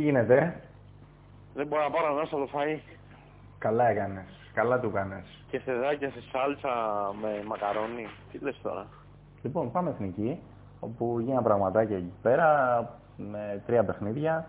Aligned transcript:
Τι 0.00 0.06
γίνεται, 0.06 0.60
Δεν 1.54 1.66
μπορώ 1.66 1.82
να 1.82 1.90
πάρω 1.90 2.14
μέσα 2.14 2.36
το 2.36 2.48
φαΐ. 2.54 2.78
καλά 3.58 3.88
έκανες, 3.88 4.24
καλά 4.54 4.80
του 4.80 4.88
έκανες. 4.88 5.24
Και 5.50 5.58
σεδάκια 5.58 6.10
σε 6.10 6.22
σάλτσα 6.32 6.68
με 7.22 7.42
μακαρόνι. 7.46 8.06
Τι 8.32 8.38
λες 8.38 8.60
τώρα; 8.62 8.86
Λοιπόν, 9.42 9.70
πάμε 9.70 9.90
εθνική, 9.90 10.40
όπου 10.80 11.20
γίνανε 11.20 11.42
πραγματάκια 11.42 11.96
εκεί 11.96 12.12
πέρα, 12.22 12.48
με 13.16 13.62
τρία 13.66 13.84
παιχνίδια. 13.84 14.46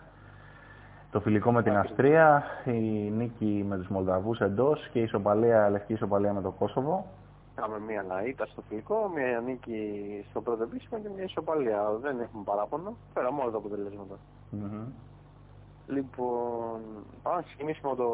Το 1.11 1.20
φιλικό 1.20 1.52
με 1.52 1.64
την 1.64 1.78
Αυστρία, 1.78 2.43
η 2.65 3.10
νίκη 3.11 3.65
με 3.68 3.78
τους 3.78 3.88
Μολδαβούς 3.88 4.39
εντός 4.39 4.88
και 4.92 5.00
η 5.00 5.04
ισοπαλία, 5.04 5.70
λευκή 5.70 5.93
ισοπαλία 5.93 6.33
με 6.33 6.42
το 6.42 6.52
Κόσοβο. 6.52 7.06
Κάμε 7.56 7.79
μία 7.88 8.06
λαΐτα 8.10 8.46
στο 8.52 8.61
φιλικό, 8.68 9.11
μία 9.15 9.39
νίκη 9.46 9.79
στο 10.29 10.42
πρώτο 10.42 10.64
επίσημο 10.64 11.02
και 11.02 11.10
μία 11.15 11.24
ισοπαλία. 11.24 11.82
Δεν 12.02 12.20
έχουμε 12.20 12.43
παράπονο. 12.46 12.96
Πέραμε 13.14 13.42
όλα 13.42 13.52
τα 13.52 13.57
αποτελέσματα. 13.57 14.15
Μμμ. 14.50 14.83
Λοιπόν, 15.91 16.81
πάμε 17.21 17.36
να 17.36 17.41
ξεκινήσουμε 17.41 17.95
το 17.95 18.09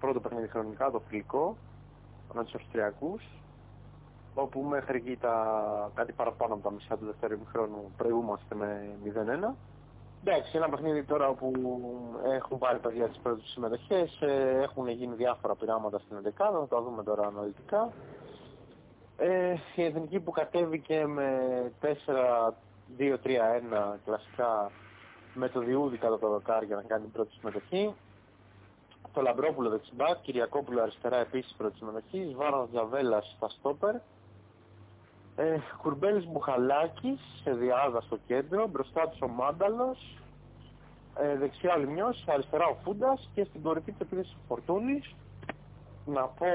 πρώτο 0.00 0.20
παιχνίδι 0.20 0.48
χρονικά, 0.48 0.90
το 0.90 1.00
φιλικό, 1.08 1.56
με 2.32 2.44
τους 2.44 2.54
Αυστριακούς, 2.54 3.22
όπου 4.34 4.60
μέχρι 4.60 4.96
εκεί 4.96 5.16
τα 5.16 5.90
κάτι 5.94 6.12
παραπάνω 6.12 6.54
από 6.54 6.62
τα 6.62 6.70
μισά 6.70 6.96
του 6.96 7.04
δεύτερου 7.04 7.38
χρόνου 7.52 7.92
προηγούμαστε 7.96 8.54
με 8.54 8.90
0-1. 9.04 9.54
Εντάξει, 10.24 10.56
ένα 10.56 10.68
παιχνίδι 10.68 11.04
τώρα 11.04 11.28
όπου 11.28 11.52
έχουν 12.34 12.58
πάρει 12.58 12.78
παιδιά 12.78 13.08
τις 13.08 13.18
πρώτες 13.18 13.48
συμμετοχές, 13.48 14.20
ε, 14.20 14.60
έχουν 14.62 14.88
γίνει 14.88 15.14
διάφορα 15.14 15.54
πειράματα 15.54 15.98
στην 15.98 16.16
11 16.16 16.30
θα 16.36 16.66
τα 16.68 16.82
δούμε 16.82 17.02
τώρα 17.02 17.26
αναλυτικά. 17.26 17.92
Ε, 19.16 19.54
η 19.76 19.82
εθνική 19.82 20.20
που 20.20 20.30
κατέβηκε 20.30 21.06
με 21.06 21.38
4-2-3-1 21.80 23.98
κλασικά 24.04 24.70
με 25.34 25.48
το 25.48 25.60
Διούδη 25.60 25.96
κατά 25.96 26.18
το 26.18 26.28
δοκάρι 26.28 26.66
για 26.66 26.76
να 26.76 26.82
κάνει 26.82 27.02
την 27.02 27.12
πρώτη 27.12 27.32
συμμετοχή. 27.38 27.94
Το 29.12 29.20
Λαμπρόπουλο 29.20 29.68
δεξιμπάκ, 29.68 30.20
Κυριακόπουλο 30.22 30.82
αριστερά 30.82 31.16
επίσης 31.16 31.54
πρώτη 31.56 31.76
συμμετοχή, 31.76 32.34
Βάρος 32.36 32.68
Τζαβέλας 32.70 33.34
στα 33.36 33.48
στόπερ, 33.48 33.94
ε, 35.36 35.58
Κουρμπέλης 35.82 36.26
Μπουχαλάκης 36.26 37.20
σε 37.42 37.54
διάδα 37.54 38.00
στο 38.00 38.18
κέντρο, 38.26 38.66
μπροστά 38.66 39.08
τους 39.08 39.20
ο 39.20 39.28
Μάνταλος, 39.28 40.18
ε, 41.16 41.36
δεξιά 41.36 41.74
ο 41.74 41.78
Λιμιός, 41.78 42.24
αριστερά 42.26 42.66
ο 42.66 42.74
Φούντας 42.82 43.30
και 43.34 43.44
στην 43.44 43.62
κορυφή 43.62 43.92
της 43.92 44.00
επίθεσης 44.00 44.32
ο 44.34 44.38
Φορτούνης. 44.48 45.14
Να 46.06 46.22
πω, 46.22 46.46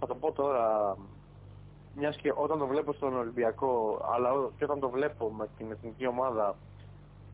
θα 0.00 0.06
το 0.06 0.14
πω 0.14 0.32
τώρα, 0.32 0.96
μιας 1.94 2.16
και 2.16 2.32
όταν 2.36 2.58
το 2.58 2.66
βλέπω 2.66 2.92
στον 2.92 3.16
Ολυμπιακό, 3.16 4.00
αλλά 4.14 4.30
και 4.56 4.64
όταν 4.64 4.80
το 4.80 4.88
βλέπω 4.88 5.30
με 5.30 5.48
την 5.56 5.70
εθνική 5.70 6.06
ομάδα, 6.06 6.56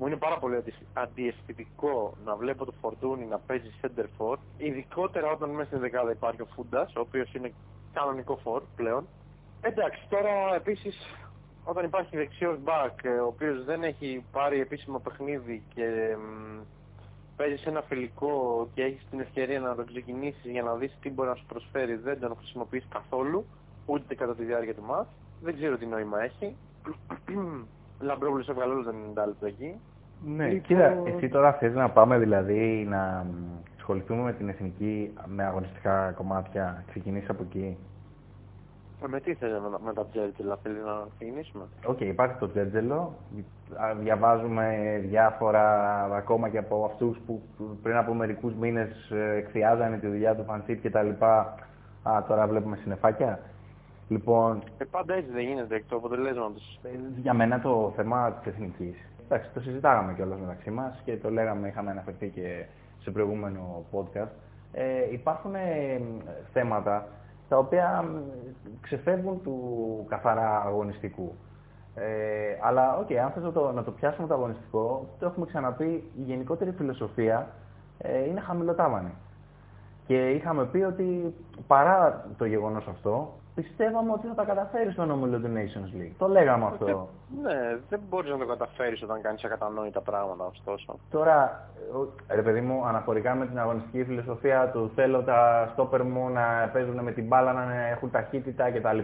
μου 0.02 0.08
είναι 0.08 0.16
πάρα 0.16 0.38
πολύ 0.38 0.56
αντι- 0.56 0.86
αντιαισθητικό 0.92 2.14
να 2.24 2.36
βλέπω 2.36 2.64
το 2.64 2.72
Φορτούνι 2.80 3.24
να 3.24 3.38
παίζει 3.38 3.70
center 3.82 4.06
for, 4.18 4.36
ειδικότερα 4.56 5.30
όταν 5.30 5.50
μέσα 5.50 5.66
στην 5.66 5.80
δεκάδα 5.80 6.10
υπάρχει 6.10 6.42
ο 6.42 6.46
Φούντας, 6.54 6.94
ο 6.96 7.00
οποίος 7.00 7.34
είναι 7.34 7.52
κανονικό 7.92 8.38
for 8.44 8.60
πλέον. 8.76 9.06
Εντάξει, 9.60 10.06
τώρα 10.08 10.54
επίσης 10.54 10.96
όταν 11.64 11.84
υπάρχει 11.84 12.16
δεξιός 12.16 12.58
back, 12.64 12.94
ε, 13.02 13.08
ο 13.08 13.26
οποίος 13.26 13.64
δεν 13.64 13.82
έχει 13.82 14.24
πάρει 14.32 14.60
επίσημο 14.60 14.98
παιχνίδι 14.98 15.62
και 15.74 16.16
μ, 16.18 16.60
παίζει 17.36 17.56
σε 17.56 17.68
ένα 17.68 17.82
φιλικό 17.82 18.68
και 18.74 18.82
έχεις 18.82 19.06
την 19.10 19.20
ευκαιρία 19.20 19.60
να 19.60 19.74
το 19.74 19.84
ξεκινήσεις 19.84 20.50
για 20.50 20.62
να 20.62 20.74
δεις 20.74 20.98
τι 21.00 21.10
μπορεί 21.10 21.28
να 21.28 21.34
σου 21.34 21.46
προσφέρει, 21.46 21.94
δεν 21.94 22.20
τον 22.20 22.36
χρησιμοποιείς 22.36 22.86
καθόλου, 22.88 23.44
ούτε 23.86 24.14
κατά 24.14 24.34
τη 24.34 24.44
διάρκεια 24.44 24.74
του 24.74 24.82
ματς. 24.82 25.06
Δεν 25.42 25.54
ξέρω 25.54 25.76
τι 25.76 25.86
νόημα 25.86 26.22
έχει. 26.22 26.56
Λαμπρόπουλος 28.00 28.48
έβγαλε 28.48 28.72
όλο 28.72 28.82
το 28.84 28.94
90 29.22 29.26
λεπτό 29.26 29.46
εκεί. 29.46 29.80
Ναι, 30.26 30.44
Λοιπόν- 30.46 30.60
κοίτα, 30.60 30.96
εσύ 31.04 31.28
τώρα 31.28 31.52
θες 31.52 31.74
να 31.74 31.88
πάμε 31.90 32.18
δηλαδή 32.18 32.86
να 32.90 33.26
μ, 33.30 33.58
ασχοληθούμε 33.76 34.22
με 34.22 34.32
την 34.32 34.48
εθνική 34.48 35.14
με 35.26 35.44
αγωνιστικά 35.44 36.10
κομμάτια, 36.16 36.84
ξεκινήσεις 36.88 37.28
από 37.28 37.42
εκεί. 37.42 37.76
Ε, 39.04 39.06
Με 39.08 39.20
τι 39.20 39.34
θέλει 39.34 39.52
με, 39.52 39.78
με 39.84 39.92
τα 39.92 40.06
Τζέρτζελα, 40.06 40.58
θέλεις 40.62 40.82
να 40.84 41.06
ξεκινήσουμε; 41.16 41.64
Οκ, 41.86 42.00
υπάρχει 42.00 42.36
το 42.38 42.48
Τζέρτζελο. 42.50 43.14
Α, 43.82 43.94
Διαβάζουμε 43.94 44.98
διάφορα 45.08 46.02
ακόμα 46.16 46.48
και 46.48 46.58
από 46.58 46.84
αυτούς 46.84 47.18
που 47.26 47.42
πριν 47.82 47.96
από 47.96 48.14
μερικούς 48.14 48.54
μήνες 48.54 49.10
ε, 49.10 49.36
εκθιάζανε 49.36 49.96
τη 49.98 50.06
δουλειά 50.06 50.34
του 50.36 50.44
Φαν 50.44 50.65
Σιπ 50.65 50.80
και 50.80 50.90
τα 50.90 51.02
λοιπά. 51.02 51.54
Α, 52.02 52.24
τώρα 52.28 52.46
βλέπουμε 52.46 52.76
συννεφάκια. 52.76 53.38
Λοιπόν, 54.08 54.62
Ε, 54.78 54.84
πάντα 54.84 55.14
έτσι 55.14 55.30
δεν 55.32 55.42
γίνεται 55.44 55.74
εκ 55.74 55.84
του 55.88 55.96
αποτελέσματος. 55.96 56.80
ε, 56.82 56.88
για 57.20 57.34
μένα 57.34 57.60
το 57.60 57.92
θέμα 57.96 58.32
της 58.32 58.52
εθνικής. 58.52 58.96
Εντάξει, 59.34 59.50
το 59.54 59.60
συζητάγαμε 59.60 60.14
κιόλας 60.14 60.38
μεταξύ 60.38 60.70
μας 60.70 61.02
και 61.04 61.16
το 61.16 61.30
λέγαμε, 61.30 61.68
είχαμε 61.68 61.90
αναφερθεί 61.90 62.28
και 62.28 62.64
σε 62.98 63.10
προηγούμενο 63.10 63.84
podcast. 63.92 64.30
Ε, 64.72 65.12
υπάρχουν 65.12 65.54
ε, 65.54 66.00
θέματα 66.52 67.08
τα 67.48 67.58
οποία 67.58 68.02
μ, 68.02 68.16
ξεφεύγουν 68.80 69.42
του 69.42 69.58
καθαρά 70.08 70.62
αγωνιστικού. 70.66 71.34
Ε, 71.94 72.04
αλλά, 72.62 72.96
οκ, 72.96 73.12
αν 73.12 73.30
θες 73.30 73.42
να 73.42 73.52
το, 73.52 73.72
να 73.72 73.82
το 73.84 73.90
πιάσουμε 73.90 74.28
το 74.28 74.34
αγωνιστικό, 74.34 75.06
το 75.18 75.26
έχουμε 75.26 75.46
ξαναπεί, 75.46 76.10
η 76.18 76.22
γενικότερη 76.22 76.70
φιλοσοφία 76.72 77.48
ε, 77.98 78.28
είναι 78.28 78.40
χαμηλοτάβανη. 78.40 79.14
Και 80.06 80.30
είχαμε 80.30 80.64
πει 80.64 80.78
ότι 80.78 81.34
παρά 81.66 82.26
το 82.36 82.44
γεγονός 82.44 82.86
αυτό, 82.88 83.34
πιστεύαμε 83.54 84.12
ότι 84.12 84.26
θα 84.26 84.34
τα 84.34 84.44
καταφέρεις 84.44 84.92
στον 84.92 85.10
όμιλο 85.10 85.38
του 85.38 85.50
Nations 85.54 85.96
League. 86.00 86.12
Το 86.18 86.28
λέγαμε 86.28 86.64
αυτό. 86.64 87.08
Ναι, 87.42 87.78
δεν 87.88 88.00
μπορείς 88.08 88.30
να 88.30 88.38
το 88.38 88.46
καταφέρεις 88.46 89.02
όταν 89.02 89.20
κάνεις 89.20 89.44
ακατανόητα 89.44 90.00
πράγματα, 90.00 90.44
ωστόσο. 90.44 90.98
Τώρα, 91.10 91.62
ο- 91.94 92.34
ρε 92.34 92.42
παιδί 92.42 92.60
μου, 92.60 92.86
αναφορικά 92.86 93.34
με 93.34 93.46
την 93.46 93.58
αγωνιστική 93.58 94.04
φιλοσοφία 94.04 94.70
του 94.72 94.90
θέλω 94.94 95.22
τα 95.22 95.68
στόπερ 95.72 96.02
μου 96.04 96.28
να 96.28 96.70
παίζουν 96.72 97.02
με 97.02 97.12
την 97.12 97.26
μπάλα, 97.26 97.52
να 97.52 97.86
έχουν 97.86 98.10
ταχύτητα 98.10 98.70
κτλ. 98.70 98.98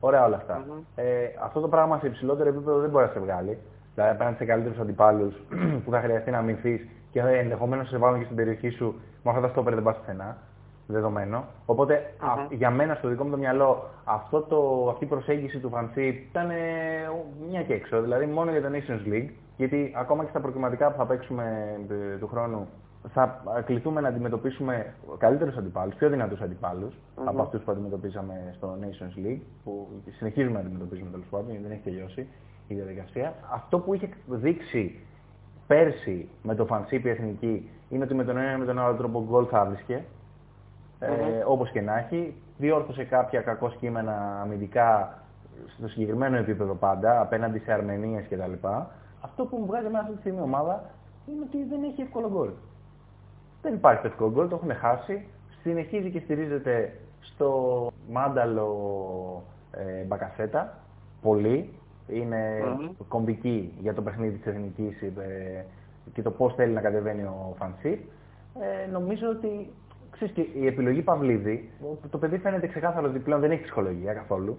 Ωραία 0.00 0.24
όλα 0.24 0.36
αυτά. 0.36 0.64
Μμμ. 0.66 0.78
Ε, 0.94 1.04
αυτό 1.42 1.60
το 1.60 1.68
πράγμα 1.68 1.98
σε 1.98 2.06
υψηλότερο 2.06 2.48
επίπεδο 2.48 2.78
δεν 2.78 2.90
μπορεί 2.90 3.04
να 3.04 3.10
σε 3.12 3.18
βγάλει. 3.18 3.58
Δηλαδή 3.94 4.12
απέναντι 4.14 4.36
σε 4.36 4.44
καλύτερους 4.44 4.78
αντιπάλους 4.78 5.34
που 5.84 5.90
θα 5.90 6.00
χρειαστεί 6.00 6.30
να 6.30 6.38
αμυνθεί 6.38 6.90
και 7.10 7.20
ενδεχομένως 7.20 7.88
σε 7.88 7.96
βάλουν 7.98 8.18
και 8.18 8.24
στην 8.24 8.36
περιοχή 8.36 8.70
σου 8.70 9.00
με 9.22 9.30
αυτά 9.30 9.42
τα 9.42 9.48
στόπερ 9.48 9.74
δεν 9.74 9.82
πας 9.82 9.96
πουθενά. 9.96 10.36
Δεδομένο. 10.90 11.44
Οπότε 11.66 11.94
α- 12.18 12.36
Μμμ. 12.36 12.46
για 12.56 12.70
μένα 12.70 12.94
στο 12.94 13.08
δικό 13.08 13.24
μου 13.24 13.30
το 13.30 13.36
μυαλό 13.36 13.84
αυτό 14.04 14.40
το, 14.42 14.88
αυτή 14.90 15.04
η 15.04 15.08
προσέγγιση 15.08 15.58
του 15.58 15.68
Φανσίπ 15.68 16.28
ήταν 16.28 16.50
ε, 16.50 16.54
μια 17.50 17.62
και 17.62 17.72
έξω. 17.74 18.00
Δηλαδή 18.02 18.26
μόνο 18.26 18.50
για 18.50 18.62
το 18.62 18.68
Nations 18.72 19.12
League. 19.12 19.28
Γιατί 19.56 19.92
ακόμα 19.96 20.22
και 20.24 20.30
στα 20.30 20.40
προκριματικά 20.40 20.90
που 20.90 20.96
θα 20.96 21.06
παίξουμε 21.06 21.76
ε, 22.14 22.16
του 22.16 22.26
χρόνου 22.28 22.68
θα 23.12 23.42
ε, 23.58 23.60
κληθούμε 23.62 24.00
να 24.00 24.08
αντιμετωπίσουμε 24.08 24.94
καλύτερους 25.18 25.56
αντιπάλους, 25.56 25.94
πιο 25.94 26.08
δυνατούς 26.08 26.40
αντιπάλους 26.40 26.94
Μμμ. 27.18 27.28
από 27.28 27.42
αυτούς 27.42 27.62
που 27.62 27.70
αντιμετωπίζαμε 27.70 28.34
στο 28.56 28.76
Nations 28.80 29.26
League, 29.26 29.40
που 29.64 29.88
συνεχίζουμε 30.10 30.52
να 30.54 30.60
αντιμετωπίζουμε 30.60 31.10
τέλος 31.10 31.26
πάντων, 31.30 31.46
γιατί 31.50 31.62
δεν 31.62 31.72
έχει 31.72 31.82
τελειώσει 31.82 32.26
η 32.68 32.74
διαδικασία. 32.74 33.34
Αυτό 33.52 33.78
που 33.78 33.94
είχε 33.94 34.08
δείξει 34.28 34.98
πέρσι 35.66 36.28
με 36.42 36.54
το 36.54 36.66
Φανσίπ 36.66 37.04
η 37.04 37.08
Εθνική 37.08 37.70
είναι 37.88 38.04
ότι 38.04 38.14
με 38.14 38.24
τον 38.24 38.36
ένα 38.36 38.52
ή 38.52 38.58
με 38.58 38.64
τον 38.64 38.78
άλλο 38.78 38.94
τρόπο 38.96 39.24
γκολ 39.28 39.46
θα 39.50 39.64
βρίσκε. 39.64 40.04
Ε, 41.00 41.06
Μμμ. 41.10 41.40
όπως 41.46 41.70
και 41.70 41.80
να 41.80 41.98
έχει, 41.98 42.34
διόρθωσε 42.58 43.04
κάποια 43.04 43.40
κακό 43.40 43.68
κείμενα 43.80 44.40
αμυντικά 44.42 45.18
στο 45.76 45.88
συγκεκριμένο 45.88 46.36
επίπεδο 46.36 46.74
πάντα, 46.74 47.20
απέναντι 47.20 47.58
σε 47.58 47.72
Αρμενίες 47.72 48.26
κτλ. 48.28 48.66
Αυτό 49.20 49.44
που 49.44 49.56
μου 49.56 49.66
βγάζει 49.66 49.86
εμένα 49.86 50.00
αυτή 50.00 50.12
τη 50.14 50.20
στιγμή 50.20 50.38
η 50.38 50.42
ομάδα 50.42 50.84
είναι 51.26 51.44
ότι 51.46 51.64
δεν 51.64 51.82
έχει 51.82 52.00
εύκολο 52.00 52.30
γκολ. 52.30 52.50
Δεν 53.62 53.74
υπάρχει 53.74 54.06
εύκολο 54.06 54.30
γκολ, 54.30 54.48
το 54.48 54.54
έχουν 54.54 54.74
χάσει. 54.74 55.26
Συνεχίζει 55.62 56.10
και 56.10 56.20
στηρίζεται 56.20 56.92
στο 57.20 57.86
μάνταλο 58.10 58.68
ε, 59.70 60.02
Μπακασέτα. 60.04 60.78
Πολύ. 61.22 61.72
Είναι 62.08 62.62
Μμμ. 62.78 62.88
κομβική 63.08 63.74
για 63.80 63.94
το 63.94 64.02
παιχνίδι 64.02 64.36
της 64.36 64.46
Εθνικής 64.46 65.02
ε, 65.02 65.64
και 66.12 66.22
το 66.22 66.30
πώς 66.30 66.54
θέλει 66.54 66.72
να 66.72 66.80
κατεβαίνει 66.80 67.22
ο 67.22 67.54
Φανσίπ. 67.58 68.00
Ε, 68.60 68.90
νομίζω 68.90 69.28
ότι 69.28 69.72
ξέρεις, 70.20 70.34
και 70.34 70.58
η 70.58 70.66
επιλογή 70.66 71.02
Παυλίδη, 71.02 71.70
το 72.10 72.18
παιδί 72.18 72.38
φαίνεται 72.38 72.66
ξεκάθαρο 72.66 73.08
ότι 73.08 73.18
πλέον 73.18 73.40
δεν 73.40 73.50
έχει 73.50 73.62
ψυχολογία 73.62 74.12
καθόλου. 74.12 74.58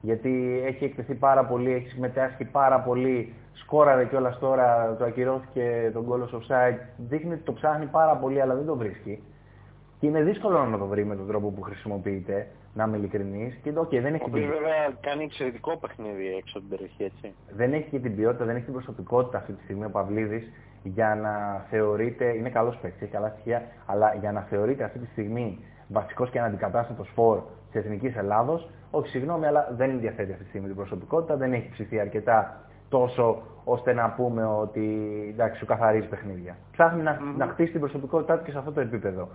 Γιατί 0.00 0.62
έχει 0.64 0.84
εκτεθεί 0.84 1.14
πάρα 1.14 1.44
πολύ, 1.44 1.72
έχει 1.72 1.88
συμμετάσχει 1.88 2.44
πάρα 2.44 2.80
πολύ, 2.80 3.32
σκόραρε 3.52 4.04
κιόλας 4.04 4.38
τώρα, 4.38 4.96
το 4.98 5.04
ακυρώθηκε 5.04 5.90
τον 5.92 6.02
γκολ 6.04 6.20
ως 6.20 6.34
offside. 6.34 6.78
Δείχνει 6.96 7.32
ότι 7.32 7.42
το 7.42 7.52
ψάχνει 7.52 7.86
πάρα 7.86 8.16
πολύ, 8.16 8.40
αλλά 8.40 8.54
δεν 8.54 8.66
το 8.66 8.76
βρίσκει. 8.76 9.22
Και 9.98 10.06
είναι 10.06 10.22
δύσκολο 10.22 10.64
να 10.64 10.78
το 10.78 10.86
βρει 10.86 11.04
με 11.04 11.16
τον 11.16 11.26
τρόπο 11.26 11.50
που 11.50 11.62
χρησιμοποιείται, 11.62 12.46
να 12.74 12.84
είμαι 12.84 12.96
ειλικρινής. 12.96 13.54
Και 13.62 13.70
okay, 13.70 14.00
δεν, 14.00 14.12
Ο 14.12 14.14
έχει 14.14 14.24
οποίος 14.24 14.44
την... 14.44 14.54
βέβαια 14.58 14.98
κάνει 15.00 15.24
εξαιρετικό 15.24 15.76
παιχνίδι 15.76 16.26
έξω 16.26 16.58
από 16.58 16.68
την 16.68 16.68
περιοχή, 16.68 17.04
έτσι. 17.04 17.34
δεν 17.56 17.72
έχει 17.72 17.88
και 17.90 17.98
την 17.98 18.16
ποιότητα, 18.16 18.44
δεν 18.44 18.56
έχει 18.56 18.64
την 18.64 18.72
προσωπικότητα 18.72 19.38
αυτή 19.38 19.52
τη 19.52 19.62
στιγμή 19.62 19.84
ο 19.84 19.90
Παυλίδης 19.90 20.44
για 20.82 21.14
να 21.14 21.64
θεωρείται. 21.70 22.24
Είναι 22.36 22.48
καλός 22.48 22.76
παίκτης, 22.76 23.02
έχει 23.02 23.10
καλά 23.10 23.28
στοιχεία, 23.28 23.62
αλλά 23.86 24.14
για 24.20 24.32
να 24.32 24.40
θεωρείται 24.40 24.84
αυτή 24.84 24.98
τη 24.98 25.06
στιγμή 25.06 25.64
βασικός 25.88 26.30
και 26.30 26.38
αναντικατάστατος 26.38 27.10
φόρ 27.14 27.42
της 27.70 27.80
Εθνικής 27.84 28.16
Ελλάδος, 28.16 28.70
όχι 28.90 29.08
συγγνώμη, 29.08 29.46
αλλά 29.46 29.68
δεν 29.76 30.00
διαθέτει 30.00 30.32
αυτή 30.32 30.42
τη 30.42 30.48
στιγμή 30.48 30.66
την 30.66 30.76
προσωπικότητα, 30.76 31.36
δεν 31.36 31.52
έχει 31.52 31.70
ψηθεί 31.70 32.00
αρκετά 32.00 32.56
τόσο 32.88 33.42
ώστε 33.64 33.92
να 33.92 34.10
πούμε 34.10 34.44
ότι 34.44 35.06
εντάξει, 35.32 35.58
σου 35.58 35.66
καθαρίζει 35.66 36.08
παιχνίδια. 36.08 36.56
Ψάχνει 36.72 37.02
να, 37.02 37.18
Μμμ. 37.20 37.36
να 37.36 37.46
χτίσει 37.46 37.70
την 37.70 37.80
προσωπικότητά 37.80 38.38
του 38.38 38.44
και 38.44 38.50
σε 38.50 38.58
αυτό 38.58 38.72
το 38.72 38.80
επίπεδο 38.80 39.28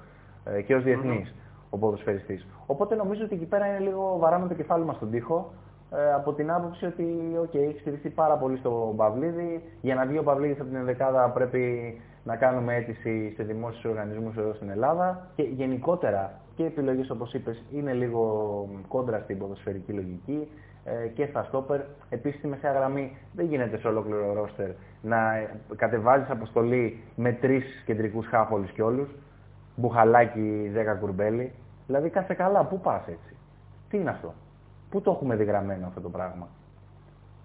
ε, 0.46 0.62
και 0.62 0.76
ως 0.76 0.84
διεθνής 0.84 1.36
ο 1.70 1.78
ποδοσφαιριστής. 1.78 2.48
Οπότε 2.66 2.96
νομίζω 2.96 3.24
ότι 3.24 3.36
εκεί 3.36 3.46
πέρα 3.46 3.66
είναι 3.68 3.80
λίγο 3.80 4.18
βαράμε 4.20 4.48
το 4.48 4.54
κεφάλι 4.54 4.86
μας 4.86 4.96
στον 4.96 5.12
τοίχο 5.12 5.54
ε, 5.92 6.14
από 6.14 6.34
την 6.34 6.52
άποψη 6.52 6.86
ότι 6.86 7.06
okay, 7.44 7.70
έχει 7.70 7.80
στηριχθεί 7.80 8.10
πάρα 8.10 8.36
πολύ 8.38 8.58
στο 8.58 8.94
Παυλίδη. 8.96 9.64
Για 9.82 9.96
να 9.96 10.06
βγει 10.06 10.18
ο 10.18 10.24
Παυλίδης 10.24 10.60
από 10.60 10.70
την 10.70 10.78
ενδεκάδα 10.78 11.30
πρέπει 11.30 11.94
να 12.24 12.36
κάνουμε 12.36 12.76
αίτηση 12.76 13.34
σε 13.36 13.44
δημόσιους 13.44 13.84
οργανισμούς 13.84 14.38
εδώ 14.38 14.54
στην 14.54 14.70
Ελλάδα 14.70 15.28
και 15.36 15.44
γενικότερα 15.44 16.40
και 16.56 16.66
επιλογές 16.66 17.10
όπως 17.10 17.34
είπες 17.34 17.64
είναι 17.72 17.94
λίγο 17.94 18.24
κόντρα 18.88 19.20
στην 19.20 19.38
ποδοσφαιρική 19.38 19.92
λογική 19.92 20.48
ε, 20.84 21.08
και 21.08 21.26
στα 21.26 21.44
στόπερ. 21.44 21.82
Επίσης 22.10 22.40
στη 22.40 22.48
μεσαία 22.48 22.72
γραμμή 22.72 23.18
δεν 23.34 23.46
γίνεται 23.46 23.78
σε 23.78 23.88
ολόκληρο 23.88 24.34
ρόστερ 24.34 24.70
να 25.02 25.18
κατεβάζεις 25.76 26.30
αποστολή 26.30 27.04
με 27.16 27.32
τρεις 27.32 27.84
κεντρικούς 27.86 28.28
χάφολους 28.28 28.72
και 28.72 28.82
όλους, 28.82 29.10
μπουχαλάκι 29.76 30.72
10 30.96 31.00
κουρμπέλι. 31.00 31.52
Δηλαδή 31.88 32.10
κάθε 32.10 32.34
καλά, 32.34 32.66
πού 32.66 32.80
πας 32.80 33.08
έτσι. 33.08 33.36
Τι 33.90 33.98
είναι 33.98 34.10
αυτό; 34.10 34.34
Πού 34.90 35.02
το 35.02 35.12
έχουμε 35.12 35.36
διγραμμένο 35.36 35.88
αυτό 35.88 36.02
το 36.02 36.10
πράγμα; 36.10 36.48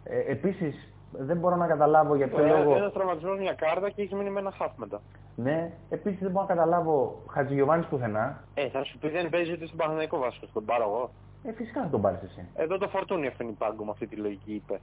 Ε, 0.05 0.19
επίσης 0.33 0.89
δεν 1.12 1.37
μπορώ 1.37 1.56
να 1.56 1.67
καταλάβω 1.67 2.15
για 2.15 2.29
ποιο 2.29 2.47
λόγο... 2.47 2.75
Ένας 2.77 2.93
τραυματισμός, 2.93 3.39
μια 3.39 3.53
κάρτα 3.55 3.91
και 3.91 4.03
έχει 4.03 4.15
μείνει 4.15 4.31
με 4.31 4.41
ένα 4.41 4.50
χαφ 4.50 4.73
μετά. 4.77 5.00
Ναι, 5.37 5.71
επίσης 5.91 6.21
δεν 6.21 6.31
μπορώ 6.31 6.47
να 6.49 6.55
καταλάβω 6.55 7.23
Χατζηγιοβάνης 7.31 7.87
πουθενά. 7.87 8.44
Ε, 8.55 8.69
θα 8.69 8.85
σου 8.85 8.99
πει 8.99 9.09
δεν 9.09 9.29
παίζει 9.29 9.53
ούτε 9.53 9.67
στον 9.67 9.79
Παναγενικό 9.79 10.19
Βάσκο, 10.19 10.47
τον 10.53 10.65
πάρω 10.65 10.83
εγώ. 10.85 11.11
Ε, 11.44 11.53
φυσικά 11.53 11.83
θα 11.83 11.89
τον 11.89 12.00
πάρεις 12.00 12.23
εσύ. 12.23 12.49
Εδώ 12.55 12.79
το 12.79 12.89
φορτούνι 12.89 13.27
αφήνει 13.27 13.53
πάγκο 13.53 13.85
με 13.85 13.91
αυτή 13.91 14.06
τη 14.06 14.17
λογική 14.17 14.53
είπε. 14.55 14.81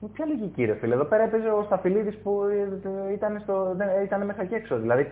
Με 0.00 0.08
ποια 0.12 0.26
λογική 0.26 0.64
ρε 0.64 0.74
φίλε, 0.74 0.94
εδώ 0.94 1.04
πέρα 1.04 1.22
έπαιζε 1.22 1.48
ο 1.50 1.62
Σταφυλίδης 1.62 2.16
που 2.18 2.42
ε, 3.08 3.12
ήταν, 3.12 3.40
στο, 3.40 3.74
δεν- 3.76 4.02
ήταν 4.04 4.24
μέσα 4.24 4.44
και 4.44 4.54
έξω. 4.54 4.78
Δηλαδή, 4.78 5.10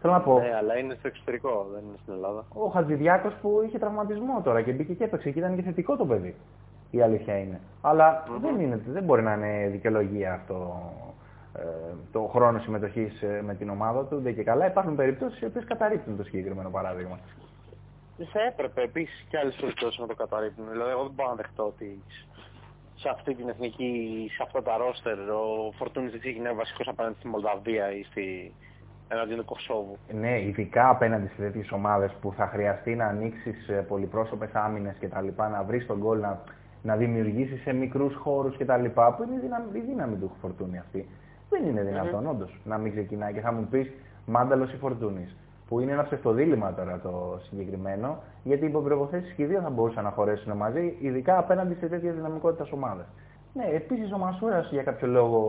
θέλω 0.00 0.12
να 0.12 0.20
πω, 0.20 0.38
Ναι, 0.38 0.54
αλλά 0.56 0.78
είναι 0.78 0.94
στο 0.98 1.08
εξωτερικό, 1.08 1.66
δεν 1.72 1.82
είναι 1.84 1.96
στην 2.02 2.12
Ελλάδα. 2.14 2.44
ο 2.54 2.66
Χατζηδιάκος 2.66 3.32
που 3.42 3.62
είχε 3.66 3.78
τραυματισμό 3.78 4.40
τώρα 4.44 4.62
και 4.62 4.72
μπήκε 4.72 4.94
και 4.94 5.04
έπαιξε 5.04 5.30
και 5.30 5.38
ήταν 5.38 5.56
και 5.56 5.62
θετικό 5.62 5.96
το 5.96 6.06
παιδί. 6.06 6.34
Η 6.90 7.02
αλήθεια 7.02 7.38
είναι. 7.38 7.60
Αλλά 7.80 8.24
Μμμ. 8.28 8.40
δεν, 8.40 8.60
είναι, 8.60 8.80
δεν 8.86 9.02
μπορεί 9.02 9.22
να 9.22 9.32
είναι 9.32 9.68
δικαιολογία 9.68 10.32
αυτό 10.32 10.82
ε, 11.58 11.62
το 12.12 12.20
χρόνο 12.20 12.58
συμμετοχής 12.58 13.22
με 13.42 13.54
την 13.54 13.68
ομάδα 13.70 14.04
του. 14.04 14.20
Δεν 14.20 14.34
και 14.34 14.42
καλά. 14.42 14.66
Υπάρχουν 14.66 14.96
περιπτώσεις 14.96 15.40
οι 15.40 15.44
οποίες 15.44 15.64
καταρρύπτουν 15.64 16.16
το 16.16 16.22
συγκεκριμένο 16.24 16.70
παράδειγμα. 16.70 17.18
Θα 18.32 18.42
έπρεπε 18.42 18.82
επίσης 18.82 19.26
και 19.28 19.38
άλλες 19.38 19.54
περιπτώσεις 19.54 19.98
να 20.00 20.06
το 20.06 20.14
καταρρύπτουν. 20.14 20.64
Δηλαδή, 20.70 20.90
εγώ 20.90 21.02
δεν 21.02 21.12
μπορώ 21.14 21.28
να 21.28 21.34
δεχτώ 21.34 21.64
ότι 21.64 22.02
σε 22.94 23.08
αυτή 23.08 23.34
την 23.34 23.48
εθνική, 23.48 23.90
σε 24.36 24.42
αυτά 24.42 24.62
τα 24.62 24.76
ρόστερ, 24.76 25.18
ο 25.18 25.72
Φορτούνης 25.78 26.10
δεν 26.10 26.20
ξεκινάει 26.20 26.54
βασικός 26.54 26.88
απέναντι 26.88 27.14
στη 27.18 27.28
Μολδαβία 27.28 27.92
ή 27.92 28.02
στη... 28.02 28.52
εναντίον 29.08 29.38
του 29.38 29.44
Κωσόβου. 29.44 29.96
Ναι, 30.12 30.42
ειδικά 30.42 30.88
απέναντι 30.88 31.26
σε 31.26 31.36
τέτοιες 31.36 31.72
ομάδες 31.72 32.12
που 32.20 32.32
θα 32.36 32.46
χρειαστεί 32.46 32.94
να 32.94 33.06
ανοίξεις 33.06 33.70
πολυπρόσωπες 33.88 34.50
άμυνες 34.52 34.96
κτλ. 35.00 35.28
Να 35.36 35.62
βρεις 35.62 35.86
τον 35.86 35.98
γκολ, 35.98 36.20
να, 36.20 36.40
να 36.82 36.96
δημιουργήσεις 36.96 37.62
σε 37.62 37.72
μικρούς 37.72 38.14
χώρους 38.14 38.56
κτλ. 38.56 38.84
Που 38.84 39.22
είναι 39.26 39.34
η 39.36 39.38
δύναμη, 39.40 39.66
η 39.72 39.80
δύναμη 39.80 40.16
του 40.16 40.30
φορτούνη 40.40 40.78
αυτή. 40.78 41.08
Δεν 41.50 41.64
είναι 41.66 41.82
δυνατόν, 41.82 42.26
όντως, 42.26 42.60
να 42.64 42.78
μην 42.78 42.92
ξεκινάει 42.92 43.32
και 43.32 43.40
θα 43.40 43.52
μου 43.52 43.66
πεις 43.70 43.92
μάνταλος 44.26 44.72
ή 44.72 44.76
φορτούνης. 44.76 45.36
Που 45.68 45.80
είναι 45.80 45.92
ένα 45.92 46.02
ψευτοδήλημα 46.02 46.74
τώρα 46.74 46.98
το 46.98 47.40
συγκεκριμένο, 47.48 48.22
γιατί 48.42 48.66
οι 48.66 48.68
προποθέσει 48.68 49.34
και 49.34 49.42
οι 49.42 49.46
δύο 49.46 49.60
θα 49.60 49.70
μπορούσαν 49.70 50.04
να 50.04 50.10
χωρέσουν 50.10 50.56
μαζί, 50.56 50.96
ειδικά 51.00 51.38
απέναντι 51.38 51.74
σε 51.74 51.86
τέτοια 51.86 52.12
δυναμικότητα 52.12 52.66
ομάδες. 52.70 53.04
Ναι, 53.56 53.64
επίσης 53.64 54.12
ο 54.12 54.18
Μασούρας 54.18 54.70
για 54.70 54.82
κάποιο 54.82 55.08
λόγο, 55.08 55.40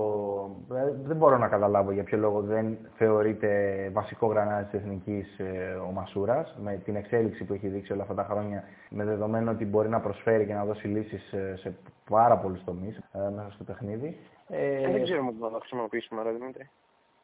ε, 0.73 0.91
δεν 1.03 1.17
μπορώ 1.17 1.37
να 1.37 1.47
καταλάβω 1.47 1.91
για 1.91 2.03
ποιο 2.03 2.17
λόγο 2.17 2.41
δεν 2.41 2.77
θεωρείται 2.95 3.89
βασικό 3.93 4.27
γρανάζι 4.27 4.65
της 4.65 4.79
εθνικής 4.79 5.39
ο 5.87 5.91
Μασούρας, 5.91 6.57
με 6.61 6.81
την 6.85 6.95
εξέλιξη 6.95 7.43
που 7.43 7.53
έχει 7.53 7.67
δείξει 7.67 7.93
όλα 7.93 8.01
αυτά 8.01 8.13
τα 8.13 8.23
χρόνια, 8.23 8.63
με 8.89 9.03
δεδομένο 9.05 9.51
ότι 9.51 9.65
μπορεί 9.65 9.89
να 9.89 9.99
προσφέρει 9.99 10.45
και 10.45 10.53
να 10.53 10.65
δώσει 10.65 10.87
λύσεις 10.87 11.33
σε 11.61 11.75
πάρα 12.09 12.37
πολλούς 12.37 12.63
τομείς 12.63 12.99
μέσα 13.35 13.51
στο 13.51 13.63
παιχνίδι. 13.63 14.17
Ε, 14.49 14.91
δεν 14.91 15.03
ξέρουμε 15.03 15.31
πού 15.31 15.43
να 15.43 15.51
το 15.51 15.59
χρησιμοποιήσουμε, 15.59 16.23
ρε 16.23 16.31
Δημήτρη. 16.31 16.69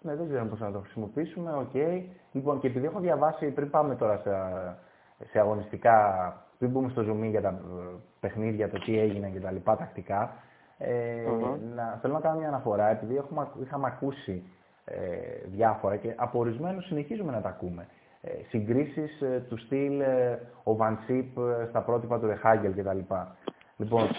Ναι, 0.01 0.15
δεν 0.15 0.27
ξέρουμε 0.27 0.49
πώς 0.49 0.59
να 0.59 0.71
το 0.71 0.79
χρησιμοποιήσουμε. 0.79 1.53
Οκ. 1.53 1.75
Λοιπόν, 2.31 2.59
και 2.59 2.67
επειδή 2.67 2.85
έχω 2.85 2.99
διαβάσει, 2.99 3.51
πριν 3.51 3.69
πάμε 3.69 3.95
τώρα 3.95 4.17
σε, 4.17 4.31
σε 5.29 5.39
αγωνιστικά, 5.39 5.97
πριν 6.57 6.71
μπούμε 6.71 6.89
στο 6.89 7.01
zoom 7.01 7.29
για 7.29 7.41
τα 7.41 7.49
ε, 7.49 7.95
παιχνίδια, 8.19 8.69
το 8.69 8.79
τι 8.79 8.99
έγινε 8.99 9.27
και 9.27 9.39
τα 9.39 9.51
λοιπά 9.51 9.77
τακτικά, 9.77 10.35
ε, 10.83 11.29
Μμμ. 11.29 11.73
να, 11.75 11.97
θέλω 12.01 12.13
να 12.13 12.19
κάνω 12.19 12.39
μια 12.39 12.47
αναφορά, 12.47 12.89
επειδή 12.89 13.15
έχουμε, 13.15 13.47
είχαμε 13.61 13.87
ακούσει 13.87 14.43
ε, 14.85 14.95
διάφορα 15.45 15.95
και 15.95 16.13
από 16.17 16.39
ορισμένους 16.39 16.85
συνεχίζουμε 16.85 17.31
να 17.31 17.41
τα 17.41 17.49
ακούμε. 17.49 17.87
Ε, 18.21 18.31
συγκρίσεις 18.47 19.21
ε, 19.21 19.45
του 19.49 19.57
στυλ 19.57 19.99
ε, 20.01 20.39
ο 20.63 20.75
Βαν 20.75 21.06
Σιπ 21.06 21.37
ε, 21.37 21.65
στα 21.69 21.81
πρότυπα 21.81 22.19
του 22.19 22.27
Ρεχάγκελ 22.27 22.73
κτλ. 22.75 22.99
Λοιπόν, 23.77 24.09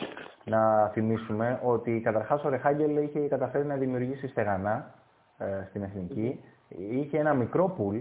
να 0.44 0.88
θυμίσουμε 0.88 1.60
ότι 1.64 2.00
καταρχάς 2.04 2.44
ο 2.44 2.48
Ρεχάγκελ 2.48 2.96
είχε 2.96 3.28
καταφέρει 3.28 3.66
να 3.66 3.76
δημιουργήσει 3.76 4.28
στεγανά 4.28 4.94
ε, 5.38 5.64
στην 5.68 5.82
εθνική. 5.82 6.40
Είχε 6.68 7.18
ένα 7.18 7.34
μικρό 7.34 7.68
πουλ 7.68 7.98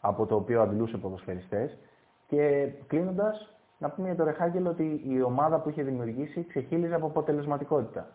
από 0.00 0.26
το 0.26 0.34
οποίο 0.34 0.62
αντλούσε 0.62 0.96
ποδοσφαιριστές 0.96 1.78
και 2.26 2.68
κλείνοντας 2.86 3.57
να 3.78 3.90
πούμε 3.90 4.06
για 4.06 4.16
το 4.16 4.24
Ρεχάγκελ 4.24 4.66
ότι 4.66 5.02
η 5.08 5.22
ομάδα 5.22 5.58
που 5.58 5.68
είχε 5.68 5.82
δημιουργήσει 5.82 6.46
ξεχύλιζε 6.48 6.94
από 6.94 7.06
αποτελεσματικότητα. 7.06 8.06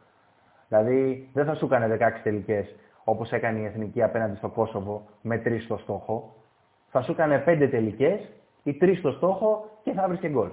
Δηλαδή 0.68 1.30
δεν 1.34 1.46
θα 1.46 1.56
σου 1.56 1.66
έκανε 1.66 1.98
16 2.00 2.10
τελικές 2.24 2.76
όπως 3.04 3.32
έκανε 3.32 3.60
η 3.60 3.66
εθνική 3.66 4.04
απέναντι 4.04 4.36
στο 4.36 4.50
Κόσοβο 4.50 5.06
με 5.22 5.42
3 5.46 5.62
στο 5.64 5.78
στόχο. 5.78 6.36
Θα 6.90 7.02
σου 7.02 7.12
έκανε 7.12 7.44
5 7.48 7.68
τελικές 7.72 8.30
ή 8.64 8.78
3 8.82 8.96
στο 8.98 9.12
στόχο 9.12 9.70
και 9.84 9.92
θα 9.92 10.08
βρει 10.08 10.18
και 10.18 10.30
γκολ. 10.30 10.50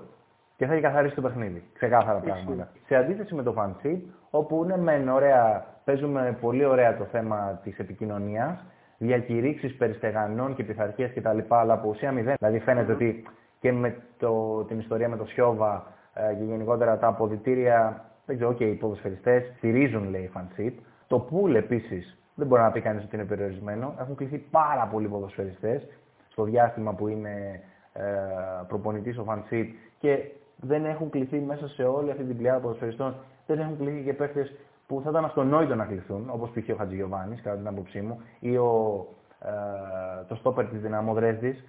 Και 0.57 0.67
θα 0.67 0.73
έχει 0.73 0.83
καθαρίσει 0.83 1.15
το 1.15 1.21
παιχνίδι. 1.21 1.63
Ξεκάθαρα 1.73 2.19
πράγματα. 2.19 2.69
Σε 2.87 2.97
αντίθεση 2.97 3.35
με 3.35 3.43
το 3.43 3.53
Φανσίπ, 3.53 4.06
όπου 4.31 4.65
είναι 4.65 4.77
μεν 4.77 5.09
ωραία, 5.09 5.67
παίζουμε 5.85 6.37
πολύ 6.41 6.65
ωραία 6.65 6.97
το 6.97 7.05
θέμα 7.05 7.61
της 7.63 7.79
επικοινωνίας, 7.79 8.65
διακηρύξεις 8.99 9.77
περιστεγανών 9.77 10.55
και 10.55 10.65
πειθαρχίας 10.65 11.13
κτλ. 11.15 11.39
Αλλά 11.49 11.73
από 11.73 11.89
ουσία 11.89 12.13
μηδέν. 12.13 12.35
Δηλαδή 12.39 12.59
φαίνεται 12.59 12.93
ότι 12.93 13.25
και 13.61 13.73
με 13.73 13.97
το, 14.19 14.65
την 14.65 14.79
ιστορία 14.79 15.09
με 15.09 15.17
το 15.17 15.25
Σιώβα 15.25 15.87
ε, 16.15 16.35
και 16.35 16.45
γενικότερα 16.45 16.99
τα 16.99 17.07
αποδητήρια, 17.07 18.05
δεν 18.27 18.37
ξέρω, 18.37 18.53
και 18.53 18.65
οι 18.65 18.75
ποδοσφαιριστές 18.75 19.53
στηρίζουν, 19.57 20.09
λέει 20.09 20.23
η 20.23 20.29
Φανσίπ. 20.29 20.79
Το 21.06 21.19
πουλ 21.19 21.55
επίσης 21.55 22.19
δεν 22.34 22.46
μπορεί 22.46 22.63
να 22.63 22.70
πει 22.70 22.81
κανείς 22.81 23.05
ότι 23.05 23.17
είναι 23.17 23.25
περιορισμένο. 23.25 23.94
Έχουν 24.01 24.15
κληθεί 24.15 24.39
πάρα 24.39 24.87
πολλοί 24.87 25.08
ποδοσφαιριστές 25.08 25.89
στο 26.29 26.44
διάστημα 26.44 26.94
που 26.94 27.08
είναι 27.08 27.61
ε, 27.93 28.03
προπονητής 28.69 29.19
ο 29.19 29.25
Φανσίπ 29.25 29.75
και 29.99 30.19
δεν 30.56 30.84
έχουν 30.84 31.11
κληθεί 31.11 31.41
μέσα 31.41 31.69
σε 31.69 31.82
όλη 31.82 32.11
αυτή 32.11 32.25
την 32.25 32.37
πλειάδα 32.37 32.61
ποδοσφαιριστών, 32.61 33.15
δεν 33.46 33.58
έχουν 33.58 33.79
κληθεί 33.79 34.03
και 34.05 34.13
παίχτες 34.13 34.55
που 34.87 35.01
θα 35.05 35.11
ήταν 35.11 35.25
αυτονόητο 35.25 35.75
να 35.75 35.84
κληθούν, 35.84 36.31
όπως 36.31 36.51
π.χ. 36.51 36.70
ο 36.73 36.75
Χατζηγιοβάνης, 36.77 37.41
κατά 37.41 37.56
την 37.56 37.67
άποψή 37.67 38.01
μου, 38.01 38.20
ή 38.41 38.56
ο, 38.56 39.06
ε, 39.41 40.25
το 40.29 40.34
στόπερ 40.34 40.67
της 40.67 40.81
Δυναμό 40.81 41.15
Δρέσδης, 41.15 41.58
ε, 41.58 41.65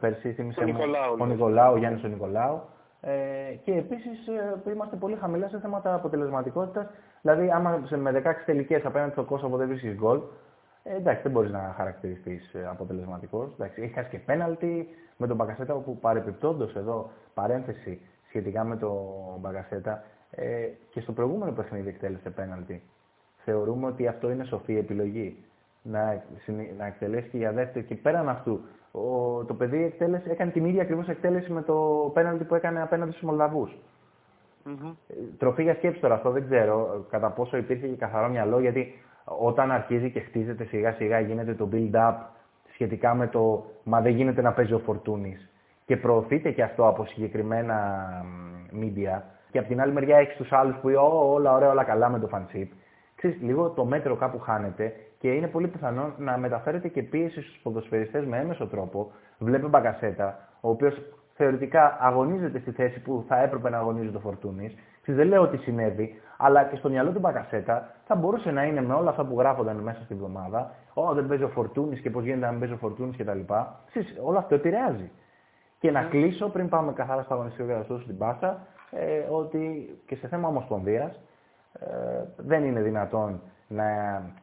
πέρσι, 0.00 0.32
θύμισε 0.32 0.60
Ο 0.60 0.66
μου, 0.66 0.72
Νικολάου, 0.72 1.12
ο 1.12 1.16
λες. 1.16 1.28
Νικολάου, 1.28 1.72
ο 1.72 1.76
Γιάννης 1.76 2.04
ο 2.04 2.08
Νικολάου. 2.08 2.60
Ε, 3.00 3.54
και 3.64 3.72
επίσης 3.74 4.26
ε, 4.66 4.70
είμαστε 4.72 4.96
πολύ 4.96 5.16
χαμηλά 5.16 5.48
σε 5.48 5.58
θέματα 5.60 5.94
αποτελεσματικότητας. 5.94 6.86
Δηλαδή, 7.20 7.50
άμα 7.50 7.82
σε- 7.86 7.96
με 7.96 8.10
16 8.10 8.44
τελικές 8.46 8.84
απέναντι 8.84 9.12
στο 9.12 9.22
Κόσοβο 9.24 9.56
δεν 9.56 9.68
βρίσκεις 9.68 9.94
γκολ, 9.94 10.20
ε, 10.82 10.94
εντάξει, 10.96 11.22
δεν 11.22 11.32
μπορείς 11.32 11.50
να 11.50 11.74
χαρακτηριστείς 11.76 12.54
αποτελεσματικός. 12.70 13.56
Έχει 13.58 13.92
χάσει 13.94 14.08
και 14.10 14.18
πέναλτι 14.18 14.88
με 15.16 15.26
τον 15.26 15.36
Μπαγκασέτα, 15.36 15.74
όπου 15.74 15.98
παρεπιπτόντως 15.98 16.74
εδώ 16.76 17.10
παρένθεση 17.34 18.00
σχετικά 18.28 18.64
με 18.64 18.76
τον 18.76 18.94
Μπαγκασέτα 19.40 20.02
ε, 20.30 20.66
και 20.90 21.00
στο 21.00 21.12
προηγούμενο 21.12 21.52
παιχνίδι 21.52 21.88
εκτέλεσε 21.88 22.30
πέναλτι. 22.30 22.82
Θεωρούμε 23.44 23.86
ότι 23.86 24.06
αυτό 24.06 24.30
είναι 24.30 24.44
σοφή 24.44 24.76
επιλογή. 24.76 25.44
Να, 25.86 26.22
συνε- 26.36 26.78
να 26.78 26.86
εκτελέσει 26.86 27.28
και 27.28 27.36
για 27.36 27.52
δεύτερη. 27.52 27.84
Και 27.84 27.94
πέραν 27.94 28.28
αυτού, 28.28 28.60
ο, 28.92 29.00
το 29.44 29.54
παιδί 29.54 29.84
εκτέλεσε, 29.84 30.30
έκανε 30.30 30.50
την 30.50 30.64
ίδια 30.64 30.82
ακριβώς 30.82 31.08
εκτέλεση 31.08 31.52
με 31.52 31.62
το 31.62 32.10
πέναλτι 32.14 32.44
που 32.44 32.54
έκανε 32.54 32.82
απέναντι 32.82 33.10
στους 33.10 33.22
Μολδαβούς. 33.22 33.76
Μμμ. 34.64 34.90
Ε, 35.08 35.14
Τροφή 35.38 35.62
για 35.62 35.74
σκέψη 35.74 36.00
τώρα, 36.00 36.14
αυτό 36.14 36.30
δεν 36.30 36.44
ξέρω 36.44 36.94
ε, 36.94 37.10
κατά 37.10 37.30
πόσο 37.30 37.56
υπήρχε 37.56 37.86
και 37.86 37.96
καθαρό 37.96 38.28
μυαλό, 38.28 38.60
γιατί 38.60 38.92
όταν 39.24 39.70
αρχίζει 39.70 40.10
και 40.10 40.20
χτίζεται 40.20 40.64
σιγά 40.64 40.92
σιγά 40.92 41.20
γίνεται 41.20 41.54
το 41.54 41.68
build-up 41.72 42.14
σχετικά 42.72 43.14
με 43.14 43.26
το 43.26 43.64
«μα 43.82 44.00
δεν 44.00 44.12
γίνεται 44.12 44.42
να 44.42 44.52
παίζει 44.52 44.72
ο 44.72 44.78
Φορτούνης» 44.78 45.50
και 45.86 45.96
προωθείται 45.96 46.50
και 46.50 46.62
αυτό 46.62 46.88
από 46.88 47.04
συγκεκριμένα 47.04 47.76
μ, 48.72 48.78
media 48.80 49.20
και 49.50 49.58
από 49.58 49.68
την 49.68 49.80
άλλη 49.80 49.92
μεριά 49.92 50.16
έχεις 50.16 50.36
τους 50.36 50.52
άλλους 50.52 50.76
που 50.76 50.88
«Ω, 50.88 51.32
όλα 51.32 51.52
ωραία, 51.52 51.70
όλα 51.70 51.84
καλά 51.84 52.08
με 52.08 52.18
το 52.18 52.26
φανσίπ». 52.26 52.72
Ξέρεις, 53.16 53.40
λίγο 53.42 53.70
το 53.70 53.84
μέτρο 53.84 54.16
κάπου 54.16 54.38
χάνεται 54.38 54.92
και 55.24 55.32
είναι 55.32 55.46
πολύ 55.46 55.68
πιθανό 55.68 56.12
να 56.18 56.38
μεταφέρεται 56.38 56.88
και 56.88 57.02
πίεση 57.02 57.42
στους 57.42 57.60
ποδοσφαιριστές 57.62 58.24
με 58.24 58.38
έμεσο 58.38 58.66
τρόπο. 58.66 59.12
Βλέπει 59.38 59.66
Μπαγκασέτα, 59.66 60.38
ο 60.60 60.68
οποίος 60.68 60.94
θεωρητικά 61.34 61.96
αγωνίζεται 62.00 62.58
στη 62.58 62.70
θέση 62.70 63.00
που 63.00 63.24
θα 63.28 63.42
έπρεπε 63.42 63.70
να 63.70 63.78
αγωνίζεται 63.78 64.16
ο 64.16 64.20
Φορτούνης. 64.20 64.74
Δεν 65.04 65.26
λέω 65.26 65.42
ότι 65.42 65.56
συνέβη, 65.56 66.20
αλλά 66.36 66.64
και 66.64 66.76
στο 66.76 66.88
μυαλό 66.88 67.10
του 67.10 67.18
Μπακασέτα 67.18 67.94
θα 68.04 68.14
μπορούσε 68.14 68.50
να 68.50 68.64
είναι 68.64 68.82
με 68.82 68.94
όλα 68.94 69.10
αυτά 69.10 69.24
που 69.24 69.38
γράφονταν 69.38 69.76
μέσα 69.76 70.00
στην 70.04 70.16
εβδομάδα. 70.16 70.74
Ω, 70.94 71.14
δεν 71.14 71.26
παίζει 71.26 71.44
ο 71.44 71.48
Φορτούνης 71.48 72.00
και 72.00 72.10
πώς 72.10 72.24
γίνεται 72.24 72.44
να 72.44 72.50
μην 72.50 72.60
παίζει 72.60 72.74
ο 72.74 72.78
Φορτούνης 72.78 73.16
κτλ. 73.16 73.40
Όλο 74.24 74.38
αυτό 74.38 74.54
επηρεάζει. 74.54 75.10
Και 75.78 75.90
να 75.90 76.02
κλείσω 76.02 76.48
πριν 76.48 76.68
πάμε 76.68 76.92
καθαρά 76.92 77.22
στο 77.22 77.34
αγωνιστικό 77.34 77.68
καταστροφό 77.68 78.02
στην 78.02 78.18
Πάσα, 78.18 78.66
ε, 78.90 79.18
ότι 79.30 79.88
και 80.06 80.16
σε 80.16 80.28
θέμα 80.28 80.48
ομοσπονδίας 80.48 81.20
ε, 81.72 81.86
δεν 82.36 82.64
είναι 82.64 82.80
δυνατόν 82.80 83.40
να. 83.68 83.84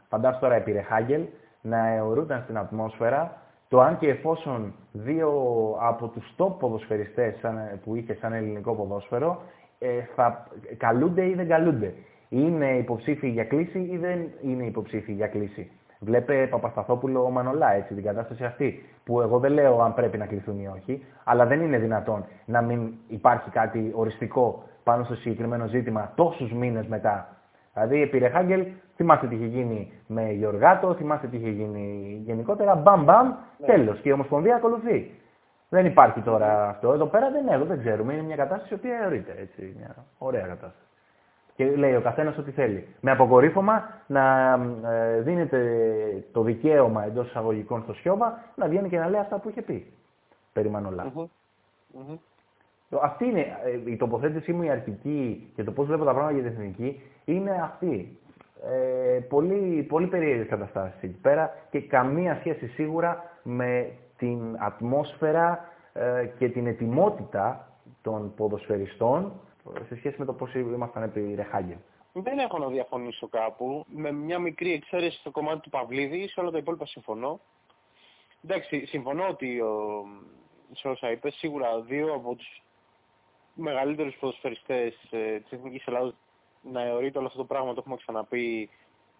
Φαντάσου 0.10 0.40
τώρα 0.40 0.56
επί 0.56 0.86
Χάγκελ 0.88 1.26
να 1.62 1.88
αιωρούνταν 1.88 2.42
στην 2.44 2.58
ατμόσφαιρα 2.58 3.42
το 3.72 3.82
αν 3.82 3.98
και 3.98 4.10
εφόσον 4.10 4.74
δύο 4.92 5.32
από 5.80 6.08
τους 6.08 6.36
top 6.38 6.60
ποδοσφαιριστές 6.60 7.34
που 7.84 7.96
είχε 7.96 8.14
σαν 8.14 8.34
ελληνικό 8.34 8.74
ποδόσφαιρο 8.74 9.42
ε, 9.80 9.88
θα 10.16 10.48
καλούνται 10.78 11.26
ή 11.28 11.34
δεν 11.34 11.48
καλούνται. 11.48 11.94
Είναι 12.30 12.78
υποψήφιοι 12.78 13.30
για 13.34 13.44
κλίση 13.44 13.80
ή 13.92 13.98
δεν 13.98 14.28
είναι 14.42 14.66
υποψήφιοι 14.66 15.14
για 15.18 15.28
κλίση. 15.28 15.72
Βλέπε 16.00 16.48
Παπασταθόπουλο 16.48 17.24
ο 17.24 17.30
Μανολά, 17.30 17.74
έτσι, 17.74 17.94
την 17.94 18.04
κατάσταση 18.04 18.44
αυτή. 18.44 18.84
Που 19.04 19.22
εγώ 19.22 19.40
δεν 19.40 19.52
λέω 19.52 19.82
αν 19.82 19.94
πρέπει 19.94 20.18
να 20.18 20.26
κληθούν 20.26 20.60
ή 20.60 20.68
όχι, 20.68 21.04
αλλά 21.24 21.46
δεν 21.46 21.62
είναι 21.62 21.78
δυνατόν 21.78 22.26
να 22.46 22.62
μην 22.62 22.94
υπάρχει 23.08 23.50
κάτι 23.50 23.92
οριστικό 23.96 24.64
πάνω 24.84 25.04
στο 25.04 25.16
συγκεκριμένο 25.16 25.68
ζήτημα 25.68 26.12
τόσους 26.16 26.52
μήνες 26.52 26.88
μετά. 26.88 27.31
Δηλαδή, 27.74 28.02
επί 28.02 28.18
Ρεχάγκελ, 28.18 28.66
θυμάστε 28.96 29.28
τι 29.28 29.36
είχε 29.36 29.46
γίνει 29.46 29.94
με 30.08 30.32
Γιωργάτο, 30.32 30.94
θυμάστε 30.94 31.28
τι 31.28 31.38
είχε 31.38 31.50
γίνει 31.50 32.18
γενικότερα. 32.26 32.76
Μπαμ, 32.76 33.04
μπαμ, 33.04 33.28
ναι. 33.28 33.66
τέλος. 33.66 34.00
Και 34.00 34.10
η 34.10 34.12
Ομοσπονδία 34.12 34.56
ακολουθεί. 34.56 35.12
Δεν 35.70 35.86
υπάρχει 35.86 36.22
τώρα 36.22 36.70
αυτό. 36.70 36.94
Εδώ 36.94 37.06
πέρα 37.06 37.32
δεν, 37.32 37.48
έχω, 37.48 37.66
δεν 37.66 37.80
ξέρουμε. 37.80 38.14
Είναι 38.14 38.22
μια 38.22 38.36
κατάσταση 38.36 38.74
η 38.74 38.78
οποία 38.78 38.98
αιωρείται. 38.98 39.36
Έτσι, 39.40 39.76
μια 39.78 39.96
ωραία 40.18 40.42
κατάσταση. 40.42 40.86
Και 41.56 41.76
λέει 41.76 41.96
ο 41.96 42.02
καθένας 42.02 42.38
ό,τι 42.38 42.52
θέλει. 42.52 42.88
Με 43.02 43.12
αποκορύφωμα 43.12 43.90
να 44.08 44.54
ε, 44.92 45.22
δίνεται 45.22 45.60
το 46.32 46.42
δικαίωμα 46.42 47.04
εντός 47.04 47.28
εισαγωγικών 47.28 47.82
στο 47.84 47.94
Σιώβα 47.94 48.40
να 48.56 48.68
βγαίνει 48.68 48.90
και 48.90 48.98
να 48.98 49.10
λέει 49.10 49.20
αυτά 49.20 49.38
που 49.38 49.50
είχε 49.50 49.62
πει. 49.62 49.94
Περί 50.54 50.70
Μανολά. 50.70 51.12
Αυτή 53.00 53.26
είναι 53.26 53.58
ε, 53.64 53.92
η 53.92 53.96
τοποθέτησή 53.96 54.54
μου 54.54 54.62
η 54.62 54.70
αρχική 54.70 55.52
και 55.56 55.64
το 55.64 55.72
πώς 55.72 55.88
βλέπω 55.88 56.04
τα 56.04 56.14
πράγματα 56.14 56.40
για 56.40 56.50
την 56.50 56.60
εθνική 56.60 57.02
είναι 57.26 57.52
αυτή. 57.52 58.20
Ε, 58.64 59.20
πολύ, 59.20 59.84
πολύ 59.84 60.08
περίεργες 60.08 60.48
καταστάσεις 60.48 61.02
εκεί 61.04 61.20
πέρα 61.22 61.54
και 61.70 61.82
καμία 61.82 62.36
σχέση 62.40 62.68
σίγουρα 62.68 63.24
με 63.44 63.92
την 64.18 64.56
ατμόσφαιρα 64.60 65.70
ε, 65.94 66.26
και 66.38 66.50
την 66.50 66.68
ετοιμότητα 66.68 67.68
των 68.02 68.34
ποδοσφαιριστών 68.36 69.42
σε 69.88 69.96
σχέση 69.96 70.16
με 70.20 70.26
το 70.26 70.34
πώς 70.34 70.54
ήμασταν 70.54 71.04
επί 71.04 71.34
Ρεχάγκελ. 71.36 71.78
Δεν 72.14 72.40
έχω 72.40 72.58
να 72.58 72.68
διαφωνήσω 72.68 73.28
κάπου. 73.28 73.86
Με 73.88 74.12
μια 74.12 74.40
μικρή 74.40 74.74
εξαίρεση 74.74 75.18
στο 75.18 75.32
κομμάτι 75.32 75.60
του 75.60 75.70
Παυλίδη, 75.70 76.28
σε 76.28 76.40
όλα 76.40 76.52
τα 76.52 76.58
υπόλοιπα 76.58 76.86
συμφωνώ. 76.86 77.40
Εντάξει, 78.44 78.86
συμφωνώ 78.86 79.28
ότι 79.28 79.60
ο, 79.60 80.04
σε 80.72 80.88
όσα 80.88 81.12
είπες, 81.12 81.34
σίγουρα 81.34 81.82
δύο 81.82 82.14
από 82.14 82.36
τους 82.36 82.64
μεγαλύτερους 83.54 84.16
ποδοσφαιριστές 84.16 84.96
ε, 85.10 85.40
της 85.40 85.52
Εθνικής 85.52 85.86
Ελλάδας 85.86 86.14
να 86.62 86.82
αιωρείται 86.82 87.18
όλο 87.18 87.28
αυτό 87.28 87.40
το 87.40 87.46
πράγμα, 87.46 87.74
το 87.74 87.80
έχουμε 87.80 87.96
ξαναπεί, 87.96 88.70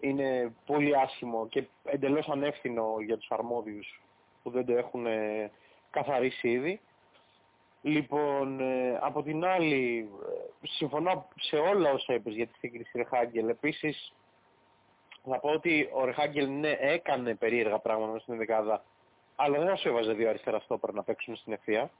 είναι 0.00 0.54
πολύ 0.66 0.96
άσχημο 0.96 1.48
και 1.48 1.64
εντελώς 1.84 2.28
ανεύθυνο 2.28 2.94
για 3.04 3.18
τους 3.18 3.30
αρμόδιους 3.30 4.00
που 4.42 4.50
δεν 4.50 4.66
το 4.66 4.76
έχουν 4.76 5.06
ε, 5.06 5.50
καθαρίσει 5.90 6.48
ήδη. 6.48 6.80
Λοιπόν, 7.82 8.60
ε, 8.60 8.98
από 9.00 9.22
την 9.22 9.44
άλλη, 9.44 10.10
ε, 10.62 10.66
συμφωνώ 10.66 11.28
σε 11.36 11.56
όλα 11.56 11.92
όσα 11.92 12.14
είπες 12.14 12.34
για 12.34 12.46
τη 12.46 12.58
σύγκριση 12.58 12.90
Ρεχάγκελ. 12.94 13.48
Επίσης, 13.48 14.14
θα 15.24 15.40
πω 15.40 15.48
ότι 15.48 15.90
ο 15.92 16.04
Ρεχάγκελ 16.04 16.50
ναι, 16.50 16.76
έκανε 16.80 17.34
περίεργα 17.34 17.78
πράγματα 17.78 18.18
στην 18.18 18.36
δεκάδα, 18.36 18.84
αλλά 19.36 19.58
δεν 19.58 19.68
θα 19.68 19.76
σου 19.76 19.88
έβαζε 19.88 20.12
δύο 20.12 20.28
αριστερά 20.28 20.58
στόπερ 20.58 20.92
να 20.92 21.02
παίξουν 21.02 21.36
στην 21.36 21.52
ευθεία. 21.52 21.90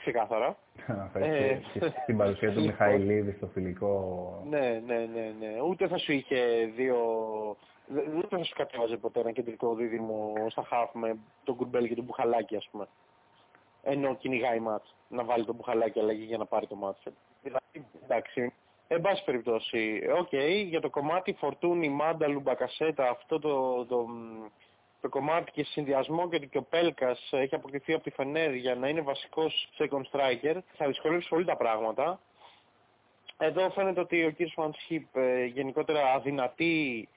Ξεκάθαρα. 0.00 0.56
ε, 1.14 1.58
στην 2.02 2.16
παρουσία 2.16 2.52
του 2.52 2.60
λοιπόν. 2.60 2.86
Μιχαηλίδη 2.86 3.32
στο 3.32 3.46
φιλικό. 3.46 4.42
Ναι, 4.48 4.82
ναι, 4.86 4.98
ναι, 5.14 5.34
ναι. 5.38 5.60
Ούτε 5.68 5.88
θα 5.88 5.98
σου 5.98 6.12
είχε 6.12 6.70
δύο... 6.76 6.96
Δεν 7.86 8.26
θα 8.30 8.44
σου 8.44 8.54
κατέβαζε 8.54 8.96
ποτέ 8.96 9.20
ένα 9.20 9.32
κεντρικό 9.32 9.74
δίδυμο 9.74 10.34
στα 10.48 10.62
χαφ 10.62 10.94
με 10.94 11.16
τον 11.44 11.56
Κουρμπέλ 11.56 11.88
και 11.88 11.94
τον 11.94 12.04
Μπουχαλάκη, 12.04 12.56
ας 12.56 12.68
πούμε. 12.70 12.88
Ενώ 13.82 14.14
κυνηγάει 14.14 14.60
ματς. 14.60 14.94
Να 15.08 15.24
βάλει 15.24 15.44
τον 15.44 15.54
Μπουχαλάκη 15.54 15.98
αλλαγή 16.00 16.24
για 16.24 16.38
να 16.38 16.46
πάρει 16.46 16.66
το 16.66 16.74
μάτς. 16.74 17.02
Δηλαδή, 17.42 17.86
εντάξει. 18.04 18.52
Εν 18.88 19.00
πάση 19.00 19.24
περιπτώσει, 19.24 20.00
OK, 20.18 20.28
okay, 20.32 20.64
για 20.66 20.80
το 20.80 20.90
κομμάτι 20.90 21.32
Φορτούνη, 21.32 21.88
Μάνταλου, 21.88 22.40
Μπακασέτα, 22.40 23.08
αυτό 23.08 23.38
το, 23.38 23.84
το, 23.84 24.06
το 25.00 25.08
κομμάτι 25.08 25.50
και 25.50 25.64
συνδυασμό 25.64 26.28
και 26.28 26.36
ότι 26.36 26.46
και 26.46 26.58
ο 26.58 26.62
Πέλκας 26.62 27.28
έχει 27.30 27.54
αποκτηθεί 27.54 27.92
από 27.92 28.02
τη 28.02 28.10
Φενέρ 28.10 28.54
για 28.54 28.74
να 28.74 28.88
είναι 28.88 29.00
βασικός 29.00 29.68
second 29.78 30.02
striker, 30.12 30.58
θα 30.76 30.86
δυσκολεύσει 30.86 31.28
πολύ 31.28 31.44
τα 31.44 31.56
πράγματα. 31.56 32.20
Εδώ 33.38 33.70
φαίνεται 33.70 34.00
ότι 34.00 34.24
ο 34.24 34.30
κύριος 34.30 34.52
Φαντσχίπ 34.54 35.16
ε, 35.16 35.44
γενικότερα 35.44 36.12
αδυνατεί 36.12 37.08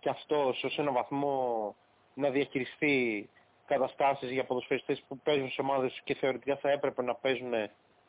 και 0.00 0.08
αυτός 0.08 0.64
ως 0.64 0.78
ένα 0.78 0.92
βαθμό 0.92 1.74
να 2.14 2.30
διαχειριστεί 2.30 3.28
καταστάσεις 3.66 4.30
για 4.30 4.44
ποδοσφαιριστές 4.44 5.02
που 5.08 5.18
παίζουν 5.18 5.50
σε 5.50 5.60
ομάδες 5.60 6.00
και 6.04 6.14
θεωρητικά 6.14 6.56
θα 6.56 6.70
έπρεπε 6.70 7.02
να 7.02 7.14
παίζουν 7.14 7.52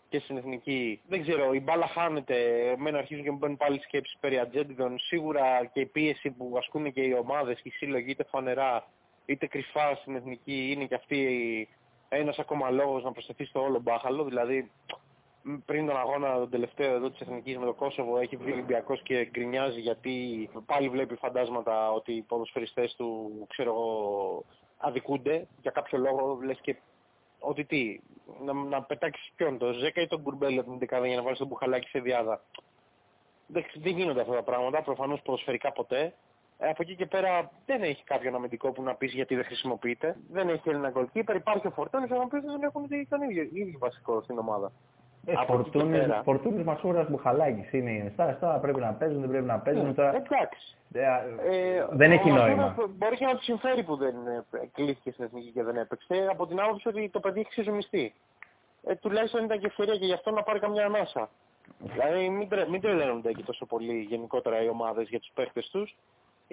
και 0.10 0.20
στην 0.20 0.38
εθνική. 0.38 1.02
Δεν 1.08 1.22
ξέρω, 1.22 1.54
η 1.54 1.60
μπάλα 1.60 1.88
χάνεται, 1.88 2.70
εμένα 2.70 2.98
αρχίζουν 2.98 3.24
και 3.24 3.32
μου 3.32 3.38
μπαίνουν 3.38 3.58
πάλι 3.58 3.80
σκέψεις 3.80 4.18
περί 4.20 4.40
ατζέντιδων. 4.40 5.00
Σίγουρα 5.00 5.66
και 5.66 5.80
η 5.80 5.86
πίεση 5.86 6.32
που 6.32 6.54
ασκούν 6.58 6.94
και 6.94 7.02
οι 7.02 7.14
ομάδες 7.14 7.62
και 7.62 7.68
οι 7.68 7.72
σύλλογοι 7.72 8.10
είτε 8.12 8.24
φανερά 8.24 8.86
είτε 9.26 9.48
κρυφά 9.48 9.96
στην 9.96 10.16
εθνική 10.16 10.72
είναι 10.72 10.86
και 10.86 10.96
αυτή 10.96 11.68
ένας 12.10 12.40
ακόμα 12.40 12.70
λόγος 12.70 13.04
να 13.04 13.12
προσθεθεί 13.12 13.46
στο 13.46 13.62
όλο 13.64 13.80
μπάχαλο. 13.80 14.24
Δηλαδή 14.24 14.72
πριν 15.66 15.88
τον 15.88 15.98
αγώνα 15.98 16.38
τον 16.38 16.50
τελευταίο 16.50 16.96
εδώ 16.96 17.10
της 17.10 17.20
Εθνικής 17.20 17.58
με 17.58 17.66
το 17.66 17.74
Κόσοβο 17.74 18.18
έχει 18.18 18.36
βγει 18.36 18.50
ο 18.50 18.54
Ολυμπιακός 18.54 19.02
και 19.02 19.26
γκρινιάζει 19.26 19.80
γιατί 19.80 20.50
πάλι 20.66 20.90
βλέπει 20.90 21.16
φαντάσματα 21.16 21.92
ότι 21.92 22.14
οι 22.14 22.22
ποδοσφαιριστές 22.22 22.96
του 22.96 23.32
ξέρω 23.50 23.70
εγώ 23.72 24.44
αδικούνται 24.78 25.48
για 25.62 25.72
κάποιο 25.72 25.98
λόγο 25.98 26.40
λες 26.44 26.60
και 26.62 26.76
ότι 27.40 27.66
τι, 27.66 28.00
να, 28.44 28.54
να 28.54 28.84
πετάξεις 28.84 29.32
ποιον, 29.36 29.58
το 29.58 29.72
Ζέκα 29.72 30.02
ή 30.02 30.08
τον 30.08 30.24
Κουρμπέλ 30.24 30.60
από 30.60 30.70
την 30.70 30.80
δεκάδα 30.80 31.08
για 31.08 31.16
να 31.16 31.22
βάλεις 31.22 31.38
τον 31.38 31.48
Μπουχαλάκι 31.48 31.88
σε 31.88 32.00
διάδα. 32.00 32.44
Δεν, 33.48 33.66
δεν 33.76 33.98
γίνονται 33.98 34.22
αυτά 34.22 34.34
τα 34.34 34.44
πράγματα, 34.44 34.82
προφανώς 34.82 35.22
ποδοσφαιρικά 35.22 35.72
ποτέ. 35.72 36.14
Ε, 36.64 36.70
από 36.70 36.82
εκεί 36.82 36.96
και 36.96 37.06
πέρα 37.06 37.52
δεν 37.66 37.82
έχει 37.82 38.04
κάποιον 38.04 38.36
αμυντικό 38.36 38.72
που 38.72 38.84
να 38.84 38.96
πεις 38.96 39.14
γιατί 39.14 39.36
δεν 39.36 39.46
χρησιμοποιείται. 39.46 40.16
Δεν 40.32 40.50
έχει 40.50 40.70
ένα 40.70 40.92
goalkeeper. 40.96 41.36
Υπάρχει 41.36 41.68
ο 41.68 41.70
Φορτώνη, 41.70 42.08
αλλά 42.10 42.28
πει 42.28 42.40
δεν 42.40 42.64
έχουν 42.64 42.88
τον 43.10 43.22
ίδιο, 43.22 43.44
ίδιο 43.44 43.78
βασικό 43.80 44.22
στην 44.22 44.38
ομάδα. 44.38 44.72
Ε, 45.26 45.34
Φορτούνης 46.24 46.64
Μασούρας 46.64 47.10
Μπουχαλάκης 47.10 47.74
είναι 47.74 47.92
η 47.92 48.12
Στα 48.14 48.60
πρέπει 48.62 48.80
να 48.80 48.94
παίζουν, 48.94 49.20
δεν 49.20 49.30
πρέπει 49.30 49.46
να 49.46 49.60
παίζουν. 49.60 49.86
Ναι, 49.86 49.94
τώρα... 49.94 50.16
Εντάξει. 50.16 50.78
Ε, 50.94 51.86
δεν 51.90 52.12
έχει 52.12 52.32
νόημα. 52.32 52.76
Μπορεί 52.98 53.16
και 53.16 53.26
να 53.26 53.36
του 53.36 53.44
συμφέρει 53.44 53.84
που 53.84 53.96
δεν 53.96 54.16
κλείθηκε 54.74 55.12
στην 55.12 55.24
εθνική 55.24 55.52
και 55.52 55.64
δεν 55.64 55.78
έπαιξε. 55.78 56.28
Από 56.30 56.48
την 56.48 56.60
άποψη 56.60 56.88
ότι 56.88 57.10
το 57.10 57.20
παιδί 57.20 57.40
έχει 57.40 57.50
ξεζουμιστεί. 57.50 58.14
Ε, 58.84 58.96
τουλάχιστον 58.96 59.44
ήταν 59.44 59.60
και 59.60 59.66
ευκαιρία 59.66 59.96
και 59.96 60.06
γι' 60.06 60.14
αυτό 60.14 60.32
να 60.32 60.44
πάρει 60.44 60.60
καμιά 60.60 60.86
ανάσα. 60.86 61.30
Δηλαδή 61.78 62.30
μην, 62.30 62.50
τρε, 62.50 62.70
μην 62.70 62.82
τρελαίνονται 62.82 63.32
και 63.32 63.44
τόσο 63.44 63.66
πολύ 63.66 64.00
γενικότερα 64.00 64.64
οι 64.64 64.68
ομάδες 64.70 65.10
για 65.10 65.20
τους 65.20 65.32
παίχτες 65.34 65.70
τους 65.70 65.96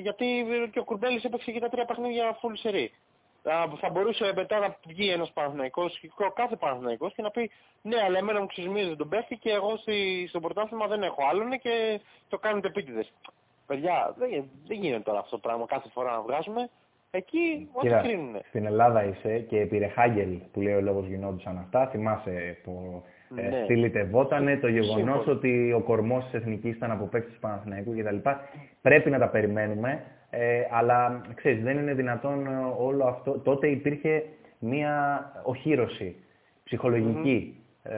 γιατί 0.01 0.47
και 0.73 0.79
ο 0.79 0.85
Κουρμπέλης 0.85 1.25
έπαιξε 1.25 1.51
και 1.51 1.61
τα 1.61 1.69
τρία 1.69 1.85
παιχνίδια 1.85 2.39
full 2.41 2.69
series. 2.69 2.93
Θα 3.81 3.91
μπορούσε 3.93 4.33
μετά 4.35 4.59
να 4.59 4.77
βγει 4.87 5.11
ένας 5.11 5.31
Παναθηναϊκός, 5.33 6.01
κάθε 6.35 6.57
Παναθηναϊκός 6.57 7.15
και 7.15 7.23
να 7.23 7.31
πει 7.31 7.51
ναι 7.83 8.03
αλλά 8.03 8.19
εμένα 8.19 8.41
μου 8.41 8.47
ξεσμίζει 8.47 8.97
τον 8.97 9.09
παίχτη 9.09 9.37
και 9.37 9.51
εγώ 9.51 9.77
στη, 9.77 10.27
στο 10.29 10.41
πρωτάθλημα 10.41 10.87
δεν 10.87 11.03
έχω 11.03 11.23
άλλον 11.31 11.51
και 11.59 12.01
το 12.29 12.39
κάνετε 12.39 12.67
επίτηδες. 12.67 13.13
Παιδιά, 13.67 14.15
δεν, 14.19 14.51
δεν 14.67 14.79
γίνεται 14.79 15.03
τώρα 15.03 15.19
αυτό 15.19 15.31
το 15.31 15.39
πράγμα 15.49 15.67
κάθε 15.67 15.89
φορά 15.89 16.11
να 16.13 16.21
βγάζουμε. 16.21 16.71
Εκεί 17.11 17.69
ό,τι 17.73 17.89
κρίνουν. 17.89 18.37
Στην 18.49 18.67
Ελλάδα 18.67 19.05
είσαι 19.05 19.39
και 19.39 19.61
επί 19.61 19.79
Ρεχάγγελ 19.79 20.39
που 20.53 20.61
λέει 20.61 20.75
ο 20.75 20.81
λόγος 20.81 21.07
γινόντουσαν 21.07 21.59
αυτά. 21.59 21.87
Θυμάσαι 21.87 22.59
που 22.63 23.03
ε, 23.07 23.11
ναι. 23.35 23.63
στυλιτευότανε 23.65 24.57
το 24.57 24.69
γεγονός 24.69 25.27
ότι 25.27 25.73
ο 25.73 25.81
κορμός 25.81 26.25
της 26.25 26.33
Εθνικής 26.35 26.77
ήταν 26.77 26.91
από 26.91 27.05
παίκτη 27.05 27.33
του 27.33 27.39
Παναθηναϊκού 27.41 27.97
κτλ. 27.97 28.29
Πρέπει 28.83 29.11
να 29.11 29.19
τα 29.19 29.29
περιμένουμε. 29.29 30.03
Ε, 30.31 30.61
αλλά 30.71 31.21
ξέρεις, 31.35 31.63
δεν 31.63 31.79
είναι 31.79 31.95
δυνατόν 31.95 32.47
όλο 32.79 33.05
αυτό. 33.05 33.39
Τότε 33.39 33.69
υπήρχε 33.69 34.25
μία 34.59 35.23
οχύρωση 35.45 36.17
ψυχολογική. 36.65 37.53
ε, 37.83 37.97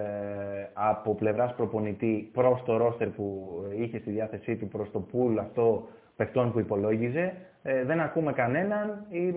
από 0.72 1.14
πλευράς 1.14 1.54
προπονητή 1.54 2.30
προς 2.32 2.62
το 2.62 2.76
ρόστερ 2.76 3.08
που 3.08 3.48
είχε 3.78 3.98
στη 3.98 4.10
διάθεσή 4.10 4.56
του, 4.56 4.68
προς 4.68 4.90
το 4.90 5.06
pool 5.12 5.36
αυτό 5.40 5.88
παιχτών 6.20 6.52
που 6.52 6.58
υπολόγιζε. 6.58 7.34
Ε, 7.62 7.84
δεν 7.84 8.00
ακούμε 8.00 8.32
κανέναν 8.32 9.06
ή 9.08 9.32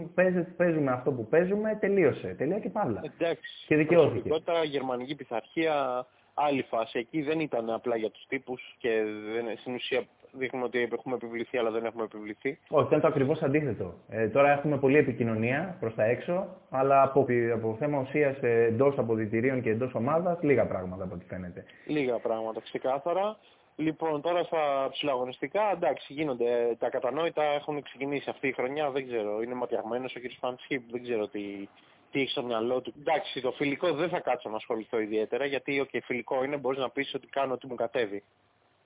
παίζουμε 0.57 0.91
αυτό 0.91 1.11
που 1.11 1.27
παίζουμε, 1.27 1.77
τελείωσε. 1.79 2.35
Τελεία 2.37 2.59
και 2.59 2.69
παύλα. 2.69 3.01
Εντάξει. 3.03 3.65
Και 3.67 3.75
δικαιώθηκε. 3.75 4.29
Τώρα 4.29 4.63
γερμανική 4.63 5.15
πειθαρχία, 5.15 6.05
άλλη 6.33 6.61
φάση. 6.61 6.99
Εκεί 6.99 7.21
δεν 7.21 7.39
ήταν 7.39 7.69
απλά 7.69 7.95
για 7.95 8.09
τους 8.09 8.25
τύπους 8.27 8.75
και 8.77 8.89
δεν, 9.33 9.57
στην 9.57 9.73
ουσία 9.73 10.03
δείχνουμε 10.31 10.65
ότι 10.65 10.89
έχουμε 10.93 11.15
επιβληθεί 11.15 11.57
αλλά 11.57 11.71
δεν 11.71 11.85
έχουμε 11.85 12.03
επιβληθεί. 12.03 12.59
Όχι, 12.69 12.87
ήταν 12.87 13.01
το 13.01 13.07
ακριβώς 13.07 13.41
αντίθετο. 13.41 13.93
Ε, 14.09 14.27
τώρα 14.27 14.51
έχουμε 14.51 14.77
πολλή 14.77 14.97
επικοινωνία 14.97 15.77
προς 15.79 15.95
τα 15.95 16.03
έξω, 16.03 16.47
αλλά 16.69 17.01
από, 17.01 17.25
από 17.53 17.75
θέμα 17.79 17.99
ουσίας 17.99 18.37
εντός 18.41 18.97
αποδητηρίων 18.97 19.61
και 19.61 19.69
εντός 19.69 19.93
ομάδας, 19.93 20.37
λίγα 20.41 20.65
πράγματα 20.65 21.03
από 21.03 21.13
ό,τι 21.15 21.25
φαίνεται. 21.25 21.63
Λίγα 21.85 22.17
πράγματα, 22.17 22.61
ξεκάθαρα. 22.61 23.37
Λοιπόν, 23.75 24.21
τώρα 24.21 24.43
στα 24.43 24.87
ψηλαγωνιστικά, 24.91 25.71
εντάξει, 25.71 26.13
γίνονται 26.13 26.75
τα 26.79 26.89
κατανόητα, 26.89 27.43
έχουν 27.43 27.81
ξεκινήσει 27.81 28.29
αυτή 28.29 28.47
η 28.47 28.51
χρονιά, 28.51 28.89
δεν 28.89 29.07
ξέρω, 29.07 29.41
είναι 29.41 29.53
ματιαγμένος 29.53 30.15
ο 30.15 30.19
κ. 30.19 30.23
Φαντσίπ, 30.39 30.91
δεν 30.91 31.03
ξέρω 31.03 31.27
τι, 31.27 31.67
τι 32.11 32.21
έχει 32.21 32.29
στο 32.29 32.43
μυαλό 32.43 32.81
του. 32.81 32.93
Εντάξει, 32.99 33.41
το 33.41 33.51
φιλικό 33.51 33.93
δεν 33.93 34.09
θα 34.09 34.19
κάτσω 34.19 34.49
να 34.49 34.55
ασχοληθώ 34.55 34.99
ιδιαίτερα, 34.99 35.45
γιατί 35.45 35.87
okay, 35.87 35.99
φιλικό 36.03 36.43
είναι, 36.43 36.57
μπορείς 36.57 36.79
να 36.79 36.89
πεις 36.89 37.13
ότι 37.13 37.27
κάνω 37.27 37.53
ό,τι 37.53 37.67
μου 37.67 37.75
κατέβει. 37.75 38.23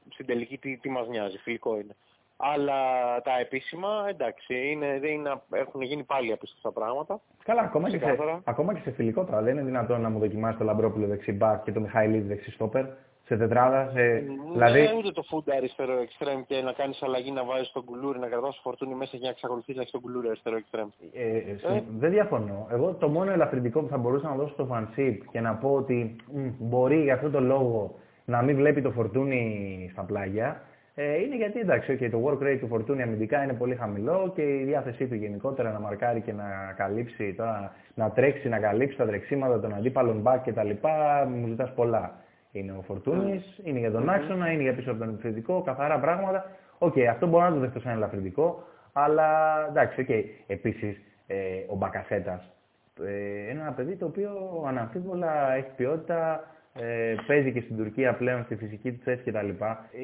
Στην 0.09 0.25
τελική 0.25 0.57
τι, 0.57 0.77
τι 0.77 0.89
μας 0.89 1.07
νοιάζει, 1.07 1.37
φιλικό 1.37 1.79
είναι. 1.79 1.95
Αλλά 2.37 2.81
τα 3.21 3.37
επίσημα, 3.39 4.05
εντάξει, 4.09 4.69
είναι, 4.71 4.99
είναι, 5.03 5.41
έχουν 5.51 5.81
γίνει 5.81 6.03
πάλι 6.03 6.31
απίστευτα 6.31 6.71
πράγματα. 6.71 7.21
Καλά, 7.43 7.61
ακόμα 7.61 7.89
και, 7.89 7.97
σε, 7.97 8.41
ακόμα 8.43 8.73
και 8.73 8.79
σε 8.83 8.91
φιλικό 8.91 9.23
τώρα 9.23 9.41
δεν 9.41 9.53
είναι 9.53 9.65
δυνατόν 9.65 10.01
να 10.01 10.09
μου 10.09 10.19
δοκιμάσει 10.19 10.57
το 10.57 10.63
Λαμπρόπουλο 10.63 11.07
δεξιμπάκ 11.07 11.63
και 11.63 11.71
το 11.71 11.79
Μιχαηλίδη 11.79 12.27
δεξιστόπερ 12.27 12.85
σε 13.27 13.37
τετράδα. 13.37 13.89
Σε... 13.93 13.99
Ναι, 13.99 14.21
δηλαδή... 14.53 14.89
ούτε 14.97 15.11
το 15.11 15.23
φούντα 15.29 15.53
αριστερό 15.55 15.97
εξτρέμ 16.01 16.41
και 16.47 16.61
να 16.61 16.71
κάνεις 16.71 17.03
αλλαγή 17.03 17.31
να 17.31 17.43
βάζεις 17.43 17.71
τον 17.71 17.83
κουλούρι, 17.85 18.19
να 18.19 18.27
κρατάς 18.27 18.59
φορτούνι 18.63 18.95
μέσα 18.95 19.17
και 19.17 19.23
να 19.23 19.29
εξακολουθείς 19.29 19.75
να 19.75 19.81
έχεις 19.81 19.91
τον 19.91 20.01
κουλούρι 20.01 20.27
αριστερό 20.27 20.55
εξτρέμ. 20.55 20.87
Ε, 21.13 21.27
ε, 21.27 21.75
ε, 21.75 21.83
δεν 21.99 22.11
διαφωνώ. 22.11 22.67
Εγώ 22.71 22.93
το 22.93 23.07
μόνο 23.07 23.31
ελαφρυντικό 23.31 23.79
που 23.81 23.87
θα 23.87 23.97
μπορούσα 23.97 24.29
να 24.29 24.35
δώσω 24.35 24.53
στο 24.53 24.65
φανσίπ 24.65 25.21
και 25.31 25.39
να 25.39 25.53
πω 25.55 25.69
ότι 25.69 26.15
μ, 26.33 26.47
μπορεί 26.57 27.01
για 27.01 27.13
αυτόν 27.13 27.31
τον 27.31 27.45
λόγο 27.45 27.95
να 28.25 28.41
μην 28.41 28.55
βλέπει 28.55 28.81
το 28.81 28.91
Φορτούνη 28.91 29.89
στα 29.91 30.01
πλάγια. 30.01 30.61
Ε, 30.95 31.21
είναι 31.21 31.35
γιατί 31.35 31.59
εντάξει, 31.59 31.97
okay, 31.99 32.09
το 32.11 32.23
work 32.25 32.43
rate 32.43 32.57
του 32.59 32.67
Φορτούνη 32.67 33.01
αμυντικά 33.01 33.43
είναι 33.43 33.53
πολύ 33.53 33.75
χαμηλό 33.75 34.31
και 34.35 34.41
η 34.41 34.63
διάθεσή 34.63 35.07
του 35.07 35.15
γενικότερα 35.15 35.71
να 35.71 35.79
μαρκάρει 35.79 36.21
και 36.21 36.33
να 36.33 36.73
καλύψει, 36.77 37.33
τώρα, 37.33 37.73
να 37.93 38.11
τρέξει, 38.11 38.49
να 38.49 38.59
καλύψει 38.59 38.97
τα 38.97 39.05
τρεξίματα 39.05 39.59
των 39.59 39.73
αντίπαλων 39.73 40.23
back 40.25 40.39
κτλ. 40.45 40.69
Μου 41.29 41.47
ζητάς 41.47 41.73
πολλά 41.73 42.15
είναι 42.57 42.71
ο 42.71 42.81
Φορτούνης, 42.81 43.59
είναι 43.63 43.79
για 43.79 43.91
τον 43.91 44.09
άξονα, 44.09 44.51
είναι 44.51 44.61
για 44.61 44.75
πίσω 44.75 44.91
από 44.91 44.99
τον 44.99 45.09
επιθετικό, 45.09 45.61
καθαρά 45.61 45.99
πράγματα. 45.99 46.45
OK, 46.77 46.93
okay, 46.95 47.01
αυτό 47.01 47.27
μπορώ 47.27 47.43
να 47.43 47.53
το 47.53 47.59
δεχτώ 47.59 47.79
σαν 47.79 47.91
ελαφρυντικό, 47.91 48.63
αλλά 48.93 49.29
εντάξει, 49.69 50.01
OK. 50.01 50.07
Okay. 50.09 50.23
Επίσης, 50.47 51.01
ε, 51.27 51.35
ο 51.67 51.75
Μπακασέτας 51.75 52.51
ε, 53.05 53.49
είναι 53.49 53.61
ένα 53.61 53.71
παιδί 53.71 53.95
το 53.95 54.05
οποίο 54.05 54.31
αναμφίβολα 54.67 55.53
έχει 55.53 55.69
ποιότητα, 55.75 56.43
ε, 56.73 57.15
παίζει 57.27 57.51
και 57.51 57.61
στην 57.61 57.77
Τουρκία 57.77 58.13
πλέον 58.13 58.43
στη 58.43 58.55
φυσική 58.55 58.91
του 58.91 59.01
θέση 59.03 59.31
κτλ. 59.31 59.49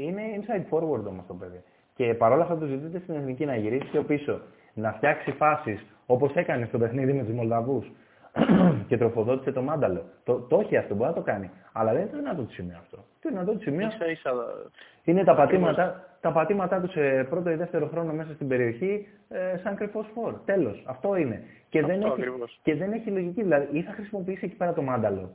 Είναι 0.05 0.21
inside 0.35 0.73
forward 0.73 1.03
όμως 1.07 1.25
το 1.27 1.33
παιδί. 1.33 1.61
Και 1.95 2.13
παρόλα 2.13 2.43
αυτά 2.43 2.57
του 2.57 2.65
ζητείτε 2.65 2.99
στην 2.99 3.15
εθνική 3.15 3.45
να 3.45 3.55
γυρίσει 3.55 3.89
πιο 3.91 4.03
πίσω, 4.03 4.41
να 4.73 4.91
φτιάξει 4.91 5.31
φάσεις 5.31 5.85
όπως 6.05 6.35
έκανε 6.35 6.65
στο 6.65 6.77
παιχνίδι 6.77 7.13
με 7.13 7.23
τους 7.23 7.33
Μολδαβούς, 7.33 7.91
και 8.87 8.97
τροφοδότησε 8.97 9.51
το 9.51 9.61
μάνταλο. 9.61 10.03
Το, 10.23 10.39
το 10.39 10.59
έχει 10.59 10.77
αυτό, 10.77 10.95
μπορεί 10.95 11.09
να 11.09 11.15
το 11.15 11.21
κάνει. 11.21 11.49
Αλλά 11.73 11.91
δεν 11.91 12.01
είναι 12.01 12.09
το 12.11 12.17
δυνατό 12.17 12.41
του 12.41 12.53
σημείο 12.53 12.77
αυτό. 12.79 12.97
Το 12.97 13.29
δυνατό 13.29 13.51
του 13.51 13.61
σημείο 13.61 13.89
είναι 15.03 15.23
τα 15.23 15.35
πατήματα, 15.35 16.07
τα 16.21 16.31
πατήματά 16.31 16.81
τους 16.81 16.91
σε 16.91 17.23
πρώτο 17.29 17.49
ή 17.49 17.55
δεύτερο 17.55 17.87
χρόνο 17.87 18.13
μέσα 18.13 18.33
στην 18.33 18.47
περιοχή 18.47 19.07
ε, 19.29 19.57
σαν 19.57 19.75
κρυφό 19.75 20.05
φόρ. 20.13 20.33
Τέλος. 20.45 20.83
Αυτό 20.85 21.15
είναι. 21.15 21.43
Και, 21.69 21.79
αυτό 21.79 21.91
δεν 21.91 22.01
έχει, 22.01 22.21
και 22.63 22.75
δεν 22.75 22.91
έχει 22.91 23.09
λογική. 23.09 23.41
Δηλαδή, 23.41 23.77
ή 23.77 23.81
θα 23.81 23.91
χρησιμοποιήσει 23.91 24.45
εκεί 24.45 24.55
πέρα 24.55 24.73
το 24.73 24.81
μάνταλο 24.81 25.31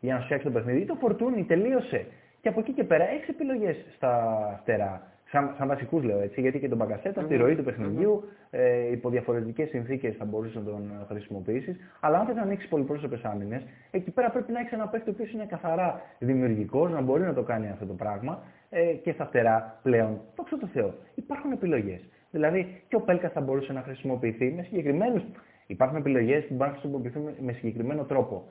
για 0.00 0.12
να 0.14 0.18
σου 0.18 0.24
φτιάξει 0.24 0.46
το 0.46 0.52
παιχνίδι, 0.52 0.80
ή 0.80 0.84
το 0.84 0.94
φορτούνι, 0.94 1.44
τελείωσε. 1.44 2.06
Και 2.40 2.48
από 2.48 2.60
εκεί 2.60 2.72
και 2.72 2.84
πέρα 2.84 3.04
έχεις 3.08 3.28
επιλογές 3.28 3.76
στα 3.94 4.34
φτερά 4.62 5.02
σαν, 5.30 5.54
σαν 5.58 5.68
βασικούς 5.68 6.02
λέω 6.04 6.20
έτσι, 6.20 6.40
γιατί 6.40 6.58
και 6.58 6.68
τον 6.68 6.78
Μπαγκασέτα 6.78 7.22
στη 7.22 7.36
ροή 7.36 7.56
του 7.56 7.64
παιχνιδιού, 7.64 8.24
ε, 8.50 8.90
υπό 8.90 9.10
διαφορετικές 9.10 9.68
συνθήκες 9.68 10.16
θα 10.16 10.24
μπορούσες 10.24 10.54
να 10.54 10.62
τον 10.62 11.06
χρησιμοποιήσεις. 11.08 11.76
Αλλά 12.00 12.18
αν 12.18 12.26
θες 12.26 12.34
να 12.34 12.42
ανοίξεις 12.42 12.68
πολυπρόσωπες 12.68 13.22
άμυνες, 13.24 13.62
εκεί 13.90 14.10
πέρα 14.10 14.30
πρέπει 14.30 14.52
να 14.52 14.60
έχεις 14.60 14.72
ένα 14.72 14.88
παίκτη 14.88 15.08
ο 15.10 15.12
οποίος 15.12 15.32
είναι 15.32 15.46
καθαρά 15.46 16.00
δημιουργικός, 16.18 16.90
να 16.90 17.00
μπορεί 17.00 17.22
να 17.22 17.34
το 17.34 17.42
κάνει 17.42 17.68
αυτό 17.68 17.86
το 17.86 17.94
πράγμα 17.94 18.42
ε, 18.70 18.92
και 18.92 19.12
στα 19.12 19.24
φτερά 19.26 19.78
πλέον. 19.82 20.20
Δόξα 20.36 20.58
τω 20.58 20.66
Θεώ, 20.66 20.94
υπάρχουν 21.14 21.52
επιλογές. 21.52 22.00
Δηλαδή 22.30 22.82
και 22.88 22.96
ο 22.96 23.00
Πέλκας 23.00 23.32
θα 23.32 23.40
μπορούσε 23.40 23.72
να 23.72 23.82
χρησιμοποιηθεί 23.82 24.52
με 24.56 24.62
συγκεκριμένους. 24.62 25.22
Υπάρχουν 25.66 25.96
επιλογές 25.96 26.44
που 26.46 26.54
μπορούν 26.54 26.72
να 26.72 26.78
χρησιμοποιηθούν 26.78 27.34
με 27.40 27.52
συγκεκριμένο 27.52 28.04
τρόπο 28.04 28.44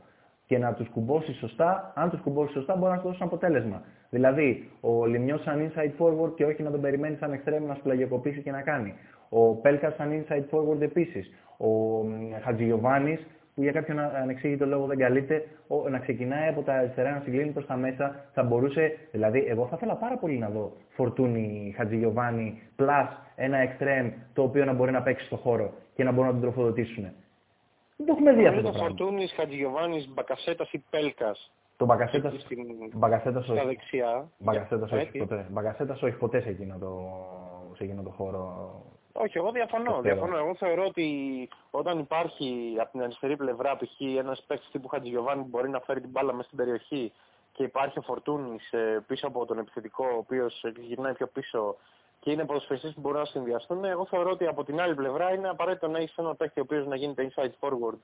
και 0.45 0.57
να 0.57 0.73
τους 0.73 0.89
κουμπώσεις 0.89 1.37
σωστά. 1.37 1.93
Αν 1.95 2.09
τους 2.09 2.19
κουμπώσεις 2.21 2.53
σωστά, 2.53 2.75
μπορεί 2.75 2.91
να 2.91 2.97
σου 2.97 3.07
δώσουν 3.07 3.23
αποτέλεσμα. 3.25 3.81
Δηλαδή, 4.09 4.69
ο 4.81 5.05
Λιμιός 5.05 5.41
σαν 5.41 5.71
inside 5.71 6.03
forward 6.03 6.35
και 6.35 6.45
όχι 6.45 6.63
να 6.63 6.71
τον 6.71 6.81
περιμένει 6.81 7.15
σαν 7.15 7.33
εξτρέμιο 7.33 7.67
να 7.67 7.75
σου 7.75 7.81
πλαγιοκοπήσει 7.81 8.41
και 8.41 8.51
να 8.51 8.61
κάνει. 8.61 8.93
Ο 9.29 9.55
Πέλκας 9.55 9.95
σαν 9.95 10.25
inside 10.25 10.55
forward 10.55 10.81
επίσης. 10.81 11.31
Ο 11.57 11.67
Χατζηγιοβάνης 12.43 13.27
που 13.59 13.65
για 13.65 13.71
κάποιον 13.73 13.99
ανεξήγητο 13.99 14.65
λόγο 14.65 14.85
δεν 14.85 14.97
καλείται, 14.97 15.45
να 15.89 15.99
ξεκινάει 15.99 16.47
από 16.47 16.61
τα 16.61 16.73
αριστερά 16.73 17.11
να 17.11 17.21
συγκλίνει 17.23 17.51
προς 17.51 17.65
τα 17.65 17.75
μέσα. 17.75 18.25
Θα 18.33 18.43
μπορούσε, 18.43 18.97
δηλαδή, 19.11 19.45
εγώ 19.47 19.67
θα 19.67 19.75
ήθελα 19.75 19.95
πάρα 19.95 20.17
πολύ 20.17 20.37
να 20.37 20.49
δω 20.49 20.71
Φορτούνι, 20.89 21.73
Χατζηγιοβάνη, 21.77 22.61
plus 22.77 23.07
ένα 23.35 23.57
εξτρέμ 23.57 24.11
το 24.33 24.43
οποίο 24.43 24.65
να 24.65 24.73
μπορεί 24.73 24.91
να 24.91 25.01
παίξει 25.01 25.25
στο 25.25 25.35
χώρο 25.35 25.73
και 25.95 26.03
να 26.03 26.11
μπορούν 26.11 26.25
να 26.25 26.31
τον 26.31 26.41
τροφοδοτήσουν. 26.41 27.03
Δεν 27.95 28.05
το 28.07 28.13
έχουμε 28.13 28.33
δει 28.33 28.47
αυτό. 28.47 28.61
το 28.61 28.73
Φορτούνης, 28.73 29.33
Χατζηγιοβάνης, 29.33 30.09
Μπακασέτας 30.13 30.71
ή 30.71 30.83
Πέλκας. 30.89 31.51
Το 31.79 31.85
Μπακασέτα 31.85 32.33
Μπακασέτας 32.93 33.47
όχι. 33.47 33.57
Στα 33.57 33.67
δεξιά. 33.67 34.29
Μπακασέτας 34.37 34.91
όχι 34.91 35.17
ποτέ. 35.17 35.47
Μπακασέτας 35.49 36.01
όχι 36.01 36.15
ποτέ 36.17 36.41
σε 36.41 36.49
εκείνο 36.49 36.77
το, 36.79 36.91
σε 37.75 37.83
εκείνο 37.83 38.01
το 38.03 38.09
χώρο. 38.09 38.71
Όχι, 39.13 39.37
εγώ 39.37 39.51
διαφωνώ. 39.51 40.01
διαφωνώ. 40.01 40.37
Εγώ 40.37 40.55
θεωρώ 40.55 40.85
ότι 40.85 41.07
όταν 41.71 41.99
υπάρχει 41.99 42.75
από 42.79 42.91
την 42.91 43.01
αριστερή 43.01 43.35
πλευρά 43.35 43.77
π.χ. 43.77 44.01
ένας 44.17 44.43
παίκτης 44.47 44.69
τύπου 44.71 44.87
Χατζηγιοβάνη 44.87 45.41
που 45.41 45.47
μπορεί 45.47 45.69
να 45.69 45.79
φέρει 45.79 46.01
την 46.01 46.09
μπάλα 46.09 46.33
μέσα 46.33 46.43
στην 46.43 46.57
περιοχή 46.57 47.11
και 47.51 47.63
υπάρχει 47.63 47.99
ο 47.99 48.01
Φορτούνης 48.01 48.71
ε, 48.71 49.03
πίσω 49.07 49.27
από 49.27 49.45
τον 49.45 49.57
επιθετικό, 49.57 50.05
ο 50.13 50.17
οποίος 50.17 50.65
γυρνάει 50.79 51.13
πιο 51.13 51.27
πίσω 51.27 51.75
και 52.19 52.31
είναι 52.31 52.45
ποδοσφαιριστές 52.45 52.93
που 52.93 53.01
μπορούν 53.01 53.19
να 53.19 53.25
συνδυαστούν, 53.25 53.85
εγώ 53.85 54.05
θεωρώ 54.05 54.29
ότι 54.29 54.45
από 54.45 54.63
την 54.63 54.81
άλλη 54.81 54.95
πλευρά 54.95 55.33
είναι 55.33 55.49
απαραίτητο 55.49 55.87
να 55.87 55.97
έχεις 55.97 56.17
ένα 56.17 56.35
παίκτη 56.35 56.59
ο 56.59 56.63
οποίος 56.63 56.87
να 56.87 56.95
γίνεται 56.95 57.31
inside 57.31 57.53
forward, 57.59 57.97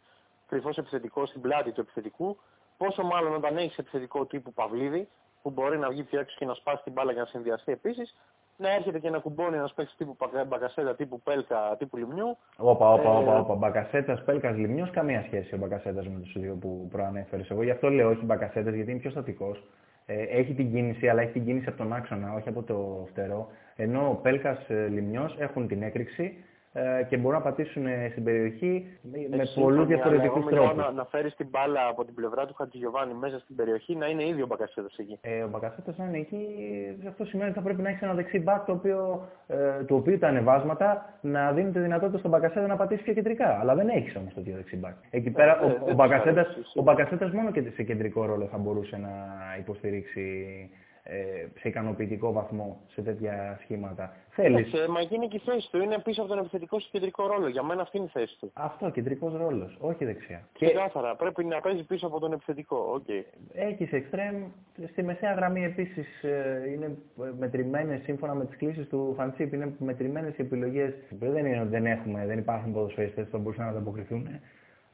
κρυφός 0.47 0.77
επιθετικός 0.77 1.29
στην 1.29 1.41
πλάτη 1.41 1.71
του 1.71 1.81
επιθετικού, 1.81 2.37
πόσο 2.77 3.03
μάλλον 3.03 3.35
όταν 3.35 3.57
έχεις 3.57 3.77
επιθετικό 3.77 4.25
τύπου 4.25 4.53
Παυλίδη, 4.53 5.07
που 5.41 5.49
μπορεί 5.49 5.77
να 5.77 5.89
βγει 5.89 6.03
πιο 6.03 6.19
έξω 6.19 6.35
και 6.39 6.45
να 6.45 6.53
σπάσει 6.53 6.83
την 6.83 6.93
μπάλα 6.93 7.11
για 7.11 7.21
να 7.21 7.27
συνδυαστεί 7.27 7.71
επίσης, 7.71 8.15
να 8.57 8.73
έρχεται 8.73 8.99
και 8.99 9.09
να 9.09 9.19
κουμπώνει 9.19 9.55
ένας 9.55 9.73
παίκτης 9.73 9.95
τύπου 9.95 10.17
Μπακασέτα, 10.47 10.95
τύπου 10.95 11.21
Πέλκα, 11.21 11.75
τύπου 11.77 11.97
Λιμιού. 11.97 12.37
Όπα, 12.57 12.93
όπα, 12.93 13.09
όπα, 13.17 13.35
ε, 13.35 13.39
όπα. 13.39 13.55
Μπακασέτας, 13.55 14.23
Πέλκας, 14.23 14.55
Λιμιού, 14.55 14.87
καμία 14.91 15.21
σχέση 15.21 15.53
ο 15.53 15.57
Μπακασέτας 15.57 16.07
με 16.07 16.19
τους 16.19 16.33
δύο 16.35 16.55
που 16.55 16.87
προανέφερες. 16.91 17.49
Εγώ 17.49 17.63
γι' 17.63 17.71
αυτό 17.71 17.89
λέω 17.89 18.09
όχι 18.09 18.25
Μπακασέτας, 18.25 18.73
γιατί 18.73 18.91
είναι 18.91 18.99
πιο 18.99 19.09
στατικός. 19.09 19.63
Ε, 20.05 20.23
έχει 20.23 20.53
την 20.53 20.71
κίνηση, 20.71 21.07
αλλά 21.07 21.21
έχει 21.21 21.31
την 21.31 21.45
κίνηση 21.45 21.67
από 21.67 21.77
τον 21.77 21.93
άξονα, 21.93 22.33
όχι 22.33 22.49
από 22.49 22.63
το 22.63 23.07
φτερό. 23.11 23.47
Ενώ 23.75 24.09
ο 24.09 24.13
Πέλκας 24.13 24.69
ε, 24.69 24.87
Λιμιό 24.87 25.31
έχουν 25.37 25.67
την 25.67 25.81
έκρηξη 25.81 26.23
ε, 26.23 26.54
και 27.09 27.17
μπορούν 27.17 27.37
να 27.37 27.43
πατήσουν 27.43 27.85
ε, 27.85 28.07
στην 28.11 28.23
περιοχή 28.23 28.97
με 29.29 29.41
Εσύ, 29.41 29.59
πολλούς 29.61 29.87
διαφορετικούς 29.87 30.45
τρόπους. 30.45 30.75
Να, 30.75 30.91
να 30.91 31.05
φέρεις 31.05 31.35
την 31.35 31.47
μπάλα 31.49 31.87
από 31.87 32.05
την 32.05 32.13
πλευρά 32.13 32.45
του 32.45 32.53
Χατζηγιοβάνη 32.53 33.13
μέσα 33.13 33.39
στην 33.39 33.55
περιοχή 33.55 33.95
να 33.95 34.07
είναι 34.07 34.23
ήδη 34.23 34.41
ο 34.41 34.45
Μπακασέτα 34.45 34.87
εκεί. 34.97 35.17
Ε, 35.21 35.43
ο 35.43 35.47
Μπακασέτα 35.47 35.93
να 35.97 36.05
είναι 36.05 36.17
εκεί, 36.17 36.45
αυτό 37.07 37.25
σημαίνει 37.25 37.49
ότι 37.49 37.57
θα 37.57 37.63
πρέπει 37.63 37.81
να 37.81 37.89
έχεις 37.89 38.01
ένα 38.01 38.13
δεξί 38.13 38.39
μπακ 38.39 38.65
το 38.65 38.71
οποίο, 38.71 39.27
ε, 39.47 39.83
το 39.83 39.95
οποίο 39.95 40.19
τα 40.19 40.27
ανεβάσματα 40.27 41.17
να 41.21 41.51
δίνει 41.51 41.71
τη 41.71 41.79
δυνατότητα 41.79 42.17
στον 42.17 42.31
Μπακασέτα 42.31 42.67
να 42.67 42.75
πατήσει 42.75 43.03
πιο 43.03 43.13
κεντρικά. 43.13 43.59
Αλλά 43.59 43.75
δεν 43.75 43.89
έχεις 43.89 44.15
όμως 44.15 44.33
το 44.33 44.41
δύο 44.41 44.55
δεξί 44.55 44.75
μπακ. 44.75 44.95
Εκεί 45.09 45.29
πέρα 45.29 45.59
ε, 45.61 45.65
ο, 45.65 45.91
ο, 46.75 46.81
Μπακασέτας 46.81 47.31
μόνο 47.31 47.51
και 47.51 47.63
σε 47.75 47.83
κεντρικό 47.83 48.25
ρόλο 48.25 48.47
θα 48.51 48.57
μπορούσε 48.57 48.97
να 48.97 49.09
υποστηρίξει 49.59 50.45
ε, 50.71 50.84
σε 51.59 51.67
ικανοποιητικό 51.67 52.31
βαθμό 52.31 52.81
σε 52.87 53.01
τέτοια 53.01 53.59
σχήματα. 53.63 54.13
Θέλεις. 54.29 54.73
Ε, 54.73 54.87
μα 54.87 54.99
εκείνη 54.99 55.27
και 55.27 55.35
η 55.35 55.41
θέση 55.45 55.71
του. 55.71 55.81
Είναι 55.81 55.99
πίσω 55.99 56.21
από 56.21 56.29
τον 56.29 56.39
επιθετικό 56.39 56.79
σου 56.79 56.89
κεντρικό 56.91 57.27
ρόλο. 57.27 57.47
Για 57.47 57.63
μένα 57.63 57.81
αυτή 57.81 57.97
είναι 57.97 58.05
η 58.05 58.09
θέση 58.09 58.37
του. 58.39 58.51
Αυτό, 58.53 58.89
κεντρικός 58.89 59.33
ρόλος. 59.33 59.77
Όχι 59.79 60.05
δεξιά. 60.05 60.47
Και 60.53 60.69
κάθαρα. 60.71 61.15
Πρέπει 61.15 61.45
να 61.45 61.61
παίζει 61.61 61.83
πίσω 61.83 62.07
από 62.07 62.19
τον 62.19 62.33
επιθετικό. 62.33 63.01
Okay. 63.01 63.23
Έχεις 63.53 63.91
εξτρέμ. 63.91 64.35
Στη 64.91 65.03
μεσαία 65.03 65.33
γραμμή 65.33 65.63
επίσης 65.63 66.23
ε, 66.23 66.63
είναι 66.73 66.97
μετρημένες 67.39 68.01
σύμφωνα 68.03 68.33
με 68.33 68.45
τις 68.45 68.57
κλήσεις 68.57 68.87
του 68.87 69.13
Φαντσίπ. 69.17 69.53
Είναι 69.53 69.73
μετρημένες 69.79 70.37
οι 70.37 70.41
επιλογές. 70.41 70.93
Δεν 71.09 71.45
είναι 71.45 71.61
ότι 71.61 71.69
δεν, 71.69 71.85
έχουμε, 71.85 72.25
δεν 72.25 72.37
υπάρχουν 72.37 72.73
ποδοσφαιριστές 72.73 73.25
που 73.25 73.31
θα 73.31 73.37
μπορούσαν 73.37 73.65
να 73.65 73.71
ανταποκριθούν. 73.71 74.27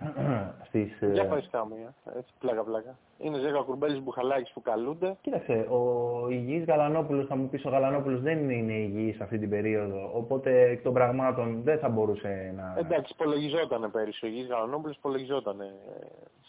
στις... 0.68 0.98
Για 1.14 1.28
πάει 1.28 1.48
κάμια, 1.52 1.94
έτσι 2.18 2.34
πλάκα 2.40 2.64
πλάκα. 2.64 2.98
Είναι 3.18 3.38
10 3.62 3.66
κουρμπέλες 3.66 4.04
μπουχαλάκης 4.04 4.52
που 4.52 4.62
καλούνται. 4.62 5.18
Κοίταξε, 5.22 5.54
ο 5.54 5.82
υγιής 6.30 6.66
Γαλανόπουλος, 6.66 7.28
θα 7.28 7.36
μου 7.36 7.50
πεις 7.50 7.66
ο 7.66 7.70
Γαλανόπουλος 7.70 8.22
δεν 8.22 8.50
είναι 8.50 8.74
υγιής 8.74 9.22
αυτή 9.22 9.38
την 9.38 9.50
περίοδο, 9.50 10.12
οπότε 10.14 10.62
εκ 10.62 10.82
των 10.82 10.94
πραγμάτων 10.94 11.62
δεν 11.64 11.80
θα 11.80 11.90
μπορούσε 11.90 12.54
να... 12.56 12.76
Εντάξει, 12.78 13.14
υπολογιζόταν 13.14 13.92
πέρυσι 13.92 14.26
ο 14.26 14.28
υγιής 14.28 14.48
Γαλανόπουλος, 14.48 14.96
υπολογιζόταν 14.96 15.58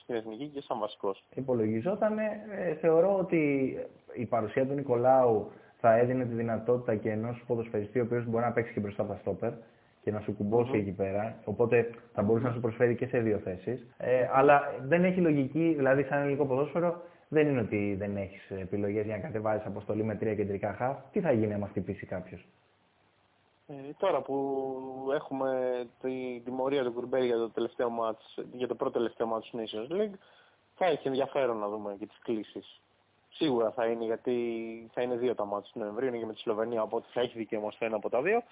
στην 0.03 0.15
Εθνική 0.15 0.47
και 0.47 0.61
σαν 0.61 0.79
βασικός. 0.79 1.25
Υπολογιζόταν, 1.35 2.19
ε, 2.19 2.75
θεωρώ 2.81 3.17
ότι 3.19 3.75
η 4.13 4.25
παρουσία 4.27 4.67
του 4.67 4.75
Νικολάου 4.75 5.51
θα 5.81 5.97
έδινε 5.97 6.25
τη 6.25 6.35
δυνατότητα 6.35 6.97
και 6.97 7.11
ενός 7.11 7.45
ποδοσφαιριστή 7.47 8.01
ο 8.01 8.03
οποίος 8.03 8.27
μπορεί 8.27 8.45
να 8.45 8.53
παίξει 8.53 8.73
και 8.73 8.81
μπροστά 8.81 9.03
από 9.03 9.13
τα 9.13 9.19
στόπερ, 9.19 9.53
και 10.03 10.11
να 10.11 10.21
σου 10.21 10.33
κουμπώσει 10.37 10.77
εκεί 10.77 10.91
πέρα. 10.91 11.37
Οπότε 11.45 11.91
θα 12.13 12.23
μπορούσε 12.23 12.47
να 12.47 12.53
σου 12.53 12.61
προσφέρει 12.61 12.95
και 12.95 13.07
σε 13.07 13.19
δύο 13.19 13.39
θέσεις. 13.39 13.87
Ε, 13.97 14.29
αλλά 14.33 14.63
δεν 14.83 15.05
έχει 15.05 15.21
λογική, 15.21 15.75
δηλαδή, 15.77 16.03
σαν 16.03 16.21
ελληνικό 16.21 16.47
ποδόσφαιρο, 16.47 17.03
δεν 17.29 17.49
είναι 17.49 17.61
ότι 17.61 17.95
δεν 17.99 18.17
έχεις 18.17 18.51
επιλογές 18.51 19.05
για 19.05 19.17
να 19.17 19.23
κατεβάζει 19.23 19.63
αποστολή 19.67 20.05
με 20.05 20.15
τρία 20.15 20.35
κεντρικά 20.35 20.73
χαφ. 20.73 20.99
Τι 21.13 21.21
θα 21.21 21.33
γίνει 21.33 21.55
άμα 21.55 21.67
χτυπήσει 21.67 22.07
κάποιος; 22.07 22.47
Ε, 23.67 23.73
τώρα 23.99 24.21
που 24.21 24.37
έχουμε 25.15 25.83
τη 26.01 26.41
τιμωρία 26.45 26.85
του 26.85 26.93
Κουρμπέλ 26.93 27.25
για 27.25 27.37
το, 27.37 27.51
τελευταίο 27.51 27.91
μάτς, 27.91 28.39
για 28.53 28.67
το 28.67 28.75
πρώτο 28.75 28.93
τελευταίο 28.93 29.27
μάτς 29.27 29.51
του 29.51 29.59
Nations 29.59 29.93
League, 29.93 30.17
θα 30.75 30.87
έχει 30.87 31.09
ενδιαφέρον 31.09 31.57
να 31.57 31.69
δούμε 31.69 31.97
και 31.99 32.07
τις 32.07 32.19
κλήσεις. 32.23 32.81
Σίγουρα 33.29 33.71
θα 33.71 33.87
είναι 33.87 34.05
γιατί 34.05 34.35
θα 34.93 35.03
είναι 35.03 35.17
δύο 35.17 35.35
τα 35.35 35.45
μάτια 35.45 35.71
του 35.73 35.79
Νοεμβρίου, 35.79 36.09
είναι 36.09 36.19
και 36.19 36.27
με 36.27 36.33
τη 36.33 36.39
Σλοβενία, 36.39 36.83
οπότε 36.83 37.07
θα 37.13 37.21
έχει 37.21 37.39
δικαίωμα 37.39 37.71
στο 37.71 37.85
ένα 37.85 37.97
από 37.97 38.09
τα 38.11 38.23
δύο. 38.23 38.43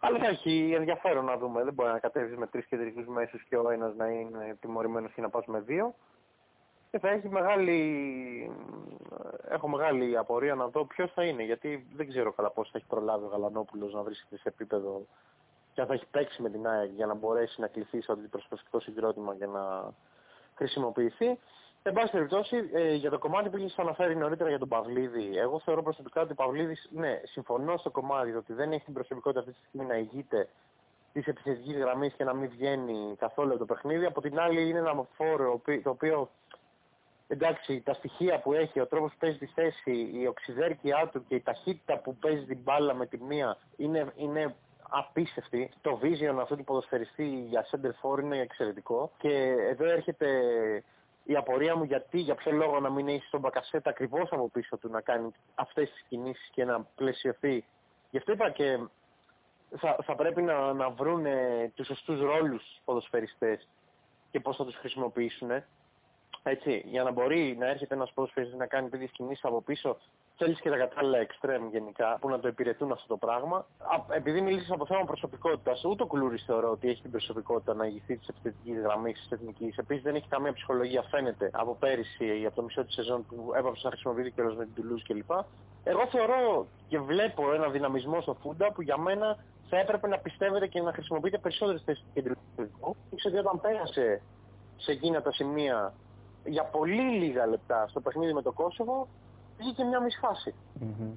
Αλλά 0.00 0.18
θα 0.18 0.26
έχει 0.26 0.72
ενδιαφέρον 0.76 1.24
να 1.24 1.36
δούμε. 1.36 1.64
Δεν 1.64 1.74
μπορεί 1.74 1.90
να 1.90 1.98
κατέβεις 1.98 2.36
με 2.36 2.46
τρεις 2.46 2.66
κεντρικούς 2.66 3.06
μέσους 3.06 3.44
και 3.44 3.56
ο 3.56 3.70
ένας 3.70 3.94
να 3.94 4.06
είναι 4.06 4.56
τιμωρημένος 4.60 5.12
και 5.12 5.20
να 5.20 5.28
πας 5.28 5.46
με 5.46 5.60
δύο. 5.60 5.94
Και 6.90 6.98
θα 6.98 7.08
έχει 7.08 7.28
μεγάλη. 7.28 8.50
Έχω 9.48 9.68
μεγάλη 9.68 10.16
απορία 10.16 10.54
να 10.54 10.66
δω 10.68 10.84
ποιος 10.84 11.12
θα 11.12 11.24
είναι. 11.24 11.42
Γιατί 11.42 11.86
δεν 11.94 12.08
ξέρω 12.08 12.32
καλά 12.32 12.50
πώς 12.50 12.70
θα 12.70 12.78
έχει 12.78 12.86
προλάβει 12.86 13.24
ο 13.24 13.28
Γαλανόπουλος 13.28 13.92
να 13.92 14.02
βρίσκεται 14.02 14.36
σε 14.36 14.48
επίπεδο 14.48 15.06
και 15.72 15.80
αν 15.80 15.86
θα 15.86 15.94
έχει 15.94 16.06
παίξει 16.10 16.42
με 16.42 16.50
την 16.50 16.66
ΑΕΚ 16.66 16.90
για 16.90 17.06
να 17.06 17.14
μπορέσει 17.14 17.60
να 17.60 17.66
κληθεί 17.66 18.00
σε 18.00 18.12
αντιπροσωπευτικό 18.12 18.80
συγκρότημα 18.80 19.34
και 19.34 19.46
να 19.46 19.92
χρησιμοποιηθεί. 20.54 21.38
Εν 21.82 21.92
πάση 21.92 22.10
περιπτώσει, 22.10 22.70
ε, 22.72 22.94
για 22.94 23.10
το 23.10 23.18
κομμάτι 23.18 23.48
που 23.48 23.56
είχες 23.56 23.78
αναφέρει 23.78 24.16
νωρίτερα 24.16 24.48
για 24.48 24.58
τον 24.58 24.68
Παυλίδη, 24.68 25.38
εγώ 25.38 25.60
θεωρώ 25.60 25.82
προσωπικά 25.82 26.20
ότι 26.20 26.32
ο 26.32 26.34
Παυλίδης, 26.34 26.88
ναι, 26.92 27.20
συμφωνώ 27.24 27.76
στο 27.76 27.90
κομμάτι 27.90 28.34
ότι 28.34 28.52
δεν 28.52 28.72
έχει 28.72 28.84
την 28.84 28.94
προσωπικότητα 28.94 29.40
αυτή 29.40 29.52
τη 29.52 29.58
στιγμή 29.66 29.86
να 29.86 29.96
ηγείται 29.96 30.48
της 31.12 31.26
επιθετικής 31.26 31.76
γραμμής 31.76 32.12
και 32.12 32.24
να 32.24 32.34
μην 32.34 32.50
βγαίνει 32.50 33.16
καθόλου 33.18 33.58
το 33.58 33.64
παιχνίδι. 33.64 34.04
Από 34.04 34.20
την 34.20 34.40
άλλη, 34.40 34.68
είναι 34.68 34.78
ένα 34.78 35.06
φόρο 35.16 35.60
το 35.82 35.90
οποίο 35.90 36.30
εντάξει, 37.28 37.80
τα 37.80 37.94
στοιχεία 37.94 38.40
που 38.40 38.52
έχει, 38.52 38.80
ο 38.80 38.86
τρόπος 38.86 39.10
που 39.10 39.16
παίζει 39.18 39.38
τη 39.38 39.46
θέση, 39.46 40.10
η 40.12 40.26
οξυδέρκεια 40.26 41.08
του 41.12 41.24
και 41.28 41.34
η 41.34 41.40
ταχύτητα 41.40 41.98
που 41.98 42.16
παίζει 42.16 42.44
την 42.44 42.58
μπάλα 42.62 42.94
με 42.94 43.06
τη 43.06 43.18
μία 43.22 43.56
είναι, 43.76 44.12
είναι 44.16 44.54
απίστευτη. 44.88 45.70
Το 45.80 46.00
vision 46.02 46.36
αυτού 46.40 46.56
του 46.56 46.64
ποδοσφαιριστή 46.64 47.46
για 47.48 47.66
center 47.70 47.90
for 48.02 48.20
είναι 48.20 48.38
εξαιρετικό. 48.38 49.10
Και 49.18 49.56
εδώ 49.70 49.84
έρχεται 49.84 50.28
η 51.30 51.36
απορία 51.36 51.76
μου 51.76 51.84
γιατί, 51.84 52.18
για 52.18 52.34
ποιο 52.34 52.52
λόγο 52.52 52.80
να 52.80 52.90
μην 52.90 53.08
έχει 53.08 53.30
τον 53.30 53.40
Μπακασέτα 53.40 53.90
ακριβώς 53.90 54.28
από 54.30 54.48
πίσω 54.48 54.76
του 54.76 54.88
να 54.88 55.00
κάνει 55.00 55.30
αυτές 55.54 55.90
τις 55.90 56.04
κινήσεις 56.08 56.50
και 56.52 56.64
να 56.64 56.82
πλαισιωθεί. 56.82 57.64
Γι' 58.10 58.16
αυτό 58.16 58.32
είπα 58.32 58.50
και 58.50 58.78
θα, 59.76 59.96
θα 60.04 60.14
πρέπει 60.14 60.42
να, 60.42 60.72
να 60.72 60.90
βρουν 60.90 61.24
τους 61.74 61.86
σωστούς 61.86 62.20
ρόλους 62.20 62.62
στου 62.62 62.84
ποδοσφαιριστές 62.84 63.68
και 64.30 64.40
πώς 64.40 64.56
θα 64.56 64.64
τους 64.64 64.76
χρησιμοποιήσουν. 64.76 65.50
Έτσι, 66.42 66.82
για 66.86 67.02
να 67.02 67.10
μπορεί 67.10 67.56
να 67.58 67.66
έρχεται 67.66 67.94
ένας 67.94 68.12
ποδοσφαιριστής 68.12 68.58
να 68.58 68.66
κάνει 68.66 68.88
τέτοιες 68.88 69.10
κινήσεις 69.10 69.44
από 69.44 69.62
πίσω 69.62 69.96
θέλεις 70.42 70.60
και 70.60 70.70
τα 70.70 70.76
κατάλληλα 70.76 71.18
εξτρέμ 71.18 71.68
γενικά 71.68 72.18
που 72.20 72.28
να 72.28 72.38
το 72.38 72.48
υπηρετούν 72.48 72.92
αυτό 72.92 73.06
το 73.06 73.16
πράγμα. 73.16 73.66
Επειδή 74.08 74.40
μιλήσει 74.40 74.72
από 74.72 74.86
θέμα 74.86 75.04
προσωπικότητας, 75.04 75.84
ούτε 75.84 76.02
ο 76.02 76.06
Κουλούρης 76.06 76.44
θεωρώ 76.44 76.70
ότι 76.70 76.88
έχει 76.88 77.02
την 77.02 77.10
προσωπικότητα 77.10 77.74
να 77.74 77.86
ηγηθεί 77.86 78.16
της 78.16 78.28
επιθετικής 78.28 78.80
γραμμής 78.82 79.18
της 79.18 79.30
εθνικής. 79.30 79.76
Επίσης 79.76 80.02
δεν 80.02 80.14
έχει 80.14 80.28
καμία 80.28 80.52
ψυχολογία, 80.52 81.02
φαίνεται 81.02 81.50
από 81.52 81.74
πέρυσι 81.74 82.40
ή 82.40 82.46
από 82.46 82.56
το 82.56 82.62
μισό 82.62 82.84
της 82.84 82.94
σεζόν 82.94 83.26
που 83.26 83.52
έπαψε 83.56 83.80
να 83.84 83.90
χρησιμοποιείται 83.90 84.30
και 84.30 84.42
με 84.42 84.64
την 84.64 84.74
Τουλούζ 84.74 85.02
κλπ. 85.02 85.30
Εγώ 85.84 86.06
θεωρώ 86.06 86.66
και 86.88 86.98
βλέπω 86.98 87.52
ένα 87.52 87.68
δυναμισμό 87.68 88.20
στο 88.20 88.34
Φούντα 88.34 88.72
που 88.72 88.82
για 88.82 88.98
μένα 88.98 89.36
θα 89.68 89.78
έπρεπε 89.78 90.08
να 90.08 90.18
πιστεύετε 90.18 90.66
και 90.66 90.80
να 90.80 90.92
χρησιμοποιείτε 90.92 91.38
περισσότερες 91.38 91.82
θέσεις 91.82 92.02
του 92.02 92.10
κεντρικού. 92.14 92.96
Ήξερε 93.10 93.38
ότι 93.38 93.46
όταν 93.46 93.60
πέρασε 93.60 94.22
σε 94.76 94.92
εκείνα 94.92 95.22
τα 95.22 95.32
σημεία 95.32 95.94
για 96.44 96.64
πολύ 96.64 97.02
λίγα 97.02 97.46
λεπτά 97.46 97.86
στο 97.88 98.00
παιχνίδι 98.00 98.32
με 98.32 98.42
το 98.42 98.52
Κόσοβο, 98.52 99.08
βγήκε 99.60 99.82
μια 99.84 100.00
μισή 100.00 100.18
φάση. 100.18 100.54
Mm-hmm. 100.80 101.12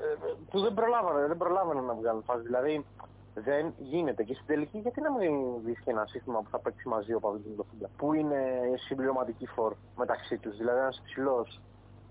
Ε, 0.00 0.32
που 0.50 0.58
δεν 0.64 0.74
προλάβανε, 0.74 1.26
δεν 1.26 1.36
προλάβανε 1.36 1.80
να 1.80 1.94
βγάλουν 1.94 2.22
φάση. 2.22 2.42
Δηλαδή 2.42 2.84
δεν 3.34 3.64
γίνεται. 3.78 4.22
Και 4.22 4.34
στην 4.34 4.46
τελική, 4.46 4.78
γιατί 4.78 5.00
να 5.00 5.12
μην 5.12 5.32
δεις 5.64 5.78
και 5.84 5.90
ένα 5.90 6.04
σύστημα 6.06 6.38
που 6.42 6.50
θα 6.50 6.58
παίξει 6.58 6.88
μαζί 6.88 7.12
ο 7.14 7.20
Παυλίδη 7.20 7.54
με 7.56 7.64
το 7.80 7.88
Που 7.96 8.14
είναι 8.14 8.40
συμπληρωματική 8.86 9.46
φορ 9.46 9.74
μεταξύ 9.96 10.36
τους. 10.38 10.56
Δηλαδή 10.56 10.78
ένας 10.78 11.02
ψηλό 11.04 11.46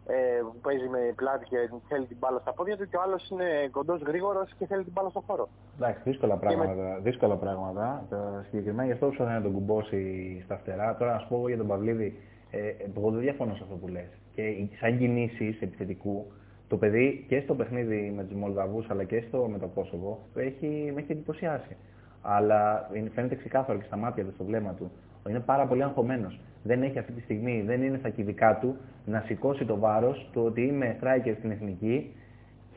ε, 0.06 0.42
που 0.52 0.60
παίζει 0.62 0.88
με 0.90 1.14
πλάτη 1.16 1.46
και 1.46 1.70
θέλει 1.88 2.06
την 2.06 2.18
μπάλα 2.20 2.40
στα 2.40 2.54
πόδια 2.54 2.78
του 2.78 2.88
και 2.90 2.98
ο 2.98 3.02
άλλος 3.02 3.30
είναι 3.30 3.68
κοντός 3.72 4.02
γρήγορος 4.02 4.54
και 4.58 4.66
θέλει 4.66 4.84
την 4.84 4.92
μπάλα 4.92 5.10
στο 5.10 5.24
χώρο. 5.28 5.48
Εντάξει, 5.76 6.02
δύσκολα 6.04 6.36
πράγματα. 6.36 6.74
Με... 6.74 7.00
Δύσκολα 7.02 7.36
πράγματα. 7.36 8.06
Τα 8.10 8.46
συγκεκριμένα 8.50 8.86
γι' 8.86 8.92
αυτό 8.92 9.10
ψάχνει 9.10 9.34
να 9.34 9.42
τον 9.42 9.54
κουμπώσει 9.54 10.02
στα 10.46 10.58
φτερά. 10.58 10.96
Τώρα 10.96 11.14
να 11.14 11.20
σου 11.20 11.28
πω 11.28 11.48
για 11.48 11.58
τον 11.58 11.68
Παυλίδη, 11.68 12.20
ε, 12.52 12.74
εγώ 12.98 13.12
δεν 13.12 13.22
διαφωνώ 13.22 13.56
σε 13.56 13.64
αυτό 13.64 13.76
που 13.76 13.88
λες 13.88 14.10
και 14.36 14.68
σαν 14.80 14.98
κινήσεις 14.98 15.62
επιθετικού, 15.62 16.26
το 16.68 16.78
παιδί 16.78 17.26
και 17.28 17.40
στο 17.40 17.56
παιχνίδι 17.56 18.14
με 18.16 18.24
τους 18.24 18.36
Μολδαβούς 18.38 18.90
αλλά 18.90 19.04
και 19.04 19.24
στο 19.28 19.48
με 19.52 19.58
το 19.58 19.68
Κόσοβο 19.68 20.20
έχει, 20.36 20.92
με 20.94 21.02
έχει 21.02 21.12
εντυπωσιάσει. 21.12 21.76
Αλλά 22.22 22.90
φαίνεται 23.14 23.36
ξεκάθαρο 23.36 23.78
και 23.80 23.86
στα 23.86 23.98
μάτια 23.98 24.24
του, 24.24 24.32
στο 24.34 24.44
βλέμμα 24.44 24.74
του. 24.74 24.92
Είναι 25.30 25.40
πάρα 25.40 25.66
πολύ 25.66 25.84
αγχωμένος. 25.84 26.40
Δεν 26.64 26.84
έχει 26.84 27.00
αυτή 27.00 27.12
τη 27.12 27.22
στιγμή, 27.22 27.64
δεν 27.66 27.84
είναι 27.84 27.98
στα 27.98 28.10
κυβικά 28.10 28.58
του 28.62 28.78
να 29.06 29.24
σηκώσει 29.26 29.66
το 29.66 29.78
βάρος 29.78 30.30
του 30.34 30.42
ότι 30.46 30.62
είμαι 30.62 30.98
striker 31.02 31.34
στην 31.38 31.52
εθνική 31.52 32.14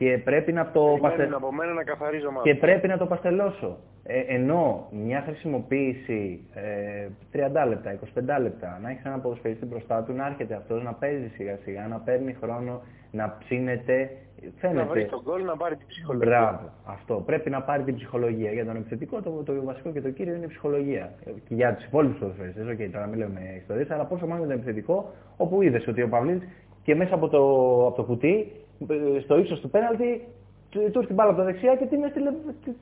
και 0.01 0.17
πρέπει 0.17 0.51
να 0.51 0.71
το, 0.71 0.97
παστε... 1.01 1.27
να 1.27 1.39
και 2.41 2.55
πρέπει 2.55 2.87
να 2.87 2.97
το 2.97 3.05
παστελώσω. 3.05 3.77
Ε, 4.03 4.19
ενώ 4.19 4.87
μια 4.91 5.21
χρησιμοποίηση 5.25 6.47
ε, 6.53 7.07
30 7.63 7.67
λεπτά, 7.67 7.99
25 8.37 8.41
λεπτά, 8.41 8.79
να 8.81 8.89
έχεις 8.89 9.05
ένα 9.05 9.19
ποδοσφαιριστή 9.19 9.65
μπροστά 9.65 10.03
του, 10.03 10.13
να 10.13 10.25
έρχεται 10.25 10.55
αυτός, 10.55 10.83
να 10.83 10.93
παίζει 10.93 11.27
σιγά 11.35 11.57
σιγά, 11.63 11.87
να 11.87 11.97
παίρνει 11.99 12.33
χρόνο, 12.41 12.81
να 13.11 13.37
ψήνεται. 13.39 14.09
Φαίνεται. 14.59 14.79
Να 14.79 14.85
βρει 14.85 15.05
τον 15.05 15.23
κόλ, 15.23 15.43
να 15.43 15.57
πάρει 15.57 15.75
την 15.75 15.87
ψυχολογία. 15.87 16.27
Μπράβο. 16.29 16.69
Αυτό. 16.85 17.23
Πρέπει 17.25 17.49
να 17.49 17.61
πάρει 17.61 17.83
την 17.83 17.95
ψυχολογία. 17.95 18.51
Για 18.51 18.65
τον 18.65 18.75
επιθετικό 18.75 19.21
το, 19.21 19.43
το 19.45 19.63
βασικό 19.63 19.91
και 19.91 20.01
το 20.01 20.09
κύριο 20.09 20.33
είναι 20.35 20.45
η 20.45 20.47
ψυχολογία. 20.47 21.13
Και 21.23 21.55
για 21.55 21.75
τους 21.75 21.85
υπόλοιπους 21.85 22.19
ποδοσφαιριστές, 22.19 22.65
okay, 22.69 22.89
τώρα 22.91 23.05
μην 23.05 23.17
λέμε 23.17 23.39
ιστορίες, 23.57 23.91
αλλά 23.91 24.05
πόσο 24.05 24.25
μάλλον 24.27 24.45
για 24.45 24.55
τον 24.55 24.63
επιθετικό, 24.63 25.11
όπου 25.37 25.61
είδες 25.61 25.87
ότι 25.87 26.01
ο 26.01 26.07
Παυλίδης 26.09 26.47
και 26.83 26.95
μέσα 26.95 27.15
από 27.15 27.27
το, 27.27 27.41
από 27.87 27.95
το 27.95 28.03
κουτί, 28.03 28.51
στο 29.23 29.37
ύψος 29.37 29.59
του 29.59 29.69
πέναλτι, 29.69 30.27
του 30.69 30.81
ήρθε 30.81 31.05
την 31.05 31.15
μπάλα 31.15 31.29
από 31.29 31.39
τα 31.39 31.45
δεξιά 31.45 31.75
και 31.75 31.85
την, 31.85 32.03
έστειλε, 32.03 32.31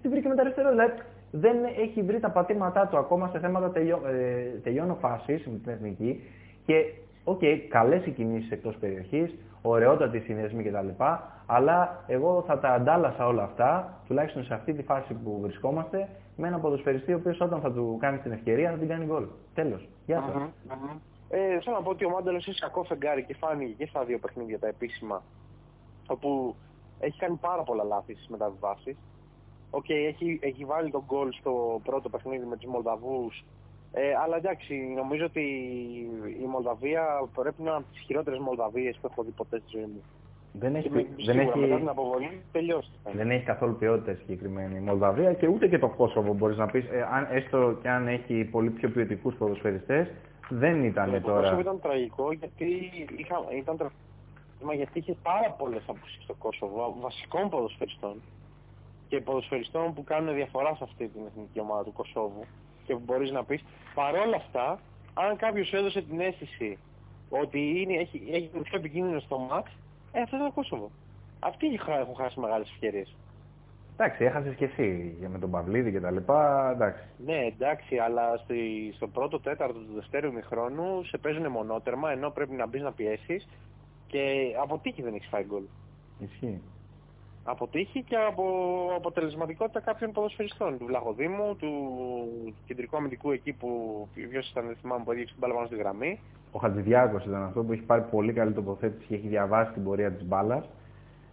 την 0.01 0.11
βρήκε 0.11 0.27
με 0.27 0.35
τα 0.35 0.41
αριστερά. 0.41 0.69
Δηλαδή 0.69 0.93
δεν 1.31 1.55
έχει 1.79 2.01
βρει 2.01 2.19
τα 2.19 2.29
πατήματά 2.29 2.87
του 2.87 2.97
ακόμα 2.97 3.27
σε 3.27 3.39
θέματα 3.39 3.71
τελειώ, 3.71 4.01
ε, 4.07 4.59
τελειώνω 4.63 4.95
φάση 4.95 5.43
με 5.45 5.57
την 5.57 5.71
εθνική 5.71 6.21
και 6.65 6.93
OK, 7.23 7.39
okay, 7.41 7.57
καλές 7.69 8.05
οι 8.05 8.11
κινήσεις 8.11 8.51
εκτός 8.51 8.75
περιοχής, 8.75 9.35
ωραιότατοι 9.61 10.19
συνδέσμοι 10.19 10.63
κτλ. 10.63 11.03
Αλλά 11.45 12.03
εγώ 12.07 12.43
θα 12.47 12.59
τα 12.59 12.69
αντάλλασα 12.69 13.27
όλα 13.27 13.43
αυτά, 13.43 14.01
τουλάχιστον 14.07 14.43
σε 14.43 14.53
αυτή 14.53 14.73
τη 14.73 14.83
φάση 14.83 15.13
που 15.13 15.39
βρισκόμαστε, 15.41 16.09
με 16.35 16.47
έναν 16.47 16.61
ποδοσφαιριστή 16.61 17.13
ο 17.13 17.15
οποίος 17.15 17.39
όταν 17.39 17.61
θα 17.61 17.71
του 17.71 17.97
κάνει 17.99 18.17
την 18.17 18.31
ευκαιρία 18.31 18.71
να 18.71 18.77
την 18.77 18.87
κάνει 18.87 19.05
γκολ. 19.05 19.25
Τέλος. 19.53 19.87
Γεια 20.05 20.23
σας. 20.27 20.49
Ε, 21.29 21.59
θέλω 21.59 21.75
να 21.75 21.81
πω 21.81 21.89
ότι 21.89 22.05
ο 22.05 22.09
Μάνταλος 22.09 22.45
είναι 22.45 22.55
κακό 22.59 22.83
φεγγάρι 22.83 23.23
και 23.23 23.35
φάνηκε 23.39 23.73
και 23.77 23.85
στα 23.85 24.03
δύο 24.03 24.19
παιχνίδια 24.19 24.59
τα 24.59 24.67
επίσημα, 24.67 25.23
όπου 26.09 26.55
έχει 26.99 27.19
κάνει 27.19 27.35
πάρα 27.35 27.63
πολλά 27.63 27.83
λάθη 27.83 28.13
στις 28.13 28.27
μεταβιβάσει. 28.27 28.97
OK, 29.71 29.85
okay, 29.87 30.05
έχει, 30.07 30.39
έχει 30.41 30.65
βάλει 30.65 30.91
τον 30.91 31.03
γκολ 31.05 31.31
στο 31.33 31.81
πρώτο 31.83 32.09
παιχνίδι 32.09 32.45
με 32.45 32.57
τους 32.57 32.69
Μολδαβούς. 32.69 33.45
Ε, 33.91 34.15
αλλά 34.23 34.35
εντάξει, 34.37 34.73
νομίζω 34.95 35.25
ότι 35.25 35.41
η 36.43 36.45
Μολδαβία 36.45 37.03
πρέπει 37.35 37.61
να 37.61 37.69
είναι 37.69 37.77
από 37.79 37.91
τις 37.91 38.01
χειρότερες 38.01 38.39
Μολδαβίες 38.39 38.97
που 39.01 39.07
έχω 39.11 39.23
δει 39.23 39.31
ποτέ 39.31 39.57
στη 39.59 39.77
ζωή 39.77 39.85
μου. 39.85 40.03
Δεν 40.53 40.75
έχει, 40.75 40.89
δεν 41.25 41.39
έχει, 41.39 41.57
μετά 41.57 41.75
την 41.75 41.89
αποβολή 41.89 42.41
τελειώσει. 42.51 42.91
Δεν 43.13 43.29
έχει 43.31 43.45
καθόλου 43.45 43.75
ποιότητα 43.75 44.15
συγκεκριμένη 44.15 44.75
η 44.77 44.79
Μολδαβία 44.79 45.33
και 45.33 45.47
ούτε 45.47 45.67
και 45.67 45.79
το 45.79 45.87
Κόσοβο 45.87 46.33
μπορείς 46.33 46.57
να 46.57 46.65
πεις, 46.65 46.85
ε, 46.85 47.05
έστω 47.31 47.77
και 47.81 47.89
αν 47.89 48.07
έχει 48.07 48.43
πολύ 48.43 48.69
πιο 48.69 48.89
ποιοτικούς 48.89 49.35
ποδοσφαιριστές, 49.35 50.07
δεν 50.49 50.83
ήταν 50.83 51.13
ε, 51.13 51.19
τώρα. 51.19 51.35
Το 51.35 51.41
Κόσοβο 51.41 51.59
ήταν 51.59 51.79
τραγικό 51.81 52.31
γιατί 52.31 52.65
είχα, 53.17 53.35
ήταν 53.57 53.77
τραγικό 53.77 54.08
γιατί 54.73 54.99
είχε 54.99 55.15
πάρα 55.23 55.51
πολλές 55.51 55.83
απουσίες 55.87 56.23
στο 56.23 56.33
Κόσοβο 56.33 56.95
βασικών 56.99 57.49
ποδοσφαιριστών 57.49 58.21
και 59.07 59.21
ποδοσφαιριστών 59.21 59.93
που 59.93 60.03
κάνουν 60.03 60.35
διαφορά 60.35 60.75
σε 60.75 60.83
αυτή 60.83 61.07
την 61.07 61.21
εθνική 61.27 61.59
ομάδα 61.59 61.83
του 61.83 61.93
Κωσόβου 61.93 62.45
και 62.85 62.93
που 62.93 63.01
μπορείς 63.05 63.31
να 63.31 63.43
πεις 63.43 63.63
παρόλα 63.93 64.35
αυτά 64.35 64.79
αν 65.13 65.35
κάποιος 65.35 65.67
σου 65.67 65.75
έδωσε 65.75 66.01
την 66.01 66.19
αίσθηση 66.19 66.77
ότι 67.29 67.81
είναι, 67.81 67.93
έχει, 67.93 68.27
έχει 68.31 68.47
πιο 68.47 68.77
επικίνδυνο 68.77 69.19
στο 69.19 69.47
Max, 69.51 69.63
ε, 70.11 70.21
αυτό 70.21 70.35
είναι 70.35 70.45
ο 70.45 70.51
Κόσοβο. 70.51 70.91
Αυτοί 71.39 71.67
έχουν 71.99 72.15
χάσει 72.15 72.39
μεγάλες 72.39 72.69
ευκαιρίες. 72.69 73.15
Εντάξει, 73.93 74.23
έχασες 74.23 74.55
και 74.55 74.65
εσύ 74.65 75.17
με 75.31 75.39
τον 75.39 75.51
Παυλίδη 75.51 75.91
και 75.91 75.99
τα 75.99 76.11
λοιπά. 76.11 76.71
Εντάξει. 76.71 77.03
Ναι, 77.25 77.37
εντάξει, 77.37 77.97
αλλά 77.97 78.37
στη, 78.37 78.91
στο 78.95 79.07
πρώτο 79.07 79.39
τέταρτο 79.39 79.79
του 79.79 79.93
δευτέρου 79.95 80.27
ημιχρόνου 80.27 81.03
σε 81.03 81.17
παίζουν 81.17 81.47
μονότερμα 81.47 82.11
ενώ 82.11 82.29
πρέπει 82.29 82.53
να 82.53 82.67
μπεις 82.67 82.81
να 82.81 82.91
πιέσεις 82.91 83.47
και 84.11 84.21
από 84.61 84.77
τύχη 84.77 85.01
δεν 85.01 85.13
έχεις 85.13 85.27
φάει 85.27 85.43
γκολ. 85.43 85.63
Ισχύει. 86.19 86.61
Από 87.43 87.67
τύχη 87.67 88.03
και 88.03 88.15
από 88.15 88.43
αποτελεσματικότητα 88.95 89.79
κάποιων 89.79 90.11
ποδοσφαιριστών. 90.11 90.77
Του 90.77 90.85
Βλαχοδήμου, 90.85 91.55
του 91.55 91.71
κεντρικού 92.65 92.97
αμυντικού 92.97 93.31
εκεί 93.31 93.53
που 93.53 93.69
ποιος 94.29 94.49
ήταν, 94.49 94.65
δεν 94.65 94.75
θυμάμαι 94.81 95.03
που 95.03 95.11
έδιωξε 95.11 95.33
την 95.33 95.41
μπάλα 95.41 95.53
πάνω 95.53 95.67
στη 95.67 95.75
γραμμή. 95.75 96.19
Ο 96.51 96.59
Χατζηδιάκος 96.59 97.25
ήταν 97.25 97.43
αυτό 97.43 97.63
που 97.63 97.71
έχει 97.71 97.81
πάρει 97.81 98.01
πολύ 98.11 98.33
καλή 98.33 98.53
τοποθέτηση 98.53 99.05
και 99.07 99.15
έχει 99.15 99.27
διαβάσει 99.27 99.71
την 99.73 99.83
πορεία 99.83 100.11
της 100.11 100.25
μπάλας. 100.25 100.69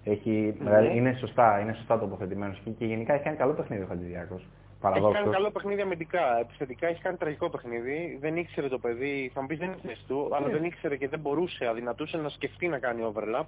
Έχει, 0.05 0.31
Ναι. 0.31 0.65
δηλαδή 0.65 0.97
είναι 0.97 1.17
σωστά, 1.21 1.61
είναι 1.61 1.73
σωστά 1.73 1.99
τοποθετημένος 1.99 2.61
και, 2.65 2.71
και 2.71 2.85
γενικά 2.87 3.15
έχει 3.15 3.23
κάνει 3.23 3.37
καλό 3.37 3.53
παιχνίδι 3.53 3.83
ο 3.83 3.87
Χατζηδιάκο. 4.83 5.15
Έχει 5.15 5.23
κάνει 5.23 5.35
καλό 5.35 5.51
παιχνίδι 5.51 5.81
αμυντικά. 5.81 6.39
Επιθετικά 6.41 6.87
έχει 6.87 7.03
κάνει 7.03 7.17
τραγικό 7.17 7.51
παιχνίδι. 7.51 8.19
Δεν 8.21 8.37
ήξερε 8.37 8.69
το 8.69 8.79
παιδί, 8.79 9.31
θα 9.35 9.41
μου 9.41 9.47
πεις 9.47 9.59
δεν 9.59 9.69
είναι 9.69 9.79
θέση 9.87 10.05
του, 10.09 10.29
αλλά 10.33 10.47
Ναι. 10.47 10.53
δεν 10.53 10.65
ήξερε 10.65 10.97
και 10.97 11.09
δεν 11.09 11.21
μπορούσε, 11.21 11.67
αδυνατούσε 11.67 12.17
να 12.17 12.29
σκεφτεί 12.29 12.69
να 12.69 12.79
κάνει 12.79 13.13
overlap. 13.15 13.45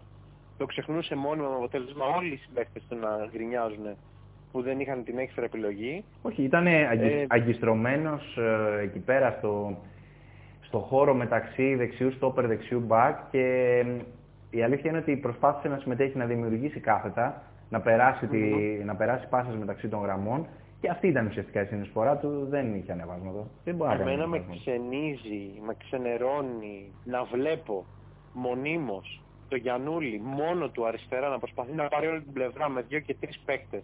Το 0.58 0.66
ξεχνούσε 0.66 1.14
μόνιμα 1.16 1.48
με 1.48 1.54
αποτέλεσμα 1.54 2.04
όλοι 2.16 2.32
οι 2.32 2.36
συμπαίχτε 2.36 2.80
του 2.88 2.96
να 2.96 3.28
γκρινιάζουν 3.32 3.96
που 4.52 4.62
δεν 4.62 4.80
είχαν 4.80 5.04
την 5.04 5.18
έξτρα 5.18 5.44
επιλογή. 5.44 6.04
Όχι, 6.22 6.42
ήταν 6.42 6.66
Ε, 6.66 7.26
αγκιστρωμένος 7.28 8.36
ε, 8.36 8.80
εκεί 8.82 8.98
πέρα 8.98 9.34
στο, 9.38 9.76
στο 10.60 10.78
χώρο 10.78 11.14
μεταξύ 11.14 11.74
δεξιού 11.74 12.10
στόπερ, 12.12 12.46
δεξιού 12.46 12.80
μπακ 12.80 13.18
και 13.30 13.42
ε, 13.86 13.96
η 14.50 14.62
αλήθεια 14.62 14.90
είναι 14.90 14.98
ότι 14.98 15.16
προσπάθησε 15.16 15.68
να 15.68 15.78
συμμετέχει, 15.78 16.16
να 16.18 16.24
δημιουργήσει 16.24 16.80
κάθετα, 16.80 17.42
να 17.70 17.80
περάσει, 17.80 18.26
τη, 18.26 18.38
να 18.84 18.94
περάσει 18.96 19.28
πάσες 19.28 19.54
μεταξύ 19.56 19.88
των 19.88 20.02
γραμμών 20.02 20.46
και 20.80 20.88
αυτή 20.88 21.06
ήταν 21.08 21.26
ουσιαστικά 21.26 21.62
η 21.62 21.66
συνεισφορά 21.66 22.16
του, 22.16 22.46
δεν 22.48 22.74
είχε 22.74 22.92
ανεβάσματο. 22.92 23.50
Δεν 23.64 23.74
μπορεί 23.74 23.90
να 23.90 23.96
κάνει 23.96 24.10
Εμένα 24.10 24.26
με 24.26 24.36
ανεβάσματο. 24.36 24.60
ξενίζει, 24.60 25.60
με 25.66 25.74
ξενερώνει 25.78 26.92
να 27.04 27.24
βλέπω 27.24 27.86
μονίμως 28.32 29.22
το 29.48 29.56
Γιαννούλη 29.56 30.20
μόνο 30.24 30.68
του 30.68 30.86
αριστερά 30.86 31.28
να 31.28 31.38
προσπαθεί 31.38 31.72
να 31.72 31.88
πάρει 31.88 32.06
όλη 32.06 32.22
την 32.22 32.32
πλευρά 32.32 32.68
με 32.68 32.82
δύο 32.82 33.00
και 33.00 33.14
τρεις 33.14 33.38
παίκτες. 33.44 33.82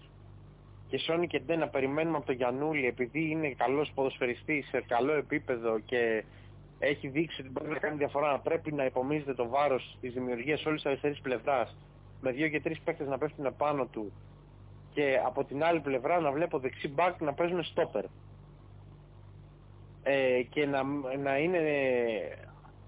Και 0.88 0.98
Σόνι 0.98 1.26
και 1.26 1.40
Ντε 1.40 1.56
να 1.56 1.68
περιμένουμε 1.68 2.16
από 2.16 2.26
το 2.26 2.32
Γιαννούλη 2.32 2.86
επειδή 2.86 3.30
είναι 3.30 3.48
καλός 3.48 3.92
ποδοσφαιριστής 3.94 4.68
σε 4.68 4.84
καλό 4.86 5.12
επίπεδο 5.12 5.78
και 5.78 6.24
έχει 6.78 7.08
δείξει 7.08 7.40
ότι 7.40 7.50
μπορεί 7.50 7.68
να 7.68 7.78
κάνει 7.78 7.96
διαφορά 7.96 8.30
να 8.30 8.38
πρέπει 8.38 8.72
να 8.72 8.84
υπομίζεται 8.84 9.34
το 9.34 9.48
βάρος 9.48 9.98
της 10.00 10.12
δημιουργίας 10.12 10.66
όλης 10.66 10.82
της 10.82 10.90
αριστερής 10.90 11.20
πλευράς 11.20 11.76
με 12.20 12.30
δύο 12.30 12.48
και 12.48 12.60
τρεις 12.60 12.80
παίκτες 12.80 13.06
να 13.06 13.18
πέφτουν 13.18 13.44
επάνω 13.44 13.86
του 13.86 14.12
και 14.94 15.20
από 15.24 15.44
την 15.44 15.64
άλλη 15.64 15.80
πλευρά 15.80 16.20
να 16.20 16.32
βλέπω 16.32 16.58
δεξί 16.58 16.88
μπακ 16.88 17.20
να 17.20 17.32
παίζουν 17.32 17.64
στόπερ 17.64 18.04
ε, 20.02 20.42
και 20.42 20.66
να, 20.66 20.82
να 21.22 21.38
είναι 21.38 21.58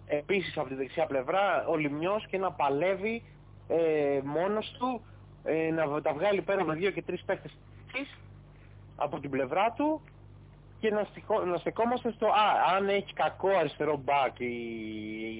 ε, 0.07 0.17
επίσης 0.17 0.59
από 0.59 0.69
τη 0.69 0.75
δεξιά 0.75 1.07
πλευρά 1.07 1.67
ο 1.67 1.77
Λιμιός 1.77 2.27
και 2.27 2.39
να 2.39 2.53
παλεύει 2.53 3.23
ε, 3.69 4.21
μόνος 4.25 4.77
του 4.79 5.01
ε, 5.45 5.71
να 5.71 6.03
τα 6.03 6.13
βγάλει 6.13 6.43
πέρα 6.43 6.65
με 6.65 6.75
δύο 6.75 6.91
και 6.91 7.03
τρεις 7.03 7.23
παίκτες 7.23 7.53
από 8.97 9.21
την 9.21 9.31
πλευρά 9.31 9.73
του 9.77 10.01
και 10.81 10.91
να, 10.91 11.05
στοιχώ, 11.05 11.45
να 11.45 11.57
στεκόμαστε 11.57 12.13
στο 12.13 12.27
α, 12.27 12.75
αν 12.77 12.89
έχει 12.89 13.13
κακό 13.13 13.49
αριστερό 13.49 13.97
μπακ 13.97 14.39
η, 14.39 14.55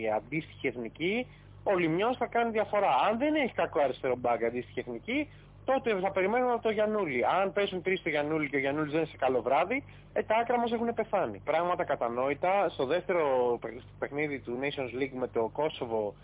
η 0.01 0.11
αντίστοιχη 0.17 0.67
εθνική 0.67 1.27
ο 1.63 1.77
Λιμιός 1.77 2.17
θα 2.17 2.27
κάνει 2.27 2.51
διαφορά. 2.51 2.91
Αν 3.09 3.19
δεν 3.19 3.35
έχει 3.35 3.53
κακό 3.53 3.81
αριστερό 3.81 4.17
μπακ 4.17 4.41
η 4.41 4.45
αντίστοιχη 4.45 4.81
εθνική 4.81 5.29
τότε 5.67 5.99
θα 6.01 6.11
περιμένουμε 6.11 6.53
από 6.53 6.63
το 6.63 6.71
Γιαννούλη. 6.71 7.25
Αν 7.41 7.53
πέσουν 7.53 7.83
τρεις 7.83 7.99
στο 7.99 8.09
Γιαννούλη 8.09 8.49
και 8.51 8.57
ο 8.57 8.59
Γιαννούλης 8.59 8.91
δεν 8.91 9.01
είναι 9.01 9.11
σε 9.11 9.17
καλό 9.17 9.43
βράδυ, 9.43 9.85
ε, 10.13 10.23
τα 10.23 10.37
άκρα 10.37 10.59
μας 10.59 10.73
έχουν 10.73 10.95
πεθάνει. 10.95 11.41
Πράγματα 11.45 11.85
κατανόητα. 11.85 12.69
Στο 12.69 12.85
δεύτερο 12.87 13.23
παι- 13.61 13.83
παιχνίδι 13.99 14.39
του 14.39 14.59
Nations 14.63 15.03
League 15.03 15.17
με 15.19 15.29
το 15.29 15.51
Κόσοβο 15.53 16.15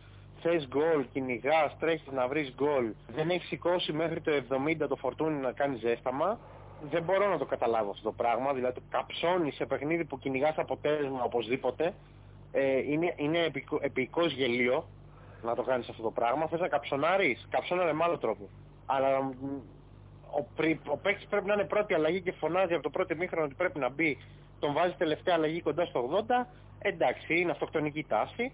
θες 0.42 0.66
γκολ, 0.68 1.06
κυνηγάς, 1.12 1.76
τρέχεις 1.80 2.12
να 2.12 2.28
βρεις 2.28 2.52
γκολ. 2.54 2.92
Δεν 3.14 3.30
έχεις 3.30 3.48
σηκώσει 3.48 3.92
μέχρι 3.92 4.20
το 4.20 4.30
70 4.30 4.88
το 4.88 4.96
φορτούνι 4.96 5.40
να 5.40 5.52
κάνεις 5.52 5.80
ζέσταμα. 5.80 6.38
Δεν 6.90 7.02
μπορώ 7.02 7.28
να 7.28 7.38
το 7.38 7.44
καταλάβω 7.44 7.90
αυτό 7.90 8.02
το 8.02 8.12
πράγμα. 8.12 8.52
Δηλαδή 8.52 8.74
το 8.74 8.82
καψώνει 8.90 9.50
σε 9.50 9.66
παιχνίδι 9.66 10.04
που 10.04 10.18
κυνηγάς 10.18 10.58
αποτέλεσμα 10.58 11.22
οπωσδήποτε. 11.22 11.94
Ε, 12.52 12.78
είναι 12.92 13.12
είναι 13.16 13.38
επικό, 13.38 13.78
επικός 13.82 14.32
γελίο 14.32 14.84
να 15.42 15.54
το 15.54 15.62
κάνεις 15.62 15.88
αυτό 15.88 16.02
το 16.02 16.10
πράγμα. 16.10 16.46
Θες 16.46 16.60
να 16.60 16.68
καψονάρεις, 16.68 17.46
καψώναρε 17.50 17.92
με 17.92 18.04
άλλο 18.04 18.18
τρόπο. 18.18 18.48
Αλλά 18.86 19.22
μ, 19.22 19.30
ο, 20.30 20.46
πρι, 20.56 20.80
ο 20.86 20.96
παίκτης 20.96 21.26
πρέπει 21.26 21.46
να 21.46 21.52
είναι 21.52 21.64
πρώτη 21.64 21.94
αλλαγή 21.94 22.20
και 22.20 22.32
φωνάζει 22.32 22.74
από 22.74 22.82
το 22.82 22.90
πρώτο 22.90 23.16
μήχρονο 23.16 23.44
ότι 23.44 23.54
πρέπει 23.54 23.78
να 23.78 23.88
μπει. 23.88 24.18
Τον 24.58 24.72
βάζει 24.72 24.94
τελευταία 24.98 25.34
αλλαγή 25.34 25.60
κοντά 25.62 25.84
στο 25.84 26.24
80. 26.28 26.46
Εντάξει, 26.78 27.40
είναι 27.40 27.50
αυτοκτονική 27.50 28.04
τάση. 28.04 28.52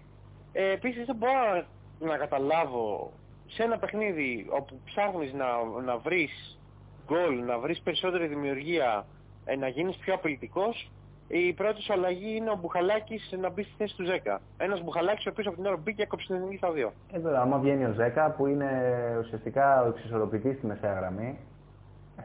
Ε, 0.51 0.71
επίσης 0.71 1.05
δεν 1.05 1.15
μπορώ 1.15 1.65
να, 1.99 2.07
να 2.07 2.17
καταλάβω 2.17 3.11
σε 3.47 3.63
ένα 3.63 3.77
παιχνίδι 3.77 4.47
όπου 4.49 4.79
ψάχνεις 4.85 5.33
να, 5.33 5.63
να 5.85 5.97
βρεις 5.97 6.59
γκολ, 7.05 7.45
να 7.45 7.59
βρεις 7.59 7.81
περισσότερη 7.81 8.27
δημιουργία, 8.27 9.05
ε, 9.45 9.55
να 9.55 9.67
γίνεις 9.67 9.95
πιο 9.95 10.13
απειλητικός, 10.13 10.91
η 11.31 11.53
πρώτη 11.53 11.81
σου 11.81 11.93
αλλαγή 11.93 12.35
είναι 12.35 12.49
ο 12.49 12.57
Μπουχαλάκης 12.61 13.35
να 13.41 13.49
μπει 13.49 13.63
στη 13.63 13.73
θέση 13.77 13.95
του 13.95 14.05
10. 14.25 14.37
Ένας 14.57 14.83
Μπουχαλάκης 14.83 15.25
ο 15.25 15.29
οποίος 15.29 15.47
από 15.47 15.55
την 15.55 15.65
ώρα 15.65 15.75
που 15.75 15.81
μπήκε 15.83 16.01
έκοψε 16.01 16.27
την 16.27 16.35
εθνική 16.35 16.57
στα 16.57 16.71
δύο. 16.71 16.91
Ε, 17.11 17.19
τώρα, 17.19 17.41
άμα 17.41 17.57
βγαίνει 17.57 17.85
ο 17.85 17.91
Ζέκα 17.91 18.31
που 18.31 18.47
είναι 18.47 18.69
ουσιαστικά 19.19 19.83
ο 19.83 19.87
εξισορροπητής 19.87 20.57
στη 20.57 20.65
μεσαία 20.65 20.93
γραμμή, 20.93 21.37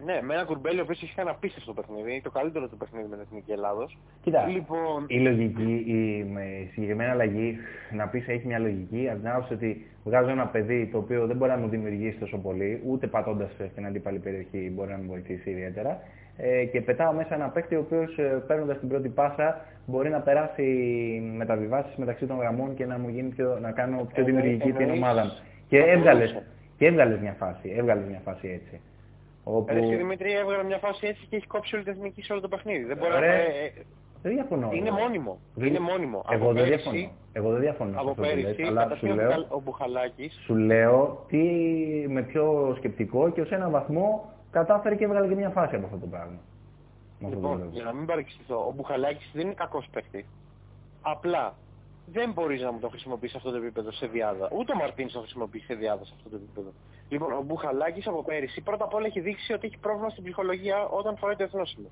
Ναι, 0.05 0.21
με 0.23 0.35
ένα 0.35 0.45
κουρμπέλι 0.45 0.79
ο 0.79 0.83
οποίος 0.83 1.03
έχει 1.03 1.15
κάνει 1.15 1.31
απίστευτο 1.31 1.73
παιχνίδι, 1.73 2.21
το 2.25 2.31
καλύτερο 2.31 2.69
του 2.69 2.77
παιχνίδι 2.77 3.09
με 3.09 3.17
την 3.17 3.25
Εθνική 3.25 3.53
Ελλάδος. 3.53 3.99
Κοίτα, 4.23 4.47
Λοιπόν, 4.47 5.05
η 5.07 5.21
λογική, 5.21 5.85
η, 5.87 6.25
με 6.33 6.45
συγκεκριμένη 6.73 7.11
αλλαγή, 7.11 7.57
να 7.93 8.09
πεις 8.09 8.29
έχει 8.29 8.47
μια 8.47 8.59
λογική, 8.59 9.09
από 9.09 9.19
την 9.19 9.29
άποψη 9.29 9.53
ότι 9.53 9.87
βγάζω 10.05 10.31
ένα 10.31 10.47
παιδί 10.47 10.89
το 10.93 10.99
οποίο 10.99 11.27
δεν 11.27 11.37
μπορεί 11.37 11.51
να 11.51 11.57
μου 11.57 11.69
δημιουργήσει 11.69 12.19
τόσο 12.19 12.39
πολύ, 12.39 12.83
ούτε 12.87 13.07
πατώντας 13.07 13.51
στην 13.71 13.87
αντίπαλη 13.87 14.19
περιοχή 14.19 14.71
μπορεί 14.75 14.91
να 14.91 14.97
μου 14.97 15.07
βοηθήσει 15.09 15.51
ιδιαίτερα, 15.51 15.91
ε, 15.91 15.99
και 16.73 16.81
πετάω 16.81 17.13
μέσα 17.13 17.35
ένα 17.35 17.49
παίκτη 17.49 17.75
ο 17.75 17.79
οποίος 17.81 18.19
ε, 18.19 18.23
παίρνοντας 18.47 18.79
την 18.79 18.89
πρώτη 18.89 19.09
πάσα 19.09 19.61
μπορεί 19.87 20.09
να 20.11 20.21
περάσει 20.21 20.63
μεταβιβάσεις 21.37 21.97
μεταξύ 21.97 22.27
των 22.27 22.39
γραμμών 22.39 22.75
και 22.75 22.87
να 22.87 22.99
μου 22.99 23.09
γίνει 23.09 23.29
πιο, 23.29 23.59
να 23.61 23.71
κάνω 23.73 23.97
πιο 23.97 24.23
Εννοεί- 24.25 24.27
δημιουργική 24.43 24.73
την 24.73 24.81
εννοείς- 24.81 25.03
ομάδα 25.03 25.25
μου. 25.25 25.33
Και 25.69 25.79
θα 25.81 25.87
έβγαλες, 25.91 26.33
μπορούσε. 26.33 26.51
και 26.79 26.87
έβγαλες 26.87 27.19
μια 27.21 27.33
φάση, 27.39 27.75
έβγαλες 27.77 28.05
μια 28.09 28.21
φάση 28.25 28.49
έτσι. 28.63 28.81
Όπου... 29.45 29.73
Ρε 29.73 29.79
εσύ 29.81 29.95
Δημήτρη 29.97 30.33
έβγαλε 30.33 30.65
μια 30.65 30.79
φάση 30.79 31.07
έτσι 31.07 31.27
και 31.31 31.37
έχει 31.37 31.47
κόψει 31.47 31.75
όλη 31.75 31.85
την 31.85 31.93
εθνική 31.93 32.23
σε 32.23 32.33
όλο 32.33 32.41
το 32.41 32.49
παιχνίδι. 32.49 32.85
Δεν 32.85 32.97
μπορεί 32.97 33.13
να... 33.13 33.21
Ρε, 33.21 33.27
ε, 33.27 33.65
ε, 33.65 33.71
Δεν 34.23 34.33
διαφωνώ. 34.33 34.71
είναι 34.73 34.89
εγώ. 34.89 34.97
μόνιμο. 34.99 35.39
Δεν- 35.55 35.69
Είναι 35.69 35.79
μόνιμο. 35.79 36.25
Εγώ 36.31 36.45
Από 36.45 36.53
δεν 36.55 36.63
πέρυσι- 36.65 36.91
διαφωνώ. 36.91 37.13
Εγώ 37.33 37.51
δεν 37.51 37.61
διαφωνώ 37.61 37.91
σε 37.93 37.99
Από 37.99 38.09
αυτό 38.11 38.23
που 38.23 38.29
λες, 38.29 38.35
πέρυσι, 38.45 38.63
αλλά 38.63 38.71
σου 38.71 38.87
καταρχήν 38.89 39.11
ο 39.11 39.15
λέω, 39.15 39.25
Μπουχαλ- 39.27 39.53
ο 39.53 39.61
Μπουχαλάκης 39.65 40.41
σου 40.45 40.55
λέω 40.55 41.25
τι 41.29 41.43
με 42.09 42.23
πιο 42.23 42.75
σκεπτικό 42.77 43.31
και 43.31 43.41
ως 43.41 43.51
έναν 43.51 43.71
βαθμό 43.71 44.33
κατάφερε 44.59 44.95
και 44.97 45.05
έβγαλε 45.05 45.29
και 45.29 45.35
μια 45.35 45.51
φάση 45.51 45.75
από 45.77 45.85
αυτό 45.85 45.99
το 45.99 46.07
πράγμα. 46.07 46.39
Με 47.19 47.27
αυτό 47.27 47.41
το 47.41 47.47
Λοιπόν, 47.47 47.59
λόγο. 47.59 47.71
για 47.73 47.85
να 47.85 47.93
μην 47.93 48.07
παρεξηγηθώ, 48.07 48.57
ο 48.69 48.73
Μπουχαλάκης 48.77 49.31
δεν 49.33 49.45
είναι 49.47 49.55
κακός 49.55 49.87
παίκτης. 49.93 50.27
Απλά 51.03 51.55
δεν 52.07 52.33
μπορείς 52.33 52.61
να 52.63 52.73
μου 52.73 52.79
τον 52.79 52.91
χρησιμοποιείς 52.91 53.31
σε 53.31 53.37
αυτό 53.37 53.51
το 53.51 53.57
επίπεδο 53.57 53.91
σε 53.93 54.07
διάδα. 54.07 54.49
Ούτε 54.59 54.73
ο 54.73 54.77
Μαρτίνς 54.77 55.13
τον 55.13 55.23
χρησιμοποιεί 55.23 55.59
σε 55.61 55.75
διάδα 55.75 56.05
σε 56.05 56.13
αυτό 56.17 56.29
το 56.29 56.37
επίπεδο. 56.37 56.71
Λοιπόν, 57.09 57.33
ο 57.33 57.43
Μπουχαλάκης 57.43 58.07
από 58.07 58.23
πέρυσι 58.23 58.61
πρώτα 58.61 58.85
απ' 58.85 58.95
όλα 58.95 59.07
έχει 59.07 59.21
δείξει 59.21 59.53
ότι 59.53 59.67
έχει 59.67 59.79
πρόβλημα 59.79 60.09
στην 60.11 60.23
ψυχολογία 60.25 60.85
όταν 60.87 61.17
φοράει 61.17 61.37
το 61.37 61.43
εθνόσημο. 61.43 61.89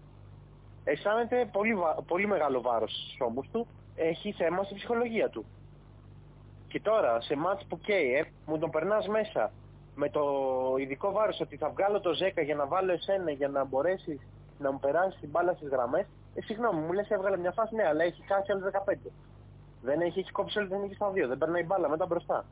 Αισθάνεται 0.84 1.48
πολύ, 1.52 1.74
βα- 1.74 1.98
πολύ 2.06 2.26
μεγάλο 2.26 2.60
βάρος 2.60 2.90
στους 2.92 3.16
ώμους 3.20 3.48
του, 3.52 3.66
έχει 3.96 4.32
θέμα 4.32 4.62
στην 4.62 4.76
ψυχολογία 4.76 5.28
του. 5.28 5.44
Και 6.68 6.80
τώρα, 6.80 7.20
σε 7.20 7.36
μάτς 7.36 7.64
που 7.68 7.78
καίει, 7.78 8.12
ε, 8.14 8.22
μου 8.46 8.58
τον 8.58 8.70
περνάς 8.70 9.08
μέσα 9.08 9.52
με 9.94 10.08
το 10.08 10.22
ειδικό 10.78 11.12
βάρος 11.12 11.40
ότι 11.40 11.56
θα 11.56 11.68
βγάλω 11.68 12.00
το 12.00 12.10
10 12.36 12.42
για 12.44 12.54
να 12.54 12.66
βάλω 12.66 12.92
εσένα 12.92 13.30
για 13.30 13.48
να 13.48 13.64
μπορέσεις 13.64 14.18
να 14.58 14.72
μου 14.72 14.78
περάσεις 14.80 15.20
την 15.20 15.28
μπάλα 15.30 15.52
στις 15.52 15.68
γραμμές. 15.68 16.06
Ε, 16.34 16.40
συγγνώμη, 16.42 16.80
μου 16.80 16.92
λες 16.92 17.10
έβγαλε 17.10 17.36
μια 17.36 17.52
φάση, 17.52 17.74
ναι, 17.74 17.86
αλλά 17.86 18.02
έχει 18.04 18.22
χάσει 18.26 18.52
άλλες 18.52 18.64
15. 18.64 19.10
Δεν 19.82 20.00
έχει, 20.00 20.18
έχει 20.18 20.32
κόψει 20.32 20.58
όλη 20.58 20.66
την 20.66 20.76
εθνική 20.76 20.94
στα 20.94 21.10
δύο, 21.10 21.28
δεν 21.28 21.38
περνάει 21.38 21.62
μπάλα 21.64 21.88
μετά 21.88 22.06
μπροστά. 22.06 22.44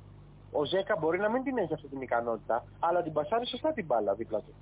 Ο 0.52 0.64
Ζέκα 0.64 0.96
μπορεί 1.00 1.18
να 1.18 1.30
μην 1.30 1.42
την 1.42 1.58
έχει 1.58 1.74
αυτή 1.74 1.86
την 1.88 2.00
ικανότητα, 2.00 2.64
αλλά 2.80 3.02
την 3.02 3.12
πασάρει 3.12 3.46
σωστά 3.46 3.72
την 3.72 3.84
μπάλα 3.84 4.14
δίπλα 4.14 4.38
του. 4.38 4.54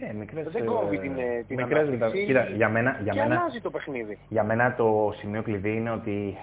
Ε, 0.00 0.12
μικρές, 0.12 0.48
Δεν 0.52 0.62
ε, 0.62 0.66
κόβει 0.66 0.98
την, 0.98 1.18
ε, 1.18 1.44
την 1.46 1.56
μικρές 1.56 1.88
ανάπτυξη 1.88 2.26
μετα- 2.26 2.44
Κοίτα, 2.44 2.56
για 2.56 2.68
μένα, 2.68 2.98
για 3.02 3.12
και 3.12 3.18
μένα, 3.18 3.40
αλλάζει 3.40 3.60
το 3.60 3.70
παιχνίδι. 3.70 4.18
για 4.28 4.44
μένα 4.44 4.74
το 4.74 5.12
σημείο 5.16 5.42
κλειδί 5.42 5.76
είναι 5.76 5.90
ότι 5.90 6.36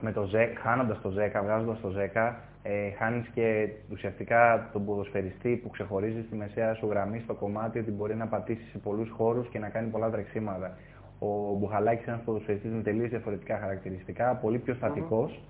με 0.00 0.12
το 0.12 0.22
Ζε, 0.24 0.52
χάνοντας 0.62 1.00
το 1.00 1.10
10, 1.10 1.42
βγάζοντας 1.42 1.80
το 1.80 1.88
10, 1.88 2.34
ε, 2.68 2.90
χάνεις 2.90 3.28
και 3.34 3.68
ουσιαστικά 3.92 4.68
τον 4.72 4.84
ποδοσφαιριστή 4.84 5.60
που 5.62 5.70
ξεχωρίζει 5.70 6.22
στη 6.26 6.36
μεσαία 6.36 6.74
σου 6.74 6.86
γραμμή 6.86 7.20
στο 7.24 7.34
κομμάτι 7.34 7.78
ότι 7.78 7.90
μπορεί 7.90 8.14
να 8.14 8.26
πατήσεις 8.26 8.70
σε 8.70 8.78
πολλούς 8.78 9.10
χώρους 9.10 9.48
και 9.48 9.58
να 9.58 9.68
κάνει 9.68 9.88
πολλά 9.88 10.10
τρεξίματα. 10.10 10.78
Ο 11.18 11.56
Μπουχαλάκης 11.58 12.04
είναι 12.04 12.12
ένας 12.12 12.24
ποδοσφαιριστής 12.24 12.72
με 12.72 12.82
τελείως 12.82 13.08
διαφορετικά 13.08 13.58
χαρακτηριστικά, 13.58 14.34
πολύ 14.34 14.58
πιο 14.58 14.74
στατικός. 14.74 15.40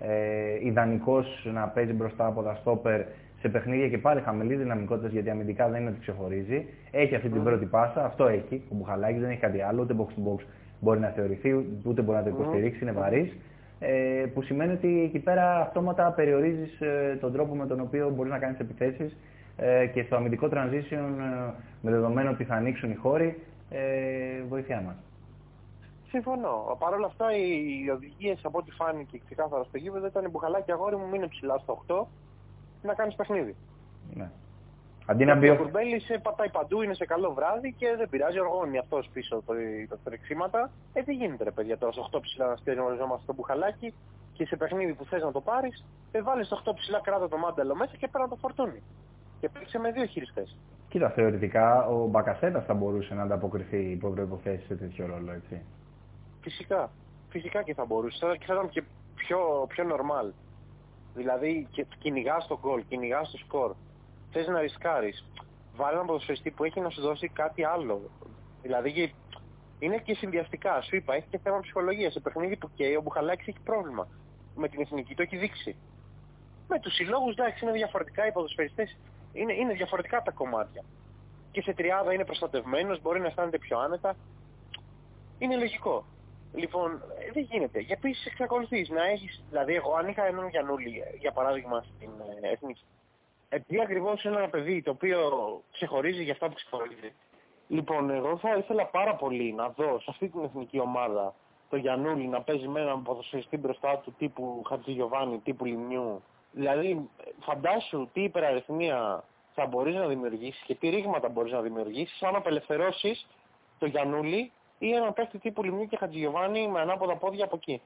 Ε, 0.00 0.66
Ιδανικός 0.66 1.48
να 1.52 1.68
παίζει 1.68 1.92
μπροστά 1.92 2.26
από 2.26 2.42
τα 2.42 2.54
στόπερ 2.54 3.02
σε 3.40 3.48
παιχνίδια 3.48 3.88
και 3.88 3.98
πάλι 3.98 4.20
χαμηλή 4.20 4.54
δυναμικότητας 4.54 5.12
γιατί 5.12 5.30
αμυντικά 5.30 5.68
δεν 5.68 5.80
είναι 5.80 5.90
ότι 5.90 6.00
ξεχωρίζει. 6.00 6.66
Έχει 6.90 7.14
αυτή 7.14 7.28
την 7.28 7.42
πρώτη 7.42 7.64
πάσα, 7.64 8.04
αυτό 8.04 8.26
έχει. 8.26 8.62
Ο 8.72 8.74
Μπουχαλάκης 8.74 9.20
δεν 9.20 9.30
έχει 9.30 9.40
κάτι 9.40 9.60
άλλο, 9.60 9.82
ούτε 9.82 9.94
box 9.98 10.08
to 10.08 10.28
box 10.28 10.44
μπορεί 10.80 11.00
να 11.00 11.08
θεωρηθεί, 11.08 11.66
ούτε 11.84 12.02
μπορεί 12.02 12.18
να 12.18 12.24
το 12.24 12.30
υποστηρίξει, 12.30 12.78
είναι 12.82 12.92
βαρύς. 12.92 13.36
Ε, 13.78 14.26
που 14.34 14.42
σημαίνει 14.42 14.72
ότι 14.72 15.02
εκεί 15.02 15.18
πέρα 15.18 15.60
αυτόματα 15.60 16.12
περιορίζεις 16.12 16.80
ε, 16.80 17.18
τον 17.20 17.32
τρόπο 17.32 17.54
με 17.54 17.66
τον 17.66 17.80
οποίο 17.80 18.10
μπορείς 18.10 18.32
να 18.32 18.38
κάνεις 18.38 18.58
επιθέσεις 18.58 19.16
ε, 19.56 19.86
και 19.86 20.02
στο 20.02 20.16
αμυντικό 20.16 20.48
transition, 20.52 21.08
ε, 21.18 21.52
με 21.80 21.90
δεδομένο 21.90 22.30
ότι 22.30 22.44
θα 22.44 22.54
ανοίξουν 22.54 22.90
οι 22.90 22.94
χώροι, 22.94 23.42
ε, 23.70 24.42
βοηθιά 24.48 24.80
μας. 24.80 24.96
Συμφωνώ. 26.08 26.76
Παρ' 26.78 26.92
όλα 26.92 27.06
αυτά, 27.06 27.26
οι 27.36 27.90
οδηγίες 27.90 28.40
από 28.42 28.58
ό,τι 28.58 28.70
φάνηκε 28.70 29.20
ξεκάθαρα 29.24 29.64
στο 29.64 29.78
γήπεδο 29.78 30.06
ήταν 30.06 30.30
μπουχαλάκι 30.30 30.72
αγόρι 30.72 30.96
μου, 30.96 31.08
μείνε 31.08 31.28
ψηλά 31.28 31.58
στο 31.58 31.72
8 31.86 32.06
να 32.82 32.94
κάνεις 32.94 33.14
παιχνίδι. 33.14 33.54
Ναι. 34.14 34.30
Αντί 35.06 35.24
να 35.24 35.34
μπει. 35.34 35.48
Ο 35.48 35.56
Κουρμπέλης 35.56 36.04
σε 36.04 36.18
πατάει 36.22 36.50
παντού, 36.50 36.82
είναι 36.82 36.94
σε 36.94 37.04
καλό 37.04 37.32
βράδυ 37.32 37.72
και 37.72 37.94
δεν 37.96 38.08
πειράζει. 38.08 38.38
Οργώνει 38.38 38.78
αυτός 38.78 39.08
πίσω 39.12 39.42
το, 39.46 39.52
το 39.88 39.98
τρεξίματα. 40.04 40.70
Ε, 40.92 41.02
τι 41.02 41.14
γίνεται, 41.14 41.44
ρε 41.44 41.50
παιδιά, 41.50 41.78
τώρα 41.78 41.92
στο 41.92 42.08
8 42.12 42.20
ψηλά 42.20 42.46
να 42.46 42.56
στέλνουμε 42.56 42.96
στο 43.22 43.34
μπουχαλάκι 43.34 43.94
και 44.32 44.46
σε 44.46 44.56
παιχνίδι 44.56 44.94
που 44.94 45.04
θες 45.04 45.22
να 45.22 45.32
το 45.32 45.40
πάρεις, 45.40 45.84
ε, 46.12 46.22
βάλεις 46.22 46.46
στο 46.46 46.62
8 46.64 46.74
ψηλά 46.74 47.00
κράτα 47.00 47.28
το 47.28 47.36
μάνταλο 47.36 47.74
μέσα 47.74 47.96
και 47.96 48.08
πέρα 48.08 48.28
το 48.28 48.36
φορτούνι. 48.36 48.82
Και 49.40 49.48
παίξε 49.48 49.78
με 49.78 49.90
δύο 49.90 50.04
χειριστές. 50.04 50.56
Κοίτα, 50.88 51.10
θεωρητικά 51.10 51.86
ο 51.86 52.06
Μπακασέτα 52.06 52.60
θα 52.60 52.74
μπορούσε 52.74 53.14
να 53.14 53.22
ανταποκριθεί 53.22 53.90
υπό 53.90 54.08
προποθέσει 54.08 54.66
σε 54.66 54.74
τέτοιο 54.74 55.06
ρόλο, 55.06 55.32
έτσι. 55.32 55.62
Φυσικά. 56.40 56.90
Φυσικά 57.28 57.62
και 57.62 57.74
θα 57.74 57.84
μπορούσε. 57.84 58.36
Και 58.38 58.44
θα 58.46 58.54
ήταν 58.54 58.68
και 58.68 58.82
πιο, 59.14 59.38
πιο 59.68 59.84
normal. 59.92 60.32
Δηλαδή, 61.14 61.68
κυνηγάς 61.98 62.46
το 62.46 62.58
γκολ, 62.62 62.84
κυνηγάς 62.88 63.30
το 63.30 63.38
σκορ. 63.38 63.74
Θες 64.34 64.46
να 64.46 64.60
ρισκάρεις. 64.60 65.24
Βάλει 65.76 65.94
έναν 65.94 66.06
ποδοσφαιριστή 66.06 66.50
που 66.50 66.64
έχει 66.64 66.80
να 66.80 66.90
σου 66.90 67.00
δώσει 67.00 67.28
κάτι 67.28 67.64
άλλο. 67.64 68.10
Δηλαδή, 68.62 69.14
είναι 69.78 69.98
και 69.98 70.14
συνδυαστικά. 70.14 70.80
Σου 70.80 70.96
είπα, 70.96 71.14
έχει 71.14 71.26
και 71.30 71.38
θέμα 71.38 71.60
ψυχολογίας. 71.60 72.12
Σε 72.12 72.20
παιχνίδι 72.20 72.56
που 72.56 72.70
καίει, 72.74 72.94
ο 72.96 73.00
Μπουχαλάκης 73.00 73.46
έχει 73.46 73.60
πρόβλημα. 73.64 74.08
Με 74.56 74.68
την 74.68 74.80
εθνική 74.80 75.14
το 75.14 75.22
έχει 75.22 75.36
δείξει. 75.36 75.76
Με 76.68 76.80
τους 76.80 76.94
συλλόγους, 76.94 77.32
εντάξει, 77.32 77.64
είναι 77.64 77.74
διαφορετικά 77.74 78.26
οι 78.26 78.32
ποδοσφαιριστές. 78.32 78.96
Είναι, 79.32 79.52
είναι 79.52 79.72
διαφορετικά 79.72 80.22
τα 80.22 80.30
κομμάτια. 80.30 80.82
Και 81.50 81.62
σε 81.62 81.72
τριάδα 81.72 82.12
είναι 82.12 82.24
προστατευμένος, 82.24 83.00
μπορεί 83.00 83.20
να 83.20 83.26
αισθάνεται 83.26 83.58
πιο 83.58 83.78
άνετα. 83.78 84.16
Είναι 85.38 85.56
λογικό. 85.56 86.04
Λοιπόν, 86.54 86.90
ε, 86.92 87.30
δεν 87.32 87.42
γίνεται. 87.42 87.78
Για 87.80 87.96
επίσης 87.98 88.26
εξακολουθείς 88.26 88.88
να 88.88 89.04
έχεις. 89.04 89.42
Δηλαδή, 89.48 89.74
εγώ 89.74 89.94
αν 89.94 90.08
είχα 90.08 90.26
έναν 90.26 90.48
Γιανούλη, 90.48 91.02
για 91.18 91.32
παράδειγμα, 91.32 91.84
στην 91.96 92.10
ε, 92.42 92.48
εθνική. 92.48 92.84
Επειδή 93.54 93.80
ακριβώς 93.80 94.24
είναι 94.24 94.36
ένα 94.36 94.48
παιδί 94.48 94.82
το 94.82 94.90
οποίο 94.90 95.20
ξεχωρίζει 95.72 96.22
για 96.22 96.32
αυτά 96.32 96.48
που 96.48 96.54
ξεχωρίζει. 96.54 97.12
Λοιπόν, 97.68 98.10
εγώ 98.10 98.36
θα 98.36 98.56
ήθελα 98.56 98.86
πάρα 98.86 99.14
πολύ 99.14 99.52
να 99.52 99.68
δω 99.68 99.98
σε 100.00 100.06
αυτή 100.08 100.28
την 100.28 100.44
εθνική 100.44 100.78
ομάδα 100.78 101.34
το 101.70 101.76
Γιανούλη 101.76 102.26
να 102.26 102.40
παίζει 102.40 102.68
με 102.68 102.80
έναν 102.80 103.02
ποδοσφαιριστή 103.02 103.56
μπροστά 103.56 103.98
του 103.98 104.14
τύπου 104.18 104.62
Χατζηγιοβάνη, 104.68 105.38
τύπου 105.38 105.64
Λιμιού. 105.64 106.22
Δηλαδή, 106.52 107.08
φαντάσου 107.40 108.08
τι 108.12 108.22
υπεραριθμία 108.22 109.24
θα 109.54 109.66
μπορείς 109.66 109.94
να 109.94 110.06
δημιουργήσεις 110.06 110.62
και 110.66 110.74
τι 110.74 110.88
ρήγματα 110.88 111.28
μπορείς 111.28 111.52
να 111.52 111.60
δημιουργήσεις 111.60 112.22
αν 112.22 112.36
απελευθερώσεις 112.36 113.26
το 113.78 113.86
Γιανούλη 113.86 114.52
ή 114.78 114.92
έναν 114.92 115.12
παίχτη 115.12 115.38
τύπου 115.38 115.62
Λιμνίου 115.62 115.86
και 115.86 115.96
Χατζηγιοβάνη 115.96 116.68
με 116.68 116.80
ανάποδα 116.80 117.16
πόδια 117.16 117.44
από 117.44 117.56
εκεί. 117.56 117.82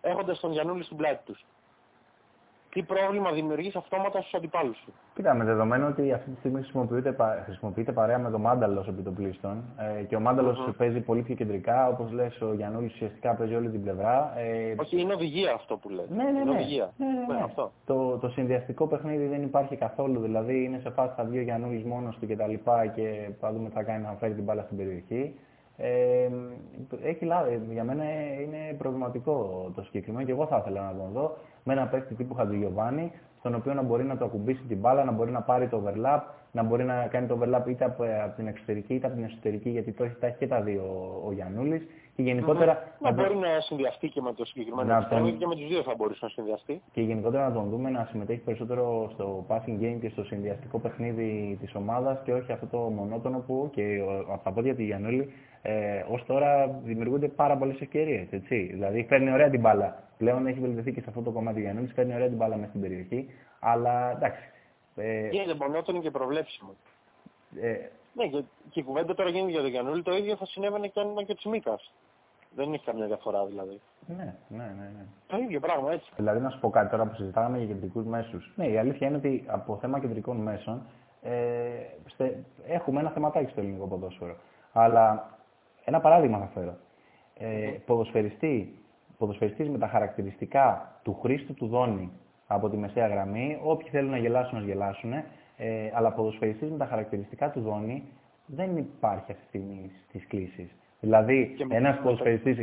Έχοντας 0.00 0.40
τον 0.40 0.52
Γιανούλη 0.52 0.84
στην 0.84 0.96
πλάτη 0.96 1.24
τους. 1.24 1.44
Τι 2.72 2.82
πρόβλημα 2.82 3.32
δημιουργείς 3.32 3.76
αυτόματα 3.76 4.20
στους 4.20 4.34
αντιπάλους 4.34 4.76
σου; 4.76 4.92
Κοίτα, 5.14 5.34
με 5.34 5.44
δεδομένο 5.44 5.86
ότι 5.86 6.12
αυτή 6.12 6.30
τη 6.30 6.38
στιγμή 6.38 6.60
χρησιμοποιείται, 6.60 7.16
χρησιμοποιείται 7.44 7.92
παρέα 7.92 8.18
με 8.18 8.30
τον 8.30 8.40
Μάνταλος 8.40 8.88
επί 8.88 9.02
των 9.02 9.14
πλήστων 9.14 9.64
ε, 9.98 10.02
και 10.02 10.16
ο 10.16 10.20
Μάνταλος 10.20 10.58
mm-hmm. 10.58 10.76
παίζει 10.76 11.00
πολύ 11.00 11.22
πιο 11.22 11.34
κεντρικά. 11.34 11.88
Όπως 11.88 12.10
λες, 12.12 12.40
ο 12.40 12.54
Γιανούλης 12.54 12.92
ουσιαστικά 12.92 13.34
παίζει 13.34 13.54
όλη 13.54 13.68
την 13.70 13.82
πλευρά. 13.82 14.32
Ε, 14.38 14.74
Όχι, 14.76 15.00
είναι 15.00 15.12
οδηγία 15.14 15.52
αυτό 15.54 15.76
που 15.76 15.88
λέει. 15.88 16.06
Ναι, 16.08 16.24
ναι, 16.24 16.30
ναι. 16.30 16.40
Είναι 16.40 16.50
οδηγία. 16.50 16.92
Ναι, 16.96 17.06
ναι, 17.06 17.12
ναι. 17.12 17.34
ναι 17.34 17.42
αυτό. 17.44 17.72
Το, 17.84 18.18
το 18.18 18.28
συνδυαστικό 18.28 18.86
παιχνίδι 18.86 19.26
δεν 19.26 19.42
υπάρχει 19.42 19.76
καθόλου. 19.76 20.20
Δηλαδή 20.20 20.64
είναι 20.64 20.78
σε 20.78 20.90
φάση 20.90 21.12
θα 21.16 21.24
βγει 21.24 21.38
ο 21.38 21.42
Γιανούλης 21.42 21.84
μόνος 21.84 22.18
του 22.18 22.26
και 22.26 22.36
τα 22.36 22.46
λοιπά 22.46 22.86
και 22.86 23.30
θα 23.40 23.52
δούμε 23.52 23.68
τι 23.68 23.74
θα 23.74 23.82
κάνει 23.82 24.02
να 24.02 24.16
φέρει 24.20 24.34
την 24.34 24.44
μπάλα 24.44 24.62
στην 24.62 24.76
περιοχή. 24.76 25.34
Ε, 25.76 26.28
έχει 27.02 27.24
λάβει. 27.24 27.60
Για 27.70 27.84
μένα 27.84 28.04
είναι 28.42 28.74
προβληματικό 28.78 29.34
το 29.74 29.82
συγκεκριμένο 29.82 30.26
και 30.26 30.32
εγώ 30.32 30.46
θα 30.46 30.56
ήθελα 30.56 30.82
να 30.82 30.98
τον 30.98 31.10
δω 31.12 31.36
με 31.64 31.72
ένα 31.72 31.86
παίκτη 31.86 32.14
τύπου 32.14 32.34
Χατζηγιοβάνη, 32.34 33.12
στον 33.38 33.54
οποίο 33.54 33.74
να 33.74 33.82
μπορεί 33.82 34.04
να 34.04 34.16
το 34.16 34.24
ακουμπήσει 34.24 34.62
την 34.68 34.78
μπάλα, 34.78 35.04
να 35.04 35.12
μπορεί 35.12 35.30
να 35.30 35.40
πάρει 35.40 35.68
το 35.68 35.82
overlap, 35.84 36.20
να 36.52 36.62
μπορεί 36.62 36.84
να 36.84 37.06
κάνει 37.06 37.26
το 37.26 37.38
overlap 37.40 37.68
είτε 37.68 37.84
από, 37.84 38.04
την 38.36 38.46
εξωτερική 38.46 38.94
είτε 38.94 39.06
από 39.06 39.16
την 39.16 39.24
εσωτερική, 39.24 39.70
γιατί 39.70 39.92
το 39.92 40.04
έχει, 40.04 40.16
τα 40.20 40.26
έχει 40.26 40.36
και 40.38 40.46
τα 40.46 40.60
δύο 40.60 40.82
ο, 40.82 41.26
ο 41.28 41.32
Γιαννούλης. 41.32 41.86
Και 42.16 42.22
γενικότερα. 42.22 42.78
Mm-hmm. 42.78 43.00
Να, 43.00 43.12
μπορεί 43.12 43.36
να 43.36 43.60
συνδυαστεί 43.60 44.08
και 44.08 44.20
με 44.20 44.32
το 44.32 44.44
συγκεκριμένο 44.44 44.94
να 44.94 45.08
τον... 45.08 45.38
και 45.38 45.46
με 45.46 45.54
τους 45.54 45.68
δύο 45.68 45.82
θα 45.82 45.94
μπορούσε 45.96 46.18
να 46.22 46.28
συνδυαστεί. 46.28 46.82
Και 46.92 47.00
γενικότερα 47.00 47.48
να 47.48 47.54
τον 47.54 47.68
δούμε 47.68 47.90
να 47.90 48.08
συμμετέχει 48.10 48.40
περισσότερο 48.40 49.10
στο 49.14 49.46
passing 49.48 49.82
game 49.82 49.98
και 50.00 50.08
στο 50.08 50.24
συνδυαστικό 50.24 50.78
παιχνίδι 50.78 51.58
της 51.60 51.74
ομάδας 51.74 52.18
και 52.24 52.32
όχι 52.32 52.52
αυτό 52.52 52.66
το 52.66 52.78
μονότονο 52.78 53.38
που 53.38 53.70
και 53.72 54.00
από 54.32 54.44
τα 54.44 54.52
πόδια 54.52 54.74
του 54.74 54.82
Γιαννούλη 54.82 55.32
ε, 55.62 56.04
ως 56.08 56.24
τώρα 56.26 56.80
δημιουργούνται 56.84 57.28
πάρα 57.28 57.56
πολλές 57.56 57.80
ευκαιρίες. 57.80 58.26
Δηλαδή 58.48 59.04
φέρνει 59.08 59.32
ωραία 59.32 59.50
την 59.50 59.60
μπάλα. 59.60 60.02
Πλέον 60.18 60.46
έχει 60.46 60.60
βελτιωθεί 60.60 60.92
και 60.92 61.00
σε 61.00 61.06
αυτό 61.08 61.22
το 61.22 61.30
κομμάτι 61.30 61.56
του 61.56 61.62
Γιαννούλης, 61.62 61.92
φέρνει 61.92 62.14
ωραία 62.14 62.28
την 62.28 62.36
μπάλα 62.36 62.56
μέσα 62.56 62.68
στην 62.68 62.80
περιοχή. 62.80 63.28
Αλλά 63.60 64.10
εντάξει. 64.10 64.42
Ε, 64.96 65.28
γίνεται 65.28 65.54
μονότονο 65.54 66.00
και 66.00 66.10
προβλέψιμο. 66.10 66.74
Ε, 67.60 67.74
ναι, 68.12 68.26
και, 68.26 68.42
και 68.70 68.80
η 68.80 68.82
κουβέντα 68.82 69.14
τώρα 69.14 69.30
γίνεται 69.30 69.50
για 69.50 69.60
τον 69.60 69.70
Γιαννούλη, 69.70 70.02
το 70.02 70.16
ίδιο 70.16 70.36
θα 70.36 70.46
συνέβαινε 70.46 70.88
και 70.88 71.00
αν 71.00 71.10
ήταν 71.10 71.26
και 71.26 71.34
Τσιμίκας. 71.34 71.92
Δεν 72.54 72.72
έχει 72.72 72.84
καμιά 72.84 73.06
διαφορά 73.06 73.46
δηλαδή. 73.46 73.80
Ναι, 74.06 74.34
ναι, 74.48 74.64
ναι, 74.78 74.90
ναι. 74.96 75.04
Το 75.26 75.36
ίδιο 75.36 75.60
πράγμα 75.60 75.92
έτσι. 75.92 76.10
Δηλαδή 76.16 76.40
να 76.40 76.50
σου 76.50 76.60
πω 76.60 76.70
κάτι 76.70 76.90
τώρα 76.90 77.06
που 77.06 77.14
συζητάγαμε 77.14 77.58
για 77.58 77.66
κεντρικούς 77.66 78.04
μέσους. 78.04 78.52
Ναι, 78.56 78.66
η 78.66 78.78
αλήθεια 78.78 79.06
είναι 79.06 79.16
ότι 79.16 79.44
από 79.46 79.76
θέμα 79.80 80.00
κεντρικών 80.00 80.36
μέσων 80.36 80.86
ε, 81.22 81.32
στε, 82.06 82.44
έχουμε 82.66 83.00
ένα 83.00 83.10
θεματάκι 83.10 83.50
στο 83.50 83.60
ελληνικό 83.60 83.86
ποδόσφαιρο. 83.86 84.36
Αλλά 84.72 85.30
ένα 85.84 86.00
παράδειγμα 86.00 86.38
θα 86.38 86.46
φέρω. 86.54 86.76
Ε, 87.34 87.70
ποδοσφαιριστή, 87.86 88.78
ποδοσφαιριστής 89.18 89.68
με 89.68 89.78
τα 89.78 89.88
χαρακτηριστικά 89.88 90.98
του 91.02 91.18
Χρήστου 91.22 91.54
του 91.54 91.66
Δόνη 91.66 92.12
από 92.46 92.68
τη 92.68 92.76
μεσαία 92.76 93.08
γραμμή, 93.08 93.60
όποιοι 93.62 93.88
θέλουν 93.88 94.10
να 94.10 94.18
γελάσουν, 94.18 94.58
να 94.58 94.64
γελάσουν, 94.64 95.12
ε, 95.62 95.90
αλλά 95.94 96.12
ποδοσφαιριστής 96.12 96.70
με 96.70 96.76
τα 96.76 96.86
χαρακτηριστικά 96.86 97.50
του 97.50 97.60
Δόνη 97.60 98.04
δεν 98.46 98.76
υπάρχει 98.76 99.32
αυτή 99.32 99.42
τη 99.42 99.48
στιγμή 99.48 99.90
στις 100.08 100.26
κλήσεις. 100.26 100.70
Δηλαδή, 101.00 101.56
ένας 101.68 101.98
ποδοσφαιριστής 102.02 102.58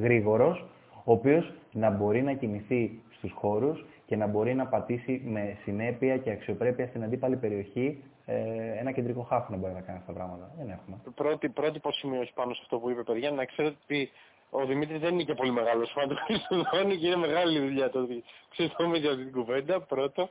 γρήγορος, 0.00 0.64
ο 1.04 1.12
οποίος 1.12 1.52
να 1.72 1.90
μπορεί 1.90 2.22
να 2.22 2.32
κινηθεί 2.32 3.02
στους 3.10 3.32
χώρους 3.32 3.84
και 4.06 4.16
να 4.16 4.26
μπορεί 4.26 4.54
να 4.54 4.66
πατήσει 4.66 5.22
με 5.24 5.56
συνέπεια 5.62 6.16
και 6.16 6.30
αξιοπρέπεια 6.30 6.86
στην 6.86 7.04
αντίπαλη 7.04 7.36
περιοχή 7.36 8.02
ε, 8.26 8.78
ένα 8.78 8.92
κεντρικό 8.92 9.22
χάφ 9.22 9.48
να 9.48 9.56
μπορεί 9.56 9.72
να 9.72 9.80
κάνει 9.80 9.98
αυτά 9.98 10.12
τα 10.12 10.18
πράγματα. 10.18 10.50
Δεν 10.58 10.70
έχουμε. 10.70 10.96
Πρώτη, 11.14 11.48
πρώτη 11.48 11.76
υποσημείωση 11.76 12.32
πάνω 12.34 12.54
σε 12.54 12.60
αυτό 12.62 12.78
που 12.78 12.90
είπε, 12.90 13.02
παιδιά, 13.02 13.30
να 13.30 13.44
ξέρετε 13.44 13.76
ότι 13.84 14.10
ο 14.50 14.64
Δημήτρης 14.64 15.00
δεν 15.00 15.12
είναι 15.14 15.22
και 15.22 15.34
πολύ 15.34 15.50
μεγάλος 15.50 15.90
φαν 15.90 16.08
του 16.08 16.16
Χριστοδόνη 16.24 16.96
και 16.96 17.06
είναι 17.06 17.16
μεγάλη 17.16 17.58
δουλειά 17.60 17.90
το 17.90 17.98
ότι 17.98 18.24
ξεστούμε 18.50 18.98
για 18.98 19.10
αυτή 19.10 19.22
την 19.22 19.32
κουβέντα. 19.32 19.80
Πρώτο. 19.80 20.28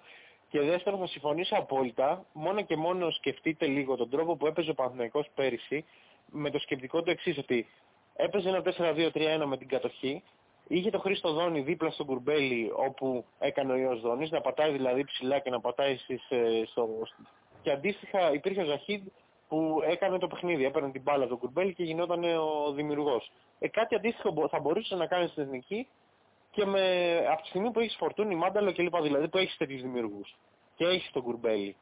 Και 0.49 0.61
δεύτερος, 0.61 0.99
θα 0.99 1.07
συμφωνήσω 1.07 1.55
απόλυτα. 1.55 2.25
Μόνο 2.33 2.61
και 2.61 2.75
μόνο 2.75 3.11
σκεφτείτε 3.11 3.65
λίγο 3.65 3.95
τον 3.95 4.09
τρόπο 4.09 4.35
που 4.35 4.47
έπαιζε 4.47 4.71
ο 4.71 4.73
Παναθηναϊκός 4.73 5.29
πέρυσι 5.35 5.85
με 6.31 6.49
το 6.49 6.59
σκεπτικό 6.59 7.03
του 7.03 7.09
εξής, 7.09 7.37
ότι 7.37 7.67
έπαιζε 8.15 8.49
ένα 8.49 8.61
4-2-3-1 8.63 9.45
με 9.45 9.57
την 9.57 9.67
κατοχή. 9.67 10.23
Είχε 10.67 10.89
το 10.89 10.99
Χρήστο 10.99 11.33
Δόνη 11.33 11.61
δίπλα 11.61 11.89
στον 11.91 12.05
Κουρμπέλη 12.05 12.71
όπου 12.75 13.25
έκανε 13.39 13.73
ο 13.73 13.75
Ιωσ 13.75 13.99
Δόνης, 13.99 14.31
να 14.31 14.41
πατάει 14.41 14.71
δηλαδή 14.71 15.03
ψηλά 15.03 15.39
και 15.39 15.49
να 15.49 15.59
πατάει 15.59 15.97
στις, 15.97 16.25
ε, 16.29 16.63
στο, 16.65 16.89
και 17.61 17.71
αντίστοιχα 17.71 18.33
υπήρχε 18.33 18.61
ο 18.61 18.65
Ζαχίδ 18.65 19.01
που 19.47 19.81
έκανε 19.87 20.17
το 20.17 20.27
παιχνίδι. 20.27 20.65
Έπαιρνε 20.65 20.91
την 20.91 21.01
μπάλα 21.01 21.27
του 21.27 21.37
Κουρμπέλ 21.37 21.73
και 21.73 21.83
γινόταν 21.83 22.23
ο 22.23 22.71
δημιουργός. 22.71 23.31
Ε, 23.59 23.67
κάτι 23.67 23.95
αντίστοιχο 23.95 24.47
θα 24.49 24.59
μπορούσε 24.59 24.95
να 24.95 25.05
κάνει 25.05 25.27
στην 25.27 25.43
εθνική 25.43 25.87
και 26.51 26.65
με, 26.65 26.81
από 27.31 27.41
τη 27.41 27.47
στιγμή 27.47 27.71
που 27.71 27.79
έχεις 27.79 27.95
φορτούνι, 27.99 28.35
μάνταλο 28.35 28.73
κλπ. 28.73 29.01
Δηλαδή 29.01 29.27
που 29.27 29.37
έχεις 29.37 29.57
τέτοιους 29.57 29.81
δημιουργούς 29.81 30.37
και 30.75 30.85
έχεις 30.85 31.11
τον 31.11 31.21
Κουρμπέλι. 31.21 31.75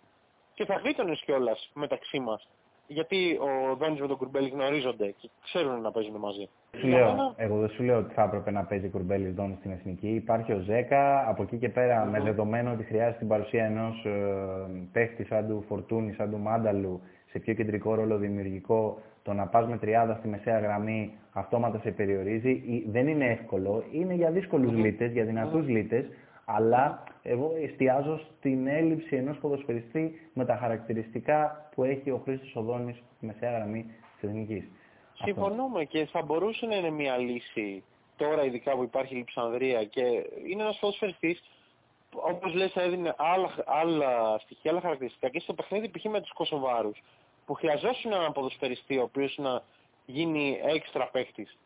Και 0.53 0.65
θα 0.65 0.76
γλίτωνες 0.76 1.22
κιόλας 1.26 1.72
μεταξύ 1.74 2.20
μας. 2.20 2.49
Γιατί 2.88 3.39
ο 3.41 3.76
Δόνι 3.76 3.99
με 3.99 4.07
τον 4.07 4.18
Κουρμπέλι 4.18 4.49
γνωρίζονται 4.49 5.13
και 5.18 5.30
ξέρουν 5.43 5.82
να 5.82 5.91
παίζουν 5.91 6.15
μαζί. 6.15 6.49
Λέω, 6.84 7.34
εγώ 7.38 7.59
δεν 7.59 7.70
σου 7.70 7.84
λέω 7.84 7.97
ότι 7.97 8.13
θα 8.13 8.24
έπρεπε 8.24 8.51
να 8.51 8.63
παίζει 8.63 8.89
Κουρμπέλης 8.89 9.34
Δόνης 9.34 9.57
στην 9.57 9.72
εθνική. 9.72 10.07
Υπάρχει 10.07 10.53
ο 10.53 10.59
Ζέκα. 10.59 11.30
Από 11.30 11.43
εκεί 11.43 11.57
και 11.57 11.70
πέρα, 11.70 12.05
με 12.05 12.20
δεδομένο 12.20 12.72
ότι 12.72 12.84
χρειάζεται 12.84 13.18
την 13.18 13.28
παρουσία 13.28 13.65
ενός 13.65 14.05
ε, 14.05 14.88
παίχτη 14.91 15.26
σαν 15.26 15.47
του 15.47 15.63
Φορτούνη, 15.68 16.13
σαν 16.13 16.32
του 16.32 16.38
Μάνταλου 16.38 17.01
σε 17.26 17.38
σε 17.38 17.43
πιο 17.43 17.53
κεντρικό 17.53 17.95
ρόλο 17.95 18.18
δημιουργικό, 18.18 19.01
το 19.28 19.34
να 19.34 19.47
πας 19.47 19.67
με 19.67 19.78
τριάδα 19.78 20.15
στη 20.19 20.28
μεσαία 20.28 20.59
γραμμή 20.59 21.13
αυτόματα 21.32 21.80
σε 21.80 21.91
περιορίζει. 21.91 22.84
Δεν 22.88 23.07
είναι 23.07 23.25
εύκολο, 23.25 23.84
είναι 23.91 24.13
για 24.13 24.32
δύσκολους 24.32 24.73
λίτες, 24.73 25.11
για 25.11 25.25
δυνατούς 25.25 25.67
λίτες, 25.67 26.05
αλλά 26.45 27.03
εγώ 27.23 27.51
εστιάζω 27.63 28.19
στην 28.38 28.67
έλλειψη 28.67 29.15
ενός 29.15 29.38
ποδοσφαιριστή 29.38 30.30
με 30.34 30.45
τα 30.45 30.57
χαρακτηριστικά 30.57 31.69
που 31.75 31.84
έχει 31.84 32.11
ο 32.11 32.21
Χρήστος 32.23 32.55
Οδόνης 32.55 33.03
στη 33.15 33.25
μεσαία 33.25 33.51
γραμμή 33.51 33.84
της 33.84 34.30
Εθνικής. 34.30 34.63
Συμφωνούμε 35.13 35.84
και 35.84 36.05
θα 36.05 36.21
μπορούσε 36.21 36.65
να 36.65 36.75
είναι 36.75 36.89
μια 36.89 37.17
λύση 37.17 37.84
τώρα 38.17 38.43
ειδικά 38.43 38.75
που 38.75 38.84
υπάρχει 38.84 39.13
η 39.13 39.17
Λιψανδρία 39.17 39.84
και 39.84 40.01
είναι 40.47 40.61
ένας 40.61 40.78
ποδοσφαιριστής 40.80 41.43
όπως 42.15 42.53
λες 42.53 42.75
έδινε 42.75 43.15
άλλα, 43.17 43.49
άλλα 43.65 44.38
στοιχεία, 44.38 44.71
άλλα 44.71 44.82
χαρακτηριστικά 44.82 45.30
και 45.30 45.39
στο 45.39 45.53
παιχνίδι 45.53 45.89
π.χ. 45.89 46.03
με 46.05 46.21
τους 46.21 46.32
Κωσοβάρους 46.34 47.01
που 47.47 47.53
χρειαζόσουν 47.53 48.11
έναν 48.11 48.31
ποδοσφαιριστή 48.31 48.97
ο 48.97 49.01
οποίος 49.01 49.37
να 49.37 49.61
γίνει 50.05 50.59
έξτρα 50.75 51.09
παίχτης 51.11 51.57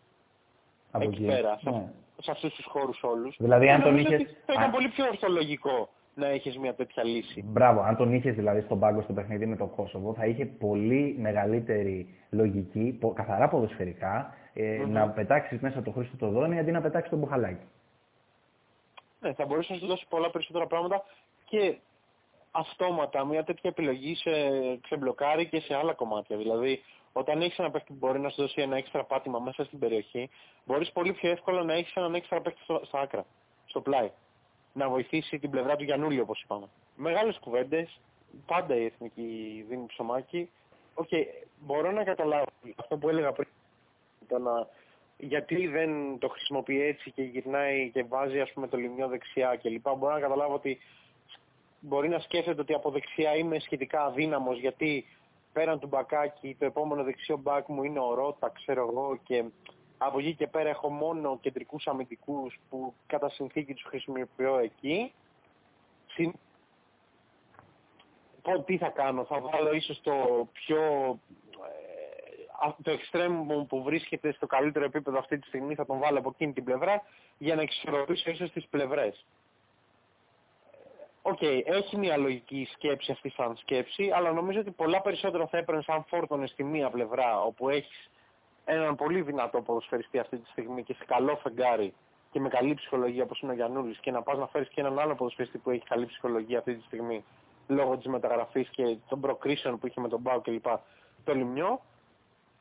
από 0.91 1.03
εκεί, 1.03 1.25
πέρα, 1.25 1.59
ναι. 1.61 1.89
σε, 2.21 2.31
αυτούς 2.31 2.53
τους 2.53 2.65
χώρους 2.65 3.03
όλους. 3.03 3.35
Δηλαδή 3.39 3.69
αν 3.69 3.81
τον 3.81 3.97
είχες... 3.97 4.21
Θα 4.45 4.53
ήταν 4.53 4.71
πολύ 4.71 4.87
πιο 4.87 5.05
ορθολογικό 5.05 5.89
να 6.15 6.27
έχεις 6.27 6.57
μια 6.57 6.73
τέτοια 6.73 7.03
λύση. 7.03 7.43
Μπράβο, 7.47 7.81
αν 7.81 7.95
τον 7.95 8.13
είχες 8.13 8.35
δηλαδή 8.35 8.61
στον 8.61 8.79
πάγκο 8.79 9.01
στο 9.01 9.13
παιχνίδι 9.13 9.45
με 9.45 9.55
το 9.55 9.65
Κόσοβο 9.65 10.13
θα 10.13 10.25
είχε 10.25 10.45
πολύ 10.45 11.15
μεγαλύτερη 11.19 12.15
λογική, 12.29 12.99
καθαρά 13.13 13.47
ποδοσφαιρικά, 13.47 14.35
ε, 14.53 14.85
να 14.87 15.09
πετάξεις 15.09 15.59
μέσα 15.59 15.81
το 15.81 15.91
Χρήστο 15.91 16.17
το 16.17 16.29
Δόνι 16.29 16.59
αντί 16.59 16.71
να 16.71 16.81
πετάξεις 16.81 17.09
τον 17.09 17.19
Μπουχαλάκι. 17.19 17.65
Ναι, 19.19 19.33
θα 19.33 19.45
μπορούσε 19.45 19.73
να 19.73 19.79
σου 19.79 19.85
δώσει 19.85 20.05
πολλά 20.09 20.29
περισσότερα 20.29 20.67
πράγματα 20.67 21.03
και 21.45 21.77
αυτόματα 22.51 23.25
μια 23.25 23.43
τέτοια 23.43 23.69
επιλογή 23.69 24.15
σε 24.15 24.31
ξεμπλοκάρει 24.77 25.47
και 25.47 25.59
σε 25.59 25.75
άλλα 25.75 25.93
κομμάτια. 25.93 26.37
Δηλαδή, 26.37 26.83
όταν 27.13 27.41
έχεις 27.41 27.57
ένα 27.57 27.71
παίκτη 27.71 27.93
που 27.93 27.97
μπορεί 27.99 28.19
να 28.19 28.29
σου 28.29 28.41
δώσει 28.41 28.61
ένα 28.61 28.77
έξτρα 28.77 29.03
πάτημα 29.03 29.39
μέσα 29.39 29.63
στην 29.63 29.79
περιοχή, 29.79 30.29
μπορείς 30.65 30.91
πολύ 30.91 31.13
πιο 31.13 31.29
εύκολα 31.29 31.63
να 31.63 31.73
έχεις 31.73 31.93
έναν 31.93 32.15
έξτρα 32.15 32.41
παίκτη 32.41 32.61
στα 32.83 32.99
άκρα, 32.99 33.25
στο 33.65 33.81
πλάι. 33.81 34.11
Να 34.73 34.89
βοηθήσει 34.89 35.39
την 35.39 35.49
πλευρά 35.49 35.75
του 35.75 35.83
Γιαννούλη, 35.83 36.19
όπως 36.19 36.41
είπαμε. 36.41 36.69
Μεγάλες 36.95 37.37
κουβέντες, 37.37 37.99
πάντα 38.45 38.75
η 38.75 38.85
εθνική 38.85 39.65
δίνει 39.69 39.85
ψωμάκι. 39.85 40.49
OK, 40.93 41.07
okay, 41.11 41.23
μπορώ 41.59 41.91
να 41.91 42.03
καταλάβω 42.03 42.45
αυτό 42.75 42.97
που 42.97 43.09
έλεγα 43.09 43.31
πριν, 43.31 43.47
το 44.27 44.39
να 44.39 44.67
γιατί 45.21 45.67
δεν 45.67 46.17
το 46.19 46.27
χρησιμοποιεί 46.27 46.81
έτσι 46.81 47.11
και 47.11 47.21
γυρνάει 47.21 47.89
και 47.89 48.03
βάζει 48.03 48.39
ας 48.39 48.51
πούμε 48.51 48.67
το 48.67 48.77
Λημνιό 48.77 49.07
δεξιά 49.07 49.59
κλπ. 49.61 49.89
Μπορώ 49.97 50.13
να 50.13 50.19
καταλάβω 50.19 50.53
ότι 50.53 50.79
μπορεί 51.81 52.09
να 52.09 52.19
σκέφτεται 52.19 52.61
ότι 52.61 52.73
από 52.73 52.91
δεξιά 52.91 53.35
είμαι 53.35 53.59
σχετικά 53.59 54.03
αδύναμος 54.03 54.59
γιατί 54.59 55.05
πέραν 55.53 55.79
του 55.79 55.87
μπακάκι 55.87 56.55
το 56.59 56.65
επόμενο 56.65 57.03
δεξιό 57.03 57.37
μπακ 57.37 57.67
μου 57.67 57.83
είναι 57.83 57.99
ο 57.99 58.13
Ρώτα, 58.13 58.49
ξέρω 58.49 58.87
εγώ 58.89 59.19
και 59.23 59.43
από 59.97 60.19
εκεί 60.19 60.35
και 60.35 60.47
πέρα 60.47 60.69
έχω 60.69 60.89
μόνο 60.89 61.37
κεντρικούς 61.41 61.87
αμυντικούς 61.87 62.59
που 62.69 62.93
κατά 63.07 63.29
συνθήκη 63.29 63.73
τους 63.73 63.83
χρησιμοποιώ 63.87 64.57
εκεί. 64.57 65.13
Τι 68.65 68.77
θα 68.77 68.89
κάνω, 68.89 69.23
θα 69.25 69.39
βάλω 69.39 69.73
ίσως 69.73 70.01
το 70.01 70.47
πιο 70.51 70.79
το 72.83 72.91
εξτρέμ 72.91 73.65
που 73.67 73.83
βρίσκεται 73.83 74.31
στο 74.31 74.47
καλύτερο 74.47 74.85
επίπεδο 74.85 75.17
αυτή 75.17 75.39
τη 75.39 75.47
στιγμή 75.47 75.75
θα 75.75 75.85
τον 75.85 75.99
βάλω 75.99 76.19
από 76.19 76.29
εκείνη 76.33 76.53
την 76.53 76.63
πλευρά 76.63 77.01
για 77.37 77.55
να 77.55 77.61
εξισορροπήσω 77.61 78.29
ίσως 78.29 78.51
τις 78.51 78.67
πλευρές. 78.69 79.25
OK, 81.21 81.37
okay, 81.41 81.61
έχει 81.65 81.97
μια 81.97 82.17
λογική 82.17 82.67
σκέψη 82.73 83.11
αυτή 83.11 83.29
σαν 83.29 83.55
σκέψη, 83.57 84.11
αλλά 84.13 84.31
νομίζω 84.31 84.59
ότι 84.59 84.71
πολλά 84.71 85.01
περισσότερα 85.01 85.47
θα 85.47 85.57
έπαιρνε 85.57 85.81
αν 85.81 86.05
φόρτωνες 86.07 86.49
στη 86.49 86.63
μία 86.63 86.89
πλευρά, 86.89 87.41
όπου 87.41 87.69
έχεις 87.69 88.09
έναν 88.65 88.95
πολύ 88.95 89.21
δυνατό 89.21 89.61
ποδοσφαιριστή 89.61 90.19
αυτή 90.19 90.37
τη 90.37 90.49
στιγμή 90.49 90.83
και 90.83 90.93
σε 90.93 91.05
καλό 91.05 91.35
φεγγάρι 91.35 91.93
και 92.31 92.39
με 92.39 92.49
καλή 92.49 92.73
ψυχολογία 92.73 93.23
όπως 93.23 93.39
είναι 93.41 93.51
ο 93.51 93.55
Γιαννούλης 93.55 93.97
και 93.97 94.11
να 94.11 94.21
πας 94.21 94.37
να 94.37 94.47
φέρεις 94.47 94.67
και 94.67 94.81
έναν 94.81 94.99
άλλο 94.99 95.15
ποδοσφαιριστή 95.15 95.57
που 95.57 95.69
έχει 95.69 95.83
καλή 95.83 96.05
ψυχολογία 96.05 96.57
αυτή 96.57 96.75
τη 96.75 96.83
στιγμή 96.83 97.23
λόγω 97.67 97.97
της 97.97 98.05
μεταγραφής 98.05 98.69
και 98.69 98.97
των 99.09 99.21
προκρίσεων 99.21 99.79
που 99.79 99.87
είχε 99.87 100.01
με 100.01 100.07
τον 100.07 100.23
ΠΑΟΚ 100.23 100.41
κλπ. 100.41 100.65
Το 101.23 101.33
Λημνιό 101.33 101.81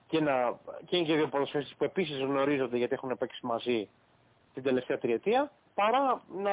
και, 0.06 0.20
να, 0.20 0.58
και 0.84 0.96
είναι 0.96 1.06
και 1.06 1.14
δύο 1.14 1.28
ποδοσφαιριστές 1.28 1.76
που 1.76 1.84
επίσης 1.84 2.18
γνωρίζονται 2.18 2.76
γιατί 2.76 2.94
έχουν 2.94 3.18
παίξει 3.18 3.46
μαζί 3.46 3.88
την 4.54 4.62
τελευταία 4.62 4.98
τριετία, 4.98 5.52
παρά 5.74 6.22
να 6.28 6.52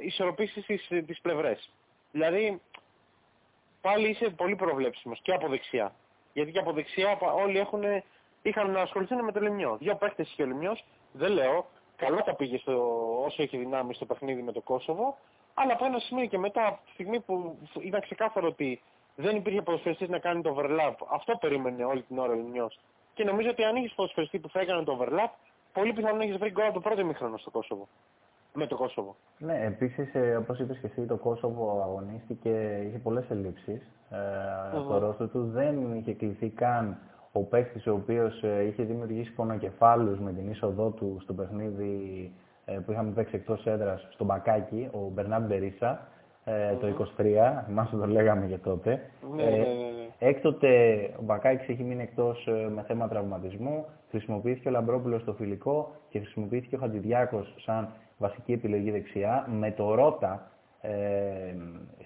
ισορροπήσεις 0.00 0.66
τις, 0.66 0.88
τις 1.06 1.20
πλευρές. 1.20 1.70
Δηλαδή, 2.12 2.60
πάλι 3.80 4.08
είσαι 4.08 4.30
πολύ 4.30 4.56
προβλέψιμος 4.56 5.20
και 5.22 5.32
από 5.32 5.48
δεξιά. 5.48 5.94
Γιατί 6.32 6.52
και 6.52 6.58
από 6.58 6.72
δεξιά 6.72 7.18
όλοι 7.20 7.58
έχουν, 7.58 7.82
είχαν 8.42 8.70
να 8.70 8.80
ασχοληθούν 8.80 9.24
με 9.24 9.32
το 9.32 9.40
Λιμιό. 9.40 9.76
Δύο 9.80 9.94
παίχτες 9.94 10.30
είχε 10.30 10.42
ο 10.42 10.46
Λιμιός, 10.46 10.84
δεν 11.12 11.32
λέω, 11.32 11.66
καλά 11.96 12.22
τα 12.22 12.34
πήγε 12.34 12.58
στο, 12.58 12.72
όσο 13.24 13.42
έχει 13.42 13.56
δυνάμει 13.56 13.94
στο 13.94 14.04
παιχνίδι 14.04 14.42
με 14.42 14.52
το 14.52 14.60
Κόσοβο, 14.60 15.18
αλλά 15.54 15.72
από 15.72 15.84
ένα 15.84 15.98
σημείο 15.98 16.26
και 16.26 16.38
μετά, 16.38 16.66
από 16.66 16.80
τη 16.84 16.90
στιγμή 16.92 17.20
που 17.20 17.58
ήταν 17.80 18.00
ξεκάθαρο 18.00 18.46
ότι 18.46 18.82
δεν 19.16 19.36
υπήρχε 19.36 19.62
ποδοσφαιριστής 19.62 20.08
να 20.08 20.18
κάνει 20.18 20.42
το 20.42 20.56
overlap. 20.58 20.94
Αυτό 21.10 21.36
περίμενε 21.36 21.84
όλη 21.84 22.02
την 22.02 22.18
ώρα 22.18 22.32
ο 22.32 22.34
Λινιός. 22.34 22.78
Και 23.14 23.24
νομίζω 23.24 23.50
ότι 23.50 23.64
αν 23.64 23.76
είχες 23.76 23.92
ποδοσφαιριστή 23.94 24.38
που 24.38 24.48
θα 24.48 24.60
έκανε 24.60 24.84
το 24.84 24.98
overlap, 25.00 25.30
πολύ 25.72 25.92
πιθανόν 25.92 26.16
να 26.16 26.24
έχεις 26.24 26.36
βρει 26.36 26.50
γκολ 26.50 26.64
από 26.64 26.74
το 26.74 26.80
πρώτο 26.80 27.04
μήχρονο 27.04 27.36
στο 27.36 27.50
Κόσοβο. 27.50 27.88
Με 28.58 28.66
το 28.66 28.76
Κόσοβο. 28.76 29.16
Ναι, 29.38 29.60
επίσης, 29.64 30.14
ε, 30.14 30.36
όπως 30.36 30.58
είπες 30.58 30.78
και 30.78 30.86
εσύ, 30.86 31.06
το 31.06 31.16
Κόσοβο 31.16 31.82
αγωνίστηκε, 31.82 32.84
είχε 32.88 32.98
πολλές 32.98 33.30
ελλείψεις. 33.30 33.80
Ε, 34.10 34.78
Στο 34.84 34.98
ρόστο 34.98 35.26
του 35.28 35.50
δεν 35.52 35.94
είχε 35.94 36.14
κληθεί 36.14 36.48
καν 36.48 36.98
ο 37.32 37.40
παίκτης 37.40 37.86
ο 37.86 37.92
οποίος 37.92 38.42
ε, 38.42 38.64
είχε 38.66 38.82
δημιουργήσει 38.82 39.32
πονοκεφάλους 39.32 40.18
με 40.18 40.32
την 40.32 40.50
είσοδό 40.50 40.90
του 40.90 41.18
στο 41.22 41.32
παιχνίδι 41.34 42.32
ε, 42.64 42.72
που 42.72 42.92
είχαμε 42.92 43.10
παίξει 43.10 43.36
εκτός 43.36 43.66
έδρας 43.66 44.08
στο 44.10 44.24
Μπακάκι, 44.24 44.88
ο 44.92 44.98
Μπερνάντ 45.12 45.46
Μπερίσα, 45.46 46.06
ε, 46.44 46.74
το 46.74 47.06
23, 47.18 47.62
θυμάσαι 47.66 47.96
το 47.96 48.06
λέγαμε 48.06 48.46
για 48.46 48.58
τότε. 48.60 49.10
Ναι, 49.34 49.42
ναι, 49.44 49.50
ναι, 49.50 49.56
ναι. 49.56 49.97
Έκτοτε 50.18 50.70
ο 51.18 51.22
Μπακάκης 51.22 51.68
έχει 51.68 51.82
μείνει 51.82 52.02
εκτός 52.02 52.46
ε, 52.46 52.68
με 52.74 52.82
θέμα 52.82 53.08
τραυματισμού, 53.08 53.86
χρησιμοποιήθηκε 54.10 54.68
ο 54.68 54.70
Λαμπρόπουλος 54.70 55.22
στο 55.22 55.32
φιλικό 55.32 55.90
και 56.08 56.18
χρησιμοποιήθηκε 56.18 56.76
ο 56.76 56.78
Χατζηδιάκος 56.78 57.54
σαν 57.58 57.88
βασική 58.18 58.52
επιλογή 58.52 58.90
δεξιά, 58.90 59.46
με 59.50 59.72
το 59.72 59.94
Ρότα 59.94 60.50
ε, 60.80 61.54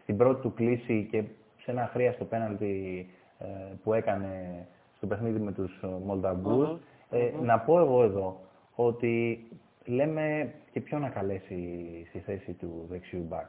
στην 0.02 0.16
πρώτη 0.16 0.40
του 0.40 0.54
κλίση 0.54 1.08
και 1.10 1.22
σε 1.62 1.70
ένα 1.70 1.82
αχρίαστο 1.82 2.24
πέναλτι 2.24 3.06
ε, 3.38 3.44
που 3.82 3.92
έκανε 3.92 4.66
στο 4.96 5.06
παιχνίδι 5.06 5.38
με 5.38 5.52
τους 5.52 5.84
Μολδαμπούς. 6.04 6.68
Ε, 7.10 7.30
να 7.42 7.58
πω 7.58 7.78
εγώ 7.78 8.02
εδώ 8.02 8.40
ότι 8.74 9.46
λέμε 9.84 10.54
και 10.72 10.80
ποιο 10.80 10.98
να 10.98 11.08
καλέσει 11.08 11.78
στη 12.08 12.18
θέση 12.18 12.52
του 12.52 12.86
δεξιού 12.88 13.26
μπακ. 13.28 13.46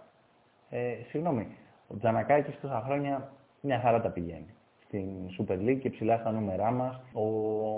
Ε, 0.70 0.96
συγγνώμη, 1.10 1.48
ο 1.88 1.98
Τζανακάκης 1.98 2.60
τόσα 2.62 2.84
χρόνια 2.86 3.32
μια 3.66 3.80
χαρά 3.80 4.02
τα 4.02 4.10
πηγαίνει. 4.10 4.54
Στην 4.86 5.08
Super 5.38 5.58
League 5.58 5.80
και 5.80 5.90
ψηλά 5.90 6.18
στα 6.18 6.32
νούμερά 6.32 6.72
μας. 6.72 7.02
Ο 7.14 7.24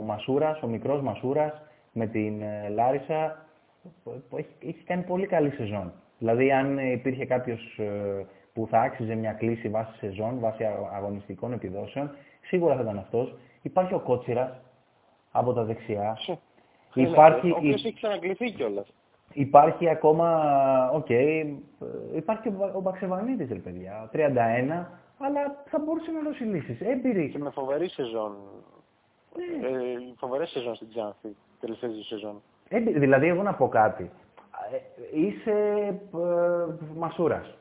Μασούρας, 0.01 0.61
ο 0.61 0.67
μικρός 0.67 1.01
Μασούρας 1.01 1.61
με 1.91 2.07
την 2.07 2.41
ε, 2.41 2.69
Λάρισα 2.69 3.45
έχει, 4.38 4.49
έχει 4.59 4.83
κάνει 4.83 5.03
πολύ 5.03 5.27
καλή 5.27 5.49
σεζόν. 5.49 5.93
Δηλαδή 6.17 6.51
αν 6.51 6.77
υπήρχε 6.77 7.25
κάποιος 7.25 7.77
ε, 7.77 8.25
που 8.53 8.67
θα 8.69 8.79
άξιζε 8.79 9.15
μια 9.15 9.33
κλίση 9.33 9.69
βάσει 9.69 9.97
σεζόν, 9.97 10.39
βάσει 10.39 10.63
αγωνιστικών 10.95 11.53
επιδόσεων, 11.53 12.11
σίγουρα 12.41 12.75
θα 12.75 12.81
ήταν 12.81 12.97
αυτός. 12.97 13.36
Υπάρχει 13.61 13.93
ο 13.93 13.99
Κότσιρας 13.99 14.61
από 15.31 15.53
τα 15.53 15.63
δεξιά. 15.63 16.17
Υπάρχει, 16.93 17.51
ο 17.51 17.55
οποίος 17.57 17.86
έχει 17.86 17.93
ξανακληθεί 17.93 18.51
κιόλας. 18.51 18.93
Υπάρχει 19.33 19.89
ακόμα, 19.89 20.89
OK, 20.93 21.05
okay, 21.09 21.53
υπάρχει 22.15 22.47
ο, 22.47 22.71
ο 22.75 22.81
Μπαξεβανίδης, 22.81 23.49
ρε 23.49 23.59
παιδιά, 23.59 24.09
31, 24.13 24.86
αλλά 25.18 25.63
θα 25.66 25.80
μπορούσε 25.80 26.11
να 26.11 26.22
δώσει 26.22 26.43
λύσεις. 26.43 26.82
Έμπειρη. 26.82 27.30
Και 27.30 27.38
με 27.38 27.49
φοβερή 27.49 27.89
σεζόν. 27.89 28.36
Ναι. 29.36 29.68
Ε, 29.68 29.74
φοβερή 30.18 30.47
σεζόν 30.47 30.76
στην 30.76 30.89
Ξάνθη, 30.89 31.36
τελευταία 31.59 31.89
σεζόν. 32.07 32.41
Έμπειρη, 32.70 32.99
δηλαδή, 32.99 33.28
εγώ 33.28 33.43
να 33.43 33.53
πω 33.53 33.68
κάτι. 33.68 34.11
Ε, 34.72 35.18
είσαι 35.20 35.51
ε, 36.13 36.66
Μασούρας. 36.95 37.57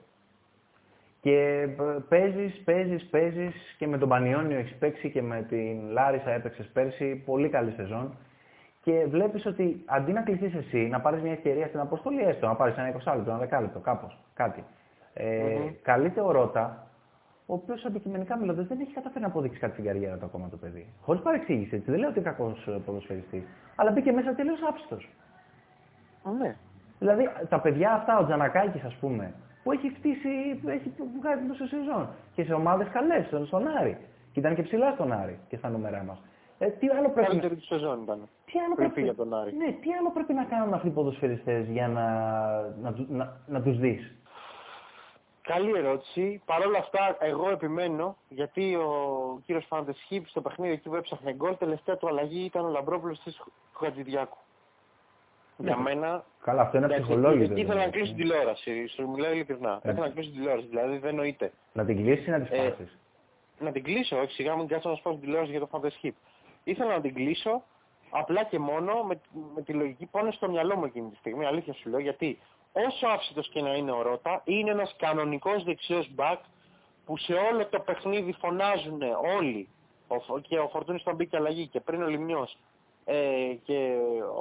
Και 1.20 1.60
ε, 1.60 1.96
παίζεις, 2.08 2.62
παίζεις, 2.64 3.06
παίζεις 3.06 3.54
και 3.78 3.86
με 3.86 3.98
τον 3.98 4.08
Πανιόνιο 4.08 4.58
έχεις 4.58 4.74
παίξει 4.78 5.10
και 5.10 5.22
με 5.22 5.42
την 5.48 5.90
Λάρισα 5.90 6.30
έπαιξες 6.30 6.66
πέρσι. 6.72 7.22
Πολύ 7.26 7.48
καλή 7.48 7.70
σεζόν 7.70 8.16
και 8.84 9.06
βλέπεις 9.08 9.46
ότι 9.46 9.82
αντί 9.86 10.12
να 10.12 10.22
κληθείς 10.22 10.54
εσύ, 10.54 10.78
να 10.78 11.00
πάρεις 11.00 11.22
μια 11.22 11.32
ευκαιρία 11.32 11.66
στην 11.66 11.80
αποστολή, 11.80 12.22
έστω 12.22 12.46
να 12.46 12.54
πάρεις 12.54 12.76
ένα 12.76 12.88
20 12.88 13.14
λεπτό, 13.16 13.30
ένα 13.30 13.38
δεκάλεπτο, 13.38 13.78
κάπως, 13.78 14.18
κάτι. 14.34 14.64
Ε, 15.14 15.26
mm-hmm. 15.26 15.74
Καλείται 15.82 16.20
ο 16.20 16.30
Ρότα, 16.30 16.86
ο 17.46 17.54
οποίος 17.54 17.84
αντικειμενικά 17.84 18.36
μιλώντας 18.36 18.66
δεν 18.66 18.80
έχει 18.80 18.92
καταφέρει 18.92 19.20
να 19.20 19.26
αποδείξει 19.30 19.58
κάτι 19.58 19.72
στην 19.72 19.84
καριέρα 19.84 20.16
του 20.16 20.24
ακόμα 20.24 20.48
το 20.48 20.56
παιδί. 20.56 20.86
Χωρίς 21.02 21.22
παρεξήγηση, 21.22 21.74
έτσι. 21.76 21.90
Δεν 21.90 22.00
λέω 22.00 22.08
ότι 22.08 22.18
είναι 22.18 22.28
κακός 22.28 22.68
ποδοσφαιριστής. 22.84 23.42
Αλλά 23.76 23.90
μπήκε 23.90 24.12
μέσα 24.12 24.34
τελείως 24.34 24.58
άψητο. 24.68 24.96
Ναι. 26.38 26.56
Δηλαδή 26.98 27.28
τα 27.48 27.60
παιδιά 27.60 27.92
αυτά, 27.92 28.18
ο 28.18 28.24
Τζανακάκης, 28.24 28.82
ας 28.84 28.94
πούμε, 28.94 29.34
που 29.62 29.72
έχει 29.72 29.88
χτίσει, 29.94 30.60
έχει 30.66 30.92
βγάλει 31.20 31.48
τόσο 31.48 31.66
σεζόν 31.66 32.08
και 32.34 32.44
σε 32.44 32.52
ομάδες 32.54 32.88
καλές, 32.88 33.26
στον 33.46 33.68
Άρη. 33.78 33.96
Και 34.32 34.40
ήταν 34.40 34.54
και 34.54 34.62
ψηλά 34.62 34.92
στον 34.92 35.12
Άρη 35.12 35.38
και 35.48 35.56
στα 35.56 35.68
νούμερά 35.68 36.02
μας. 36.02 36.18
Ε, 36.58 36.66
τι 36.68 36.88
άλλο 36.88 37.08
πρέπει 37.10 37.28
Καλύτερη 37.28 37.54
του 37.54 37.64
σεζόν 37.64 38.02
ήταν. 38.02 38.18
τι 38.44 38.58
άλλο 38.58 38.74
Πριν 38.74 38.76
πρέπει... 38.76 38.92
φύγει 38.94 39.08
από 39.08 39.18
τον 39.18 39.34
Άρη. 39.34 39.56
Ναι, 39.56 39.64
τι 39.72 39.88
άλλο 40.00 40.10
πρέπει 40.10 40.32
να 40.34 40.44
κάνουν 40.44 40.74
αυτοί 40.74 40.86
οι 40.88 40.90
ποδοσφαιριστές 40.90 41.66
για 41.66 41.88
να, 41.88 42.06
να, 42.82 42.92
του- 42.92 43.06
να, 43.10 43.36
να 43.46 43.62
τους 43.62 43.78
δεις; 43.78 44.14
Καλή 45.46 45.72
ερώτηση. 45.76 46.42
Παρ' 46.44 46.66
όλα 46.66 46.78
αυτά, 46.78 47.16
εγώ 47.20 47.50
επιμένω, 47.50 48.16
γιατί 48.28 48.74
ο 48.74 48.88
κύριος 49.46 49.64
Φαντεσχίπ 49.68 50.26
στο 50.26 50.40
παιχνίδι 50.40 50.72
εκεί 50.72 50.88
που 50.88 50.94
έψαχνε 50.94 51.32
γκολ, 51.34 51.56
τελευταία 51.58 51.96
του 51.96 52.08
αλλαγή 52.08 52.44
ήταν 52.44 52.64
ο 52.64 52.68
Λαμπρόπουλος 52.68 53.20
της 53.20 53.42
Χατζηδιάκου. 53.78 54.36
Ναι. 55.56 55.66
Για 55.66 55.78
μένα. 55.78 56.24
Καλά, 56.42 56.62
αυτό 56.62 56.76
είναι 56.76 56.86
εντάξει, 56.86 57.04
ψυχολόγητο. 57.04 57.52
Εκεί 57.52 57.60
ήθελα 57.60 57.74
να 57.74 57.80
δηλαδή. 57.80 57.90
κλείσω 57.90 58.14
την 58.14 58.22
τηλεόραση. 58.22 58.86
Σου 58.86 59.08
μιλάω 59.08 59.32
ειλικρινά. 59.32 59.80
Ναι. 59.82 59.90
Ήθελα 59.90 60.06
να 60.06 60.12
κλείσω 60.12 60.30
την 60.30 60.38
τηλεόραση. 60.38 60.66
Δηλαδή 60.66 60.96
δεν 60.98 61.14
νοείται. 61.14 61.52
Να 61.72 61.84
την 61.84 61.96
κλείσει 61.96 62.28
ή 62.28 62.30
να 62.30 62.40
τη 62.40 62.54
Ε, 62.54 62.66
σπάσεις. 62.66 62.98
Να 63.58 63.72
την 63.72 63.82
κλείσω, 63.82 64.18
όχι 64.20 64.32
σιγά 64.32 64.56
μην 64.56 64.66
κάτσω 64.66 64.88
να 64.88 64.94
σπάσω 64.94 65.14
την 65.16 65.24
τηλεόραση 65.24 65.50
για 65.50 65.60
το 65.60 65.66
Φαντεσχίπ. 65.66 66.14
Ήθελα 66.64 66.92
να 66.94 67.00
την 67.00 67.14
κλείσω 67.14 67.62
απλά 68.10 68.44
και 68.44 68.58
μόνο 68.58 69.02
με, 69.02 69.20
με 69.54 69.62
τη 69.62 69.72
λογική 69.72 70.06
που 70.06 70.18
είναι 70.18 70.30
στο 70.30 70.48
μυαλό 70.50 70.76
μου 70.76 70.84
εκείνη 70.84 71.10
τη 71.10 71.16
στιγμή. 71.16 71.46
Αλήθεια 71.46 71.72
σου 71.72 71.88
λέω 71.88 71.98
γιατί 72.00 72.38
όσο 72.86 73.06
άφησιτος 73.06 73.48
και 73.48 73.62
να 73.62 73.74
είναι 73.74 73.90
ο 73.92 74.02
Ρότα, 74.02 74.42
είναι 74.44 74.70
ένας 74.70 74.94
κανονικός 74.98 75.64
δεξιός 75.64 76.08
μπακ 76.14 76.40
που 77.04 77.16
σε 77.16 77.32
όλο 77.32 77.66
το 77.66 77.80
παιχνίδι 77.80 78.32
φωνάζουν 78.32 79.02
όλοι. 79.36 79.68
Ο, 80.08 80.20
Φο- 80.20 80.40
και 80.40 80.58
ο 80.58 80.68
Φορτούνης 80.68 81.02
τον 81.02 81.14
μπήκε 81.14 81.36
αλλαγή 81.36 81.66
και 81.66 81.80
πριν 81.80 82.02
ο 82.02 82.06
Λιμνιός. 82.06 82.56
Ε, 83.04 83.54
και 83.64 83.96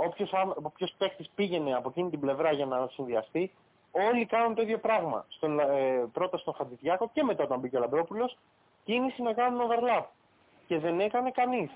όποιος, 0.05 0.33
ά- 0.33 0.57
όποιος 0.63 0.93
παίκτης 0.97 1.29
πήγαινε 1.35 1.75
από 1.75 1.89
εκείνη 1.89 2.09
την 2.09 2.19
πλευρά 2.19 2.51
για 2.51 2.65
να 2.65 2.87
συνδυαστεί, 2.87 3.51
όλοι 3.91 4.25
κάνουν 4.25 4.55
το 4.55 4.61
ίδιο 4.61 4.77
πράγμα. 4.79 5.25
Στον, 5.29 5.59
ε, 5.59 6.09
πρώτα 6.13 6.37
στον 6.37 6.53
Χατζηδιάκο 6.53 7.09
και 7.13 7.23
μετά 7.23 7.43
όταν 7.43 7.59
μπήκε 7.59 7.77
ο 7.77 7.79
Λαμπρόπουλος, 7.79 8.37
κίνηση 8.83 9.21
να 9.21 9.33
κάνουν 9.33 9.61
overlap. 9.69 10.03
Και 10.67 10.79
δεν 10.79 10.99
έκανε 10.99 11.31
κανείς. 11.31 11.71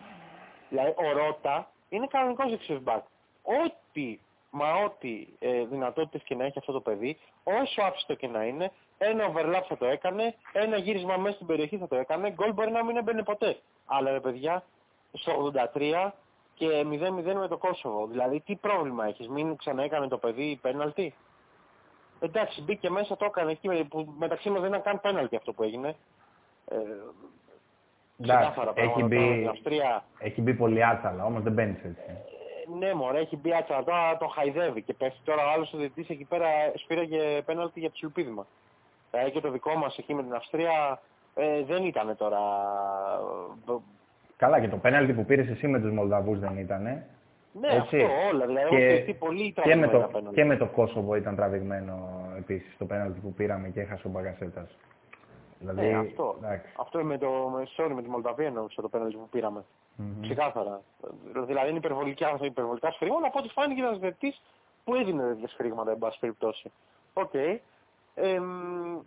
Δηλαδή 0.70 0.94
ο 0.98 1.12
Ρότα 1.18 1.72
είναι 1.90 2.08
κανονικός 2.08 2.50
δεξιός 2.50 2.82
μπακ. 2.82 3.04
Ό,τι, 3.44 4.20
μα 4.50 4.74
ό,τι 4.86 5.28
ε, 5.40 5.66
δυνατότητες 5.66 6.22
και 6.24 6.36
να 6.36 6.46
έχει 6.46 6.60
αυτό 6.60 6.72
το 6.72 6.82
παιδί, 6.82 7.18
όσο 7.44 7.82
άψητο 7.82 8.14
και 8.14 8.28
να 8.28 8.44
είναι, 8.44 8.72
ένα 8.98 9.34
overlap 9.34 9.62
θα 9.68 9.78
το 9.78 9.86
έκανε, 9.86 10.36
ένα 10.54 10.78
γύρισμα 10.78 11.18
μέσα 11.18 11.36
στην 11.36 11.48
περιοχή 11.48 11.78
θα 11.78 11.88
το 11.88 11.96
έκανε, 11.96 12.32
γκολ 12.32 12.54
μπορεί 12.54 12.72
να 12.72 12.84
μην 12.84 12.98
έμπαινε 12.98 13.24
ποτέ. 13.24 13.58
Αλλά 13.86 14.12
ρε 14.12 14.20
παιδιά, 14.20 14.64
στο 15.12 15.52
83 15.74 16.12
και 16.54 16.86
0-0 16.86 17.34
με 17.40 17.48
το 17.48 17.58
Κόσοβο. 17.58 18.08
Δηλαδή 18.08 18.40
τι 18.40 18.56
πρόβλημα 18.56 19.06
έχεις, 19.06 19.28
μην 19.28 19.56
ξαναέκανε 19.56 20.08
το 20.08 20.18
παιδί 20.18 20.60
πέναλτι; 20.62 21.14
Εντάξει, 22.20 22.62
μπήκε 22.62 22.90
μέσα, 22.90 23.18
το 23.18 23.26
έκανε 23.26 23.52
εκεί, 23.52 23.84
που 23.84 24.14
μεταξύ 24.18 24.50
μας 24.50 24.60
δεν 24.62 24.70
ήταν 24.70 24.82
καν 24.82 25.02
πέναλτι 25.02 25.36
αυτό 25.36 25.54
που 25.54 25.64
έγινε. 25.64 25.96
Ε, 26.68 26.76
Εντάξει, 28.20 28.44
ξεκάθαρα 28.46 28.74
έχει 28.76 28.88
πράγματα. 28.88 29.08
μπει, 29.08 29.34
Στην 29.34 29.48
Αυστρία 29.48 30.04
έχει 30.20 30.42
μπει 30.42 30.54
πολύ 30.54 30.86
άτσαλα, 30.86 31.26
όμως 31.26 31.44
δεν 31.44 31.54
μπαίνεις 31.54 31.84
έτσι. 31.84 32.02
Ε, 32.74 32.78
ναι, 32.78 32.94
μωρέ, 32.94 33.20
έχει 33.20 33.38
μπει 33.38 33.54
άτσα, 33.54 33.84
τώρα 33.84 34.18
τον 34.18 34.30
χαϊδεύει 34.30 34.82
και 34.82 34.94
πέφτει 34.94 35.20
τώρα 35.24 35.46
ο 35.48 35.50
άλλος 35.54 35.74
ο 35.74 35.78
διαιτητής 35.78 36.10
εκεί 36.10 36.24
πέρα 36.26 36.48
σφύραγε 36.76 37.42
πέναλτι 37.46 37.80
για 37.80 37.90
ψιλοπίδημα. 37.92 38.46
Ε, 39.12 39.30
και 39.30 39.40
το 39.42 39.52
δικό 39.52 39.76
μας 39.76 39.98
εκεί 39.98 40.14
με 40.14 40.24
την 40.24 40.34
Αυστρία 40.34 41.00
ε, 41.36 41.64
δεν 41.64 41.84
ήταν 41.86 42.16
τώρα... 42.18 42.40
ε, 43.70 43.74
Καλά, 44.38 44.60
και 44.60 44.68
το 44.68 44.78
πέναλτι 44.78 45.14
που 45.14 45.26
πήρες 45.26 45.48
εσύ 45.48 45.68
με 45.68 45.80
τους 45.80 45.92
Μολδαβούς 45.92 46.40
δεν 46.40 46.58
ήτανε. 46.58 47.08
Ναι, 47.62 47.68
Έτσι. 47.68 48.02
αυτό 48.02 48.28
όλα, 48.32 48.46
δηλαδή 48.46 48.70
Και- 48.70 48.76
έχω 48.76 48.94
σκεφτεί 48.94 49.14
πολύ 49.14 49.52
Και 49.52 49.76
με, 49.76 49.88
τραβηγμένα 49.88 49.92
το, 49.92 50.08
πέναλτι. 50.12 50.36
και 50.36 50.44
με 50.46 50.58
το 50.58 50.66
Κόσοβο 50.66 51.16
ήταν 51.16 51.36
τραβηγμένο 51.36 52.10
επίσης 52.38 52.78
το 52.78 52.86
πέναλτι 52.86 53.20
που 53.20 53.34
πήραμε 53.34 53.68
και 53.70 53.82
έχασε 53.82 54.08
ο 54.08 54.10
Μπαγκασέτας. 54.10 54.78
Δηλαδή, 55.60 55.82
Ναι, 55.88 55.98
αυτό. 55.98 56.36
εντάξει. 56.44 56.74
Αυτό 56.80 57.04
με 57.04 57.18
το 57.18 57.28
με, 57.30 57.68
sorry, 57.78 57.92
με 57.96 58.02
τη 58.02 58.10
Μολδαβία 58.10 58.48
εννοούσα 58.48 58.82
το 58.82 58.90
πέναλτι 58.90 59.16
που 59.16 59.28
πήραμε. 59.32 59.64
Μμμ. 59.98 60.22
Ξεκάθαρα. 60.22 60.82
Ε, 61.36 61.40
Δηλαδή 61.42 61.70
είναι 61.70 61.78
υπερβολικά, 61.78 62.38
υπερβολικά 62.42 62.92
σφυρίγματα, 62.92 63.28
από 63.28 63.40
ό,τι 63.40 63.50
φάνηκε 63.50 63.82
ένας 63.82 64.00
διαιτητής 64.00 64.42
που 64.84 64.96
έδινε 64.96 65.24
τέτοια 65.28 65.48
σφυρίγματα, 65.48 65.92
εν 65.92 65.98
πάση 65.98 66.20
περιπτώσει. 66.20 66.72
Οκ. 67.14 67.34
Εμ, 68.16 69.00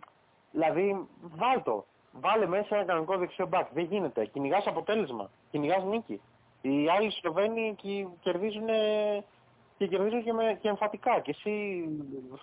δηλαδή, 0.51 1.07
βάλ 1.21 1.63
το. 1.63 1.85
Βάλε 2.11 2.45
μέσα 2.47 2.75
ένα 2.75 2.85
κανονικό 2.85 3.17
δεξιό 3.17 3.47
μπακ. 3.47 3.67
Δεν 3.73 3.83
γίνεται. 3.83 4.25
Κυνηγάς 4.25 4.67
αποτέλεσμα. 4.67 5.29
Κυνηγάς 5.51 5.83
νίκη. 5.83 6.21
Οι 6.61 6.89
άλλοι 6.89 7.11
Σλοβένοι 7.11 7.75
κι- 7.77 8.07
κερδίζουν 8.21 8.65
και 9.77 9.87
κερδίζουν 9.87 10.23
και, 10.23 10.33
με, 10.33 10.57
και 10.61 10.67
εμφατικά. 10.67 11.19
Και 11.19 11.31
εσύ 11.31 11.85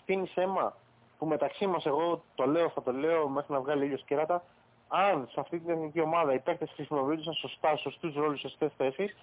φτύνεις 0.01 0.37
αίμα 0.37 0.77
που 1.19 1.27
μεταξύ 1.27 1.67
μας 1.67 1.87
εγώ 1.87 2.23
το 2.35 2.47
λέω, 2.47 2.69
θα 2.69 2.83
το 2.83 2.93
λέω 2.93 3.29
μέχρι 3.29 3.53
να 3.53 3.61
βγάλει 3.61 3.85
ήλιος 3.85 4.05
κέρατα, 4.05 4.43
αν 4.89 5.29
σε 5.31 5.41
αυτή 5.41 5.59
την 5.59 5.71
εθνική 5.71 6.01
ομάδα 6.01 6.35
οι 6.35 6.39
παίκτες 6.39 6.71
χρησιμοποιούνταν 6.75 7.35
σωστά, 7.35 7.77
στους 7.77 7.81
σωστούς 7.83 8.15
ρόλους, 8.15 8.39
στις 8.39 8.51
σωστές 8.51 8.73
θέσεις, 8.77 9.17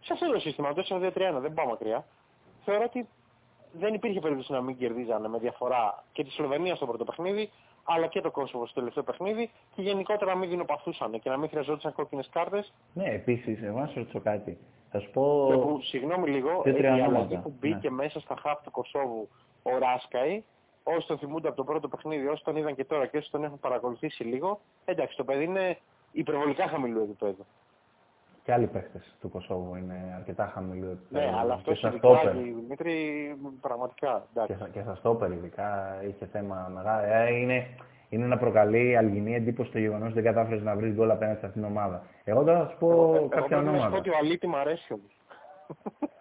σε 0.00 0.12
αυτό 0.12 0.32
το 0.32 0.38
σύστημα, 0.38 0.72
το 0.74 0.82
4-2-3-1, 0.88 1.40
δεν 1.40 1.54
πάω 1.54 1.66
μακριά, 1.66 2.04
θεωρώ 2.64 2.84
ότι 2.84 3.08
δεν 3.72 3.94
υπήρχε 3.94 4.20
περίπτωση 4.20 4.52
να 4.52 4.60
μην 4.60 4.76
κερδίζανε 4.76 5.28
με 5.28 5.38
διαφορά 5.38 6.04
και 6.12 6.24
τη 6.24 6.30
Σλοβενία 6.30 6.74
στο 6.74 6.86
πρώτο 6.86 7.04
παιχνίδι, 7.04 7.50
αλλά 7.84 8.06
και 8.06 8.20
το 8.20 8.30
Κόσοβο 8.30 8.66
στο 8.66 8.74
τελευταίο 8.74 9.02
παιχνίδι 9.02 9.50
και 9.74 9.82
γενικότερα 9.82 10.32
να 10.32 10.38
μην 10.38 10.48
δεινοπαθούσαν 10.48 11.20
και 11.20 11.30
να 11.30 11.36
μην 11.36 11.48
χρειαζόντουσαν 11.48 11.92
κόκκινες 11.92 12.28
κάρτες. 12.32 12.72
Ναι, 12.94 13.04
επίσης, 13.04 13.62
εγώ 13.62 13.78
να 13.78 13.86
σου 13.86 13.98
ρωτήσω 13.98 14.20
κάτι. 14.20 14.58
Θα 14.90 15.00
σου 15.00 15.10
πω... 15.10 15.46
Και 15.50 15.56
που, 15.56 15.80
συγγνώμη 15.82 16.28
λίγο, 16.28 16.62
δύο, 16.62 16.62
ε, 16.64 16.70
η 16.70 16.74
τρία 16.74 16.92
αλλαγή 16.92 17.08
ονόματα. 17.08 17.38
που 17.38 17.54
μπήκε 17.60 17.90
μέσα 17.90 18.20
στα 18.20 18.36
χάπ 18.42 18.62
του 18.62 18.70
Κωσόβου 18.70 19.28
ο 19.62 19.78
Ράσκαη, 19.78 20.42
όσοι 20.96 21.06
τον 21.06 21.18
θυμούνται 21.18 21.48
από 21.48 21.56
το 21.56 21.64
πρώτο 21.64 21.88
παιχνίδι, 21.88 22.26
όσοι 22.26 22.44
τον 22.44 22.56
είδαν 22.56 22.74
και 22.74 22.84
τώρα 22.84 23.06
και 23.06 23.16
όσοι 23.16 23.30
τον 23.30 23.44
έχουν 23.44 23.58
παρακολουθήσει 23.60 24.24
λίγο, 24.24 24.60
εντάξει, 24.84 25.16
το 25.16 25.24
παιδί 25.24 25.44
είναι 25.44 25.78
υπερβολικά 26.12 26.68
χαμηλού 26.68 27.00
επίπεδου. 27.00 27.46
Και 28.44 28.52
άλλοι 28.52 28.66
παίχτες 28.66 29.16
του 29.20 29.28
Κωσόβου 29.30 29.74
είναι 29.76 30.14
αρκετά 30.16 30.50
χαμηλού 30.54 30.84
επίπεδου. 30.90 31.26
Ναι, 31.30 31.36
αλλά 31.38 31.48
Και 31.48 31.52
αυτό 31.52 31.74
στα 31.74 31.88
ειδικά, 31.88 32.08
στόπερ. 32.14 32.32
Δημήτρη, 32.36 32.94
πραγματικά, 33.60 34.26
Και 34.32 34.40
εντάξει. 34.40 34.54
στα, 34.56 34.68
και 34.68 34.80
στα 34.80 34.94
στόπερ 34.94 35.30
ειδικά 35.32 35.96
είχε 36.08 36.26
θέμα 36.26 36.70
μεγάλο. 36.74 37.04
Ε, 37.12 37.34
είναι, 37.34 37.66
είναι 38.08 38.26
να 38.26 38.38
προκαλεί 38.38 38.96
αλγινή 38.96 39.34
εντύπωση 39.34 39.70
το 39.70 39.78
γεγονός 39.78 40.04
ότι 40.12 40.20
δεν 40.20 40.24
κατάφερες 40.24 40.62
να 40.62 40.76
βρεις 40.76 40.94
γκολ 40.94 41.10
απέναντι 41.10 41.38
σε 41.38 41.46
αυτήν 41.46 41.62
την 41.62 41.70
ομάδα. 41.70 42.02
Εγώ 42.24 42.44
τώρα 42.44 42.58
θα 42.64 42.68
σου 42.70 42.76
πω 42.78 42.90
Εγώ- 42.90 43.14
εγώ 43.14 43.28
κάποια 43.28 43.46
πρέπει 43.46 43.64
να 43.64 43.70
σου 43.70 43.72
πω 43.72 43.76
ονόματα. 43.80 43.96
ότι 43.96 44.10
ο 44.10 44.16
Αλίτη 44.20 44.46
μου 44.46 44.56
αρέσει 44.56 44.92
όμως. 44.92 45.19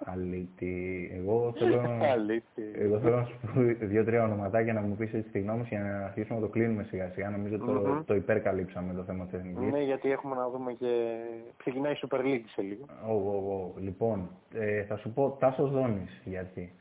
Αλήτη. 0.05 1.11
Εγώ 1.13 1.53
θέλω, 1.57 1.81
Αλίτη. 2.11 2.63
εγώ 2.73 2.99
θέλω 2.99 3.15
να 3.15 3.25
σου 3.25 3.37
πω 3.41 3.61
δύο-τρία 3.85 4.23
ονοματάκια 4.23 4.73
να 4.73 4.81
μου 4.81 4.95
πεις 4.95 5.13
έτσι 5.13 5.29
τη 5.29 5.39
γνώμη 5.39 5.61
σου 5.63 5.67
για 5.69 5.83
να 5.83 6.05
αρχίσουμε 6.05 6.39
να 6.39 6.45
το 6.45 6.51
κλείνουμε 6.51 6.83
σιγά 6.83 7.09
σιγά. 7.09 7.29
Νομίζω 7.29 7.57
το, 7.57 7.71
Μμμ. 7.71 8.03
το 8.05 8.15
υπερκαλύψαμε 8.15 8.93
το 8.93 9.03
θέμα 9.03 9.25
της 9.25 9.33
εθνικής. 9.33 9.71
Ναι, 9.71 9.81
γιατί 9.83 10.11
έχουμε 10.11 10.35
να 10.35 10.49
δούμε 10.49 10.73
και... 10.73 11.17
Ξεκινάει 11.57 11.93
η 11.93 11.99
Super 12.01 12.19
League 12.19 12.45
σε 12.47 12.61
λίγο. 12.61 12.85
Ω, 13.07 13.13
ω, 13.13 13.53
ω. 13.55 13.73
Λοιπόν, 13.79 14.29
ε, 14.53 14.83
θα 14.83 14.97
σου 14.97 15.09
πω 15.13 15.37
Τάσος 15.39 15.71
Δόνης 15.71 16.21
για 16.25 16.39
αρχή. 16.39 16.71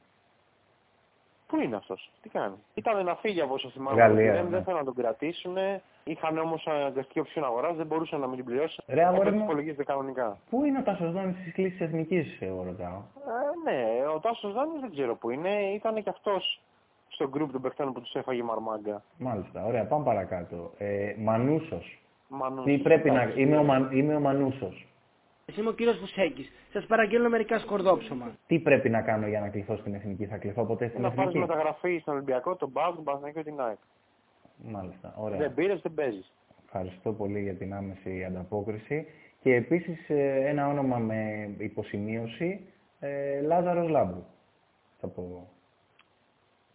Πού 1.48 1.60
είναι 1.60 1.76
αυτός, 1.76 2.10
τι 2.22 2.28
κάνει; 2.28 2.54
Ήταν 2.74 3.04
να 3.04 3.14
φύγει 3.14 3.40
από 3.40 3.54
όσο 3.54 3.68
θυμάμαι. 3.68 4.00
Γαλλία, 4.00 4.32
δεν, 4.32 4.44
ναι. 4.44 4.50
δεν 4.50 4.62
θέλουν 4.64 4.78
να 4.78 4.84
τον 4.84 4.94
κρατήσουν. 4.94 5.56
Είχαν 6.04 6.38
όμως 6.38 6.66
αναγκαστική 6.66 7.18
οψιόν 7.18 7.44
αγοράς, 7.44 7.76
δεν 7.76 7.86
μπορούσαν 7.86 8.20
να 8.20 8.26
μην 8.26 8.36
την 8.36 8.44
πληρώσουν. 8.44 8.84
Ρε, 8.88 9.04
αγόρι 9.04 9.20
Οπότε 9.20 9.36
μου. 9.36 9.42
υπολογίζεται 9.44 9.84
κανονικά. 9.84 10.38
Πού 10.50 10.64
είναι 10.64 10.78
ο 10.78 10.82
Τάσος 10.82 11.12
Δόνης 11.12 11.36
της 11.36 11.52
κλίσης 11.52 11.80
εθνικής, 11.80 12.38
εγώ 12.40 12.62
ρωτάω. 12.62 13.00
Ε, 13.66 13.70
ναι, 13.70 14.06
ο 14.14 14.18
Τάσος 14.18 14.52
Δάνης 14.52 14.80
δεν 14.80 14.90
ξέρω 14.90 15.14
που 15.16 15.30
είναι. 15.30 15.50
Ήταν 15.74 16.02
και 16.02 16.10
αυτός 16.10 16.60
στο 17.08 17.28
γκρουπ 17.28 17.52
των 17.52 17.60
παιχτών 17.60 17.92
που 17.92 18.00
τους 18.00 18.14
έφαγε 18.14 18.40
η 18.40 18.44
Μαρμάγκα. 18.44 19.02
Μάλιστα, 19.18 19.64
ωραία, 19.64 19.84
πάμε 19.84 20.04
παρακάτω. 20.04 20.70
Ε, 20.78 21.14
Μανούσος. 21.18 21.98
Μανούς. 22.28 22.64
Τι 22.64 22.78
πρέπει 22.78 23.10
να... 23.10 23.22
Εντάξει. 23.22 23.40
Είμαι 23.40 23.56
ο, 23.56 23.62
Μα... 23.62 23.88
είμαι 23.92 24.14
ο 24.14 24.20
Μανούσος. 24.20 24.86
Εσύ 25.50 25.60
είμαι 25.60 25.68
ο 25.68 25.72
κύριος 25.72 25.98
Βουσέκης. 25.98 26.50
Σας 26.72 26.86
παραγγέλνω 26.86 27.28
μερικά 27.28 27.58
σκορδόψωμα. 27.58 28.36
Τι 28.46 28.58
πρέπει 28.58 28.88
να 28.90 29.02
κάνω 29.02 29.26
για 29.26 29.40
να 29.40 29.48
κληθώ 29.48 29.76
στην 29.76 29.94
εθνική; 29.94 30.26
Θα 30.26 30.36
κληθώ 30.36 30.64
ποτέ 30.66 30.88
στην 30.88 31.00
Να 31.00 31.08
πάρεις 31.08 31.20
εθνική. 31.34 31.38
μεταγραφή 31.38 31.98
στον 31.98 32.14
Ολυμπιακό, 32.14 32.56
τον 32.56 32.68
Μπάουκ, 32.70 32.94
τον 32.94 33.04
Παναθηναϊκό 33.04 33.38
και 33.42 33.50
την 33.50 33.60
ΑΕΚ. 33.60 33.76
Μάλιστα, 34.62 35.14
ωραία. 35.18 35.38
Δεν 35.38 35.54
πήρες, 35.54 35.80
δεν 35.80 35.94
παίζεις. 35.94 36.32
Ευχαριστώ 36.64 37.12
πολύ 37.12 37.42
για 37.42 37.54
την 37.54 37.74
άμεση 37.74 38.24
ανταπόκριση. 38.24 39.06
Και 39.40 39.54
επίσης 39.54 40.08
ε, 40.10 40.48
ένα 40.48 40.68
όνομα 40.68 40.98
με 40.98 41.50
υποσημείωση, 41.58 42.66
ε, 43.00 43.40
Λάζαρος 43.40 43.88
Λάμπρου. 43.88 44.24
Θα 45.00 45.06
πω 45.08 45.22
εγώ. 45.22 45.48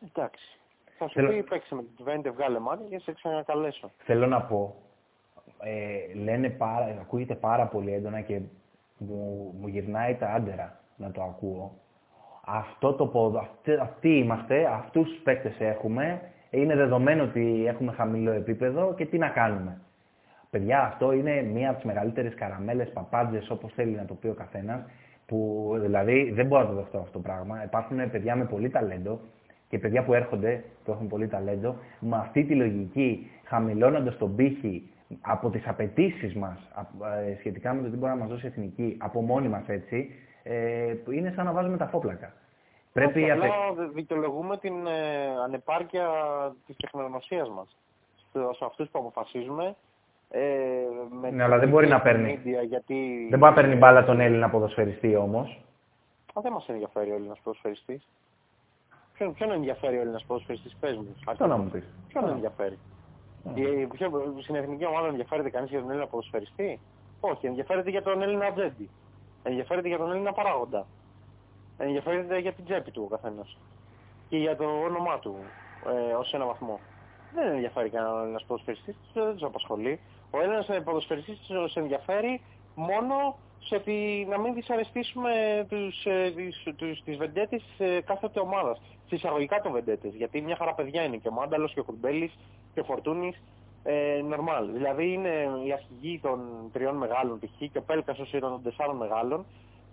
Εντάξει. 0.07 0.59
Θα 0.97 1.07
σου 1.07 1.13
Θέλω- 1.13 1.29
πει 1.29 1.43
παίξε 1.43 1.75
με 1.75 1.81
την 1.83 2.05
Βέντε, 2.05 2.29
βγάλε 2.29 2.59
μάτι 2.59 2.83
και 2.89 2.99
σε 2.99 3.11
ξανακαλέσω. 3.13 3.91
Θέλω 3.97 4.27
να 4.27 4.41
πω, 4.41 4.75
ε, 5.63 6.13
λένε 6.15 6.49
πάρα, 6.49 6.85
ακούγεται 7.01 7.35
πάρα 7.35 7.67
πολύ 7.67 7.93
έντονα 7.93 8.21
και 8.21 8.39
μου, 8.97 9.53
μου 9.59 9.67
γυρνάει 9.67 10.15
τα 10.15 10.27
άντερα 10.27 10.79
να 10.95 11.11
το 11.11 11.23
ακούω. 11.23 11.71
Αυτό 12.45 12.93
το 12.93 13.07
πόδο, 13.07 13.39
αυτοί, 13.39 13.73
αυτοί 13.73 14.09
είμαστε, 14.09 14.65
αυτούς 14.65 15.09
τους 15.09 15.21
παίκτες 15.23 15.59
έχουμε, 15.59 16.21
είναι 16.49 16.75
δεδομένο 16.75 17.23
ότι 17.23 17.63
έχουμε 17.67 17.91
χαμηλό 17.91 18.31
επίπεδο 18.31 18.93
και 18.93 19.05
τι 19.05 19.17
να 19.17 19.29
κάνουμε. 19.29 19.81
Παιδιά, 20.49 20.81
αυτό 20.81 21.11
είναι 21.11 21.41
μία 21.41 21.69
από 21.69 21.77
τις 21.77 21.85
μεγαλύτερες 21.85 22.35
καραμέλες, 22.35 22.89
παπάντζες, 22.89 23.49
όπως 23.49 23.73
θέλει 23.73 23.95
να 23.95 24.05
το 24.05 24.13
πει 24.13 24.27
ο 24.27 24.33
καθένας, 24.33 24.85
που 25.25 25.69
δηλαδή 25.79 26.31
δεν 26.31 26.45
μπορώ 26.45 26.61
να 26.61 26.69
το 26.69 26.75
δεχτώ 26.75 26.97
αυτό 26.97 27.11
το 27.11 27.19
πράγμα. 27.19 27.63
Υπάρχουν 27.63 28.11
παιδιά 28.11 28.35
με 28.35 28.45
πολύ 28.45 28.69
ταλέντο 28.69 29.19
και 29.69 29.79
παιδιά 29.79 30.03
που 30.03 30.13
έρχονται, 30.13 30.63
που 30.83 30.91
έχουν 30.91 31.07
πολύ 31.07 31.27
ταλέντο, 31.27 31.75
με 31.99 32.17
αυτή 32.17 32.43
τη 32.43 32.55
λογική, 32.55 33.31
χαμηλώνοντας 33.43 34.17
τον 34.17 34.35
πύχη 34.35 34.89
από 35.21 35.49
τις 35.49 35.67
απαιτήσεις 35.67 36.35
μας 36.35 36.57
ε, 37.27 37.35
σχετικά 37.37 37.73
με 37.73 37.81
το 37.81 37.89
τι 37.89 37.97
μπορεί 37.97 38.11
να 38.11 38.17
μας 38.17 38.29
δώσει 38.29 38.45
η 38.45 38.47
εθνική, 38.47 38.97
από 38.99 39.21
μόνοι 39.21 39.47
μας 39.47 39.67
έτσι, 39.67 40.09
ε, 40.43 40.95
είναι 41.11 41.33
σαν 41.35 41.45
να 41.45 41.51
βάζουμε 41.51 41.77
τα 41.77 41.87
φόπλακα. 41.87 42.33
Πρέπει 42.93 43.31
απλά 43.31 43.49
δικαιολογούμε 43.93 44.57
την 44.57 44.87
ε, 44.87 45.27
ανεπάρκεια 45.45 46.07
της 46.65 46.75
τεχνογνωσίας 46.75 47.49
μας. 47.49 47.77
Σε 48.31 48.65
αυτούς 48.65 48.89
που 48.89 48.99
αποφασίζουμε, 48.99 49.75
ε, 50.29 50.41
με 51.21 51.29
ναι, 51.29 51.43
αλλά 51.43 51.57
δεν 51.57 51.69
μπορεί 51.69 51.87
να 51.87 52.01
παίρνει. 52.01 52.39
γιατί... 52.67 53.27
Δεν 53.29 53.39
μπορεί 53.39 53.51
να 53.51 53.61
παίρνει 53.61 53.75
μπάλα 53.75 54.05
τον 54.05 54.19
Έλληνα 54.19 54.49
ποδοσφαιριστή 54.49 55.15
όμως. 55.15 55.61
Α, 56.33 56.41
δεν 56.41 56.51
μας 56.51 56.67
ενδιαφέρει 56.67 57.11
ο 57.11 57.15
Έλληνας 57.15 57.39
ποδοσφαιριστής. 57.43 58.07
Ποιον, 59.13 59.33
ποιον 59.33 59.51
ενδιαφέρει 59.51 59.97
ο 59.97 60.01
Έλληνας 60.01 60.23
ποδοσφαιριστής, 60.23 60.75
πες 60.79 60.95
μου. 60.95 61.15
Αυτό 61.25 61.47
να 61.47 61.57
μου 61.57 61.69
πεις. 61.69 61.83
Ποιον 62.07 62.29
ενδιαφέρει; 62.29 62.79
Yeah. 63.45 63.87
Στην 64.41 64.55
εθνική 64.55 64.85
ομάδα 64.85 65.07
ενδιαφέρεται 65.07 65.49
κανείς 65.49 65.69
για 65.69 65.79
τον 65.79 65.89
Έλληνα 65.89 66.07
ποδοσφαιριστή; 66.07 66.79
Όχι, 67.19 67.47
ενδιαφέρεται 67.47 67.89
για 67.89 68.01
τον 68.01 68.21
Έλληνα 68.21 68.45
ατζέντη. 68.45 68.89
Ενδιαφέρεται 69.43 69.87
για 69.87 69.97
τον 69.97 70.11
Έλληνα 70.11 70.33
παράγοντα. 70.33 70.85
Ενδιαφέρεται 71.77 72.39
για 72.39 72.53
την 72.53 72.65
τσέπη 72.65 72.91
του 72.91 73.03
ο 73.05 73.07
καθένας. 73.07 73.57
Και 74.29 74.37
για 74.37 74.55
το 74.55 74.63
όνομά 74.63 75.19
του 75.19 75.35
ε, 76.09 76.13
ως 76.13 76.33
ένα 76.33 76.45
βαθμό. 76.45 76.79
Δεν 77.33 77.47
ενδιαφέρει 77.47 77.89
κανέναν 77.89 78.21
Έλληνας 78.21 78.43
ποδοσφαιριστής, 78.43 78.95
δεν 79.13 79.33
τους 79.33 79.43
απασχολεί. 79.43 79.99
Ο 80.31 80.39
Έλληνας 80.41 80.67
ποδοσφαιριστής 80.83 81.39
τους 81.39 81.75
ενδιαφέρει 81.75 82.41
μόνο 82.75 83.37
σε 83.65 83.75
ότι 83.75 84.27
να 84.29 84.39
μην 84.39 84.53
δυσαρεστήσουμε 84.53 85.31
τους, 85.69 86.05
ε, 86.05 86.31
τις, 86.35 86.63
τους, 86.75 87.03
τις 87.03 87.17
βεντέτες 87.17 87.63
ε, 87.77 88.01
κάθε 88.01 88.29
ομάδας. 88.39 88.81
Συσσαγωγικά 89.07 89.61
των 89.61 89.71
βεντέτες, 89.71 90.13
γιατί 90.15 90.41
μια 90.41 90.55
χαρά 90.55 90.73
παιδιά 90.73 91.03
είναι 91.03 91.17
και 91.17 91.27
ο 91.27 91.31
Μάνταλος 91.31 91.73
και 91.73 91.79
ο 91.79 91.83
Κουρμπέλης 91.83 92.33
και 92.73 92.79
ο 92.79 92.83
Φορτούνης 92.83 93.41
ε, 93.83 94.21
normal. 94.31 94.69
Δηλαδή 94.73 95.11
είναι 95.11 95.49
η 95.65 95.71
αρχηγοί 95.71 96.19
των 96.19 96.39
τριών 96.73 96.95
μεγάλων 96.95 97.39
π.χ. 97.39 97.71
και 97.71 97.77
ο 97.77 97.81
Πέλκασος 97.81 98.31
είναι 98.31 98.41
των 98.41 98.63
τεσσάρων 98.63 98.97
μεγάλων 98.97 99.45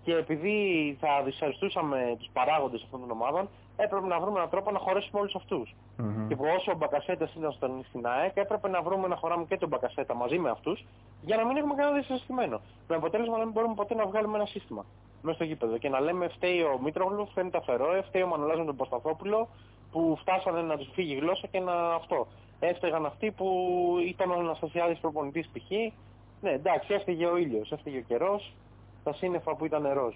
και 0.02 0.14
επειδή 0.14 0.96
θα 1.00 1.22
δυσαρεστούσαμε 1.24 2.16
τους 2.18 2.28
παράγοντες 2.32 2.82
αυτών 2.82 3.00
των 3.00 3.10
ομάδων 3.10 3.48
έπρεπε 3.85 4.07
να 4.07 4.20
βρούμε 4.20 4.37
έναν 4.37 4.51
τρόπο 4.51 4.70
να 4.70 4.78
χωρέσουμε 4.78 5.20
όλους 5.20 5.35
αυτούς. 5.35 5.74
Mm-hmm. 5.74 6.26
Και 6.28 6.37
που 6.37 6.45
όσο 6.57 6.72
ο 6.72 6.76
Μπακασέτας 6.76 7.35
ήταν 7.35 7.53
στον, 7.53 7.85
στην 7.89 8.07
ΑΕΚ 8.07 8.37
έπρεπε 8.37 8.68
να 8.68 8.83
βρούμε 8.83 9.09
να 9.09 9.16
χωράμε 9.16 9.45
και 9.45 9.57
τον 9.57 9.68
Μπακασέτα 9.68 10.14
μαζί 10.14 10.39
με 10.39 10.51
αυτούς 10.51 10.85
για 11.22 11.37
να 11.37 11.47
μην 11.47 11.57
έχουμε 11.57 11.74
κανένα 11.74 11.97
δυσαρεστημένο. 11.99 12.61
Με 12.89 12.97
αποτέλεσμα 12.97 13.37
να 13.39 13.45
μην 13.45 13.53
μπορούμε 13.53 13.74
ποτέ 13.74 13.95
να 13.95 14.07
βγάλουμε 14.07 14.37
ένα 14.37 14.47
σύστημα 14.47 14.85
μέσα 15.22 15.37
στο 15.37 15.45
γήπεδο 15.45 15.78
και 15.78 15.89
να 15.89 16.01
λέμε 16.01 16.28
φταίει 16.28 16.61
ο 16.62 16.78
Μήτρογλου, 16.83 17.26
φταίνει 17.26 17.51
τα 17.51 17.62
Φερόε, 17.62 18.03
φταίει 18.03 18.22
ο 18.22 18.26
Μανολάς 18.26 18.59
με 18.59 18.64
τον 18.64 18.76
Ποσταθόπουλο 18.76 19.49
που 19.93 20.16
φτάσανε 20.20 20.62
να 20.62 20.76
τους 20.76 20.89
φύγει 20.93 21.12
η 21.12 21.16
γλώσσα 21.16 21.47
και 21.47 21.61
να 21.61 21.95
αυτό 21.95 22.26
έφταιγαν 22.61 23.07
αυτοί 23.07 23.31
που 23.31 23.49
ήταν 24.09 24.31
ο 24.31 24.35
Αναστασιάδης 24.35 24.99
προπονητής 24.99 25.51
π.χ. 25.53 25.70
Ναι, 26.41 26.51
εντάξει, 26.51 26.95
έφταιγε 26.95 27.26
ο 27.26 27.37
ήλιος, 27.37 27.72
έφταιγε 27.72 27.99
ο 27.99 28.03
καιρός, 28.09 28.53
τα 29.05 29.12
σύννεφα 29.12 29.55
που 29.55 29.64
ήταν 29.64 29.89
ροζ. 29.93 30.14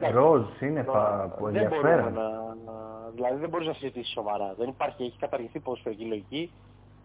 Ροζ, 0.00 0.42
σύννεφα 0.56 1.34
που 1.38 1.46
ενδιαφέρον. 1.46 2.12
Να, 2.12 2.28
να, 2.64 2.72
δηλαδή 3.14 3.40
δεν 3.40 3.48
μπορείς 3.48 3.66
να 3.66 3.72
συζητήσεις 3.72 4.12
σοβαρά. 4.12 4.54
Δεν 4.58 4.68
υπάρχει, 4.68 5.02
έχει 5.02 5.18
καταργηθεί 5.18 5.60
ποδοσφαιρική 5.60 6.04
λογική. 6.04 6.52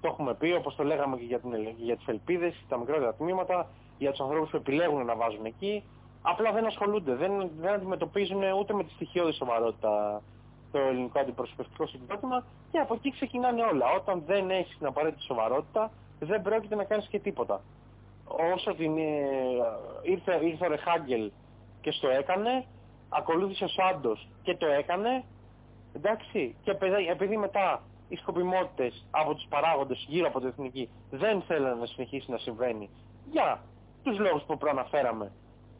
Το 0.01 0.07
έχουμε 0.07 0.33
πει, 0.33 0.53
όπως 0.57 0.75
το 0.75 0.83
λέγαμε 0.83 1.17
και 1.17 1.23
για, 1.23 1.39
την, 1.39 1.51
για 1.77 1.97
τις 1.97 2.07
ελπίδες, 2.07 2.65
τα 2.69 2.77
μικρότερα 2.77 3.13
τμήματα, 3.13 3.67
για 3.97 4.11
τους 4.11 4.19
ανθρώπους 4.19 4.49
που 4.49 4.57
επιλέγουν 4.57 5.05
να 5.05 5.15
βάζουν 5.15 5.45
εκεί. 5.45 5.83
Απλά 6.21 6.51
δεν 6.51 6.65
ασχολούνται, 6.65 7.15
δεν, 7.15 7.49
δεν 7.59 7.73
αντιμετωπίζουν 7.73 8.41
ούτε 8.59 8.73
με 8.73 8.83
τη 8.83 8.91
στοιχειώδη 8.91 9.33
σοβαρότητα 9.33 10.21
το 10.71 10.79
ελληνικό 10.79 11.19
αντιπροσωπευτικό 11.19 11.87
συγκρότημα 11.87 12.43
και 12.71 12.77
από 12.77 12.93
εκεί 12.93 13.11
ξεκινάνε 13.11 13.61
όλα. 13.61 13.85
Όταν 13.97 14.23
δεν 14.25 14.49
έχεις 14.49 14.77
την 14.77 14.87
απαραίτητη 14.87 15.23
σοβαρότητα, 15.23 15.91
δεν 16.19 16.41
πρόκειται 16.41 16.75
να 16.75 16.83
κάνεις 16.83 17.07
και 17.07 17.19
τίποτα. 17.19 17.61
Όσο 18.53 18.73
την, 18.73 18.97
ε, 18.97 19.03
ήρθε, 20.01 20.39
ήρθε 20.45 20.65
ο 20.65 20.69
Ρεχάγκελ 20.69 21.31
και 21.81 21.91
στο 21.91 22.09
έκανε, 22.09 22.65
ακολούθησε 23.13 23.63
ο 23.63 23.67
Σάντος 23.67 24.27
και 24.41 24.55
το 24.55 24.65
έκανε, 24.65 25.23
εντάξει, 25.93 26.55
και 26.63 26.77
επειδή 27.09 27.37
μετά 27.37 27.81
οι 28.07 28.15
σκοπιμότητες 28.15 29.05
από 29.11 29.33
τους 29.33 29.45
παράγοντες 29.49 30.05
γύρω 30.07 30.27
από 30.27 30.39
την 30.39 30.47
εθνική 30.47 30.89
δεν 31.11 31.41
θέλουν 31.41 31.77
να 31.77 31.85
συνεχίσει 31.85 32.31
να 32.31 32.37
συμβαίνει 32.37 32.89
για 33.31 33.59
τους 34.03 34.19
λόγους 34.19 34.43
που 34.43 34.57
προαναφέραμε 34.57 35.31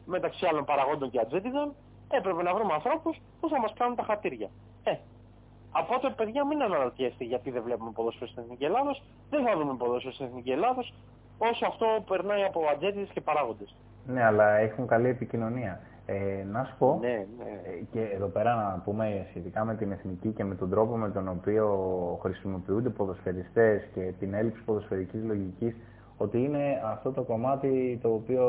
μεταξύ 0.06 0.46
άλλων 0.46 0.64
παραγόντων 0.64 1.10
και 1.10 1.20
ατζέντιδων, 1.20 1.74
έπρεπε 2.10 2.42
να 2.42 2.54
βρούμε 2.54 2.72
ανθρώπους 2.72 3.16
που 3.40 3.48
θα 3.48 3.60
μας 3.60 3.72
κάνουν 3.78 3.96
τα 3.96 4.02
χατήρια. 4.02 4.48
Ε, 4.84 4.96
από 5.72 5.92
τότε 5.92 6.14
παιδιά 6.16 6.46
μην 6.46 6.62
αναρωτιέστε 6.62 7.24
γιατί 7.24 7.50
δεν 7.50 7.62
βλέπουμε 7.62 7.90
ποδόσφαιρο 7.90 8.30
στην 8.30 8.42
Εθνική 8.42 8.64
Ελλάδος, 8.64 9.02
δεν 9.30 9.44
θα 9.44 9.56
δούμε 9.56 9.74
ποδόσφαιρο 9.76 10.14
στην 10.14 10.26
Εθνική 10.26 10.50
Ελλάδος, 10.50 10.94
όσο 11.38 11.66
αυτό 11.66 11.86
περνάει 12.08 12.44
από 12.44 12.60
ατζέντιδες 12.72 13.10
και 13.12 13.20
παράγοντες. 13.20 13.76
Ναι, 14.06 14.24
αλλά 14.24 14.56
έχουν 14.56 14.86
καλή 14.86 15.08
επικοινωνία. 15.08 15.80
Ε, 16.06 16.44
να 16.52 16.64
σου 16.64 16.74
πω, 16.78 16.98
ναι, 17.00 17.08
ναι. 17.08 17.44
Ε, 17.44 17.82
και 17.92 18.00
εδώ 18.14 18.26
πέρα 18.26 18.54
να 18.54 18.82
πούμε 18.84 19.26
σχετικά 19.28 19.64
με 19.64 19.74
την 19.74 19.92
εθνική 19.92 20.28
και 20.28 20.44
με 20.44 20.54
τον 20.54 20.70
τρόπο 20.70 20.96
με 20.96 21.10
τον 21.10 21.28
οποίο 21.28 21.68
χρησιμοποιούνται 22.22 22.88
ποδοσφαιριστές 22.88 23.88
και 23.94 24.12
την 24.18 24.34
έλλειψη 24.34 24.62
ποδοσφαιρικής 24.64 25.24
λογικής, 25.24 25.76
ότι 26.16 26.38
είναι 26.42 26.82
αυτό 26.84 27.12
το 27.12 27.22
κομμάτι 27.22 27.98
το 28.02 28.08
οποίο, 28.12 28.42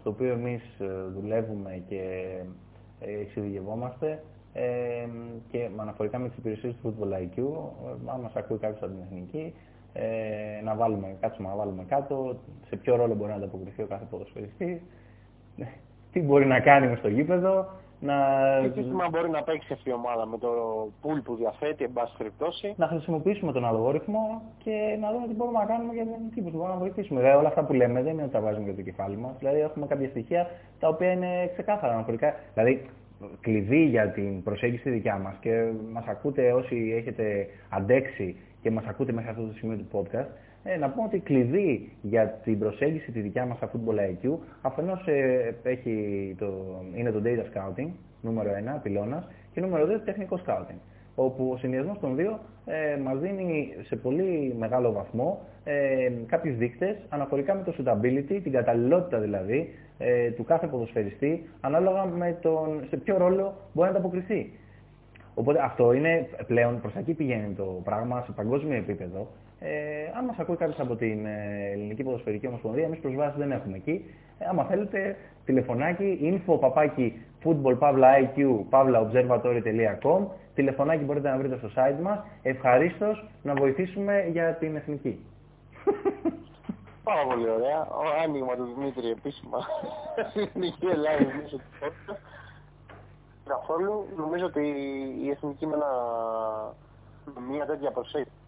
στο 0.00 0.10
οποίο 0.10 0.32
εμείς 0.32 0.62
ε, 0.78 0.86
δουλεύουμε 1.20 1.82
και 1.88 2.02
εξειδικευόμαστε 3.00 4.22
ε, 4.52 5.06
και 5.50 5.68
αναφορικά 5.76 6.18
με 6.18 6.28
τις 6.28 6.36
υπηρεσίες 6.36 6.74
του 6.82 6.94
Football 6.98 7.12
IQ, 7.12 7.36
ε, 7.36 8.10
αν 8.12 8.20
μας 8.20 8.34
ακούει 8.34 8.58
κάποιος 8.58 8.82
από 8.82 8.92
την 8.92 9.02
εθνική, 9.02 9.54
ε, 9.92 10.60
να 10.64 10.74
βάλουμε, 10.74 11.16
κάτσουμε 11.20 11.48
να 11.48 11.54
βάλουμε 11.54 11.84
κάτω 11.88 12.36
σε 12.68 12.76
ποιο 12.76 12.96
ρόλο 12.96 13.14
μπορεί 13.14 13.30
να 13.30 13.36
ανταποκριθεί 13.36 13.82
ο 13.82 13.86
κάθε 13.86 14.06
ποδοσφαιριστής, 14.10 14.80
τι 16.12 16.20
μπορεί 16.20 16.46
να 16.46 16.60
κάνει 16.60 16.86
μες 16.88 16.98
στο 16.98 17.08
γήπεδο, 17.08 17.66
να... 18.00 18.16
Τι 18.62 18.80
σύστημα 18.80 19.08
μπορεί 19.10 19.30
να 19.30 19.42
παίξει 19.42 19.72
αυτή 19.72 19.88
η 19.88 19.92
ομάδα 19.92 20.26
με 20.26 20.38
το 20.38 20.50
pool 21.02 21.20
που 21.24 21.36
διαθέτει, 21.36 21.84
εν 21.84 21.92
πάση 21.92 22.14
περιπτώσει. 22.18 22.74
Να 22.76 22.86
χρησιμοποιήσουμε 22.86 23.52
τον 23.52 23.64
αλγόριθμο 23.64 24.42
και 24.58 24.96
να 25.00 25.12
δούμε 25.12 25.26
τι 25.26 25.34
μπορούμε 25.34 25.58
να 25.58 25.64
κάνουμε 25.64 25.92
για 25.92 26.04
την 26.04 26.30
τύπου 26.34 26.50
που 26.50 26.56
μπορούμε 26.56 26.72
να 26.72 26.78
βοηθήσουμε. 26.78 27.20
Δηλαδή, 27.20 27.38
όλα 27.38 27.48
αυτά 27.48 27.64
που 27.64 27.72
λέμε 27.72 28.02
δεν 28.02 28.12
είναι 28.12 28.22
ότι 28.22 28.32
τα 28.32 28.40
βάζουμε 28.40 28.64
για 28.64 28.74
το 28.74 28.82
κεφάλι 28.82 29.16
μας. 29.16 29.34
Δηλαδή, 29.38 29.60
έχουμε 29.60 29.86
κάποια 29.86 30.08
στοιχεία 30.08 30.46
τα 30.78 30.88
οποία 30.88 31.10
είναι 31.12 31.50
ξεκάθαρα 31.52 31.92
αναφορικά. 31.92 32.34
Δηλαδή, 32.54 32.90
κλειδί 33.40 33.84
για 33.84 34.10
την 34.10 34.42
προσέγγιση 34.42 34.90
δικιά 34.90 35.18
μας 35.18 35.36
και 35.40 35.70
μας 35.92 36.06
ακούτε 36.06 36.52
όσοι 36.52 36.94
έχετε 36.96 37.46
αντέξει 37.68 38.36
και 38.62 38.70
μας 38.70 38.84
ακούτε 38.86 39.12
μέχρι 39.12 39.30
αυτό 39.30 39.42
το 39.46 39.52
σημείο 39.52 39.76
του 39.76 39.88
podcast, 39.92 40.30
ε, 40.64 40.76
να 40.76 40.90
πούμε 40.90 41.06
ότι 41.06 41.18
κλειδί 41.18 41.92
για 42.02 42.26
την 42.44 42.58
προσέγγιση 42.58 43.12
τη 43.12 43.20
δικιά 43.20 43.46
μας 43.46 43.56
στα 43.56 43.70
Football 43.70 43.98
IQ 43.98 44.38
αφενός 44.62 45.06
ε, 45.06 45.54
έχει 45.62 46.34
το, 46.38 46.52
είναι 46.94 47.10
το 47.10 47.22
Data 47.24 47.40
Scouting, 47.40 47.88
νούμερο 48.20 48.50
1, 48.78 48.82
πυλώνας, 48.82 49.28
και 49.52 49.60
νούμερο 49.60 49.84
2 49.84 49.88
το 49.88 50.00
τεχνικό 50.00 50.40
Scouting 50.46 50.78
όπου 51.14 51.50
ο 51.52 51.56
συνδυασμός 51.56 51.98
των 51.98 52.16
δύο 52.16 52.38
ε, 52.66 52.96
μας 52.96 53.18
δίνει 53.18 53.74
σε 53.82 53.96
πολύ 53.96 54.54
μεγάλο 54.58 54.92
βαθμό 54.92 55.40
ε, 55.64 56.10
κάποιους 56.26 56.56
δείκτες 56.56 56.96
αναφορικά 57.08 57.54
με 57.54 57.62
το 57.62 57.74
suitability, 57.78 58.40
την 58.42 58.52
καταλληλότητα 58.52 59.18
δηλαδή 59.18 59.68
ε, 59.98 60.30
του 60.30 60.44
κάθε 60.44 60.66
ποδοσφαιριστή 60.66 61.48
ανάλογα 61.60 62.04
με 62.04 62.38
τον, 62.42 62.84
σε 62.88 62.96
ποιο 62.96 63.16
ρόλο 63.16 63.54
μπορεί 63.72 63.90
να 63.90 63.96
ανταποκριθεί. 63.96 64.52
Οπότε 65.34 65.62
αυτό 65.62 65.92
είναι 65.92 66.28
πλέον 66.46 66.80
προς 66.80 66.94
εκεί 66.96 67.12
πηγαίνει 67.12 67.54
το 67.54 67.80
πράγμα 67.84 68.22
σε 68.26 68.32
παγκόσμιο 68.32 68.76
επίπεδο. 68.76 69.28
Ε, 69.62 69.70
αν 70.18 70.24
μας 70.24 70.38
ακούει 70.38 70.56
κάποιος 70.56 70.80
από 70.80 70.96
την 70.96 71.26
ε, 71.26 71.70
Ελληνική 71.72 72.02
Ποδοσφαιρική 72.02 72.46
Ομοσπονδία, 72.46 72.84
εμείς 72.84 72.98
προσβάσεις 72.98 73.38
δεν 73.38 73.52
έχουμε 73.52 73.76
εκεί. 73.76 74.04
Ε, 74.38 74.44
άμα 74.48 74.64
θέλετε, 74.64 75.16
τηλεφωνάκι 75.44 76.18
info 76.22 76.60
παπάκι 76.60 77.22
football 77.44 77.78
observatory.com 78.70 80.26
Τηλεφωνάκι 80.54 81.04
μπορείτε 81.04 81.30
να 81.30 81.36
βρείτε 81.36 81.56
στο 81.56 81.68
site 81.76 82.00
μας. 82.02 82.18
Ευχαρίστως 82.42 83.28
να 83.42 83.54
βοηθήσουμε 83.54 84.26
για 84.32 84.54
την 84.54 84.76
εθνική. 84.76 85.24
Πάρα 87.04 87.26
πολύ 87.26 87.50
ωραία. 87.50 87.80
Ο 87.80 88.02
άνοιγμα 88.24 88.54
του 88.56 88.64
Δημήτρη 88.74 89.10
επίσημα. 89.10 89.58
Εθνική 90.34 90.86
Ελλάδα 90.86 91.34
μέσω 91.42 91.56
του 91.56 92.16
Καθόλου 93.44 94.06
νομίζω 94.16 94.46
ότι 94.46 94.60
η 95.22 95.30
εθνική 95.30 95.66
με, 95.66 95.74
ένα, 95.74 95.90
με 97.34 97.40
μια 97.52 97.66
τέτοια 97.66 97.90
προσέγγιση 97.90 98.39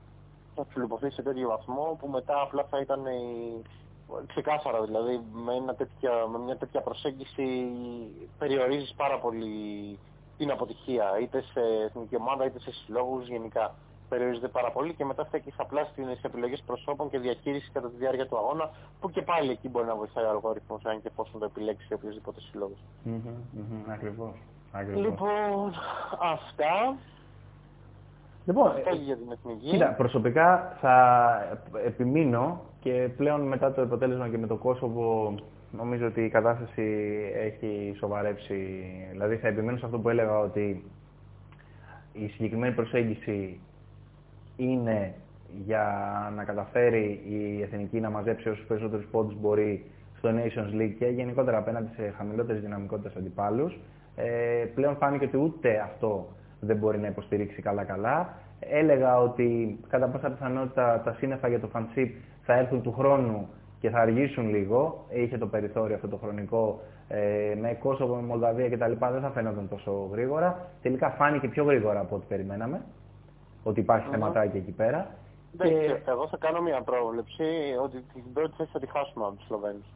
θα 0.54 0.66
τσουλουποθεί 0.66 1.10
σε 1.10 1.22
τέτοιο 1.22 1.48
βαθμό 1.48 1.96
που 2.00 2.08
μετά 2.08 2.40
απλά 2.40 2.66
θα 2.70 2.78
ήταν 2.80 3.06
η... 3.06 3.62
ξεκάθαρα 4.26 4.82
δηλαδή 4.82 5.20
με, 5.32 5.54
ένα 5.54 5.74
τέτοια, 5.74 6.26
με 6.32 6.38
μια 6.38 6.56
τέτοια 6.56 6.80
προσέγγιση 6.80 7.72
περιορίζεις 8.38 8.94
πάρα 8.94 9.18
πολύ 9.18 9.98
την 10.36 10.50
αποτυχία 10.50 11.18
είτε 11.20 11.40
σε 11.52 11.60
εθνική 11.84 12.16
ομάδα 12.16 12.44
είτε 12.44 12.60
σε 12.60 12.72
συλλόγους 12.72 13.28
γενικά 13.28 13.74
περιορίζεται 14.08 14.48
πάρα 14.48 14.70
πολύ 14.70 14.94
και 14.94 15.04
μετά 15.04 15.24
φταίει 15.24 15.54
απλά 15.56 15.84
στις 15.84 16.22
επιλογές 16.22 16.62
προσώπων 16.66 17.10
και 17.10 17.18
διαχείρισης 17.18 17.70
κατά 17.72 17.88
τη 17.90 17.96
διάρκεια 17.96 18.26
του 18.26 18.38
αγώνα 18.38 18.70
που 19.00 19.10
και 19.10 19.22
πάλι 19.22 19.50
εκεί 19.50 19.68
μπορεί 19.68 19.86
να 19.86 19.94
βοηθάει 19.94 20.24
ο 20.24 20.30
αλγόριθμος 20.30 20.84
αν 20.84 21.02
και 21.02 21.08
εφόσον 21.08 21.40
το 21.40 21.46
επιλέξει 21.46 21.94
οποιοδήποτε 21.94 22.40
συλλόγος. 22.40 22.78
Mm 22.78 23.08
-hmm, 23.08 23.58
mm 23.58 23.60
-hmm, 23.60 23.92
ακριβώς. 23.94 24.34
Λοιπόν, 24.94 25.74
αυτά. 26.34 26.96
Λοιπόν, 28.46 28.66
Αυτό 28.66 28.94
για 28.94 29.16
την 29.16 29.30
εθνική. 29.32 29.70
Κοίτα, 29.70 29.94
προσωπικά 29.96 30.76
θα 30.80 31.28
επιμείνω 31.86 32.60
και 32.80 33.08
πλέον 33.16 33.40
μετά 33.40 33.72
το 33.72 33.82
αποτέλεσμα 33.82 34.28
και 34.28 34.38
με 34.38 34.46
το 34.46 34.56
Κόσοβο 34.56 35.34
νομίζω 35.70 36.06
ότι 36.06 36.24
η 36.24 36.28
κατάσταση 36.28 36.82
έχει 37.34 37.94
σοβαρέψει. 37.98 38.84
Δηλαδή 39.10 39.36
θα 39.36 39.48
επιμείνω 39.48 39.76
σε 39.76 39.84
αυτό 39.84 39.98
που 39.98 40.08
έλεγα 40.08 40.38
ότι 40.38 40.84
η 42.12 42.26
συγκεκριμένη 42.26 42.74
προσέγγιση 42.74 43.60
είναι 44.56 45.14
για 45.64 45.84
να 46.36 46.44
καταφέρει 46.44 47.20
η 47.28 47.62
Εθνική 47.62 48.00
να 48.00 48.10
μαζέψει 48.10 48.48
όσους 48.48 48.66
περισσότερους 48.66 49.06
πόντους 49.10 49.40
μπορεί 49.40 49.90
στο 50.18 50.30
Nations 50.30 50.80
League 50.80 50.94
και 50.98 51.06
γενικότερα 51.06 51.58
απέναντι 51.58 51.90
σε 51.94 52.14
χαμηλότερες 52.16 52.62
δυναμικότητες 52.62 53.16
αντιπάλους. 53.16 53.78
Ε, 54.16 54.64
πλέον 54.74 54.96
φάνηκε 54.96 55.24
ότι 55.24 55.36
ούτε 55.36 55.78
αυτό 55.78 56.28
δεν 56.64 56.76
μπορεί 56.76 56.98
να 56.98 57.06
υποστηρίξει 57.06 57.62
καλά-καλά. 57.62 58.34
Έλεγα 58.60 59.18
ότι 59.18 59.78
κατά 59.88 60.06
πάσα 60.08 60.30
πιθανότητα 60.30 61.00
τα 61.04 61.12
σύννεφα 61.12 61.48
για 61.48 61.60
το 61.60 61.66
φανσίπ 61.66 62.14
θα 62.42 62.54
έρθουν 62.54 62.82
του 62.82 62.92
χρόνου 62.92 63.48
και 63.80 63.90
θα 63.90 63.98
αργήσουν 63.98 64.48
λίγο. 64.48 65.06
Είχε 65.10 65.38
το 65.38 65.46
περιθώριο 65.46 65.94
αυτό 65.94 66.08
το 66.08 66.16
χρονικό 66.16 66.80
ε, 67.08 67.54
με 67.60 67.74
Κόσοβο, 67.74 68.14
με 68.14 68.22
Μολδαβία 68.22 68.68
κτλ. 68.68 68.92
Δεν 69.12 69.20
θα 69.20 69.30
φαίνονταν 69.30 69.68
τόσο 69.68 70.08
γρήγορα. 70.12 70.68
Τελικά 70.82 71.10
φάνηκε 71.10 71.48
πιο 71.48 71.64
γρήγορα 71.64 72.00
από 72.00 72.16
ό,τι 72.16 72.24
περιμέναμε. 72.28 72.80
Ότι 73.62 73.80
υπάρχει 73.80 74.06
mm-hmm. 74.08 74.12
θεματάκι 74.12 74.56
εκεί 74.56 74.70
πέρα. 74.72 75.10
Και... 75.58 76.00
Εγώ 76.08 76.28
θα 76.28 76.36
κάνω 76.36 76.60
μια 76.60 76.82
πρόβλεψη 76.82 77.44
ότι 77.82 78.04
την 78.12 78.32
πρώτη 78.32 78.54
θέση 78.56 78.70
θα 78.72 78.78
τη 78.78 78.86
χάσουμε 78.86 79.24
από 79.24 79.34
τους 79.34 79.46
Σλοβαίνους. 79.46 79.86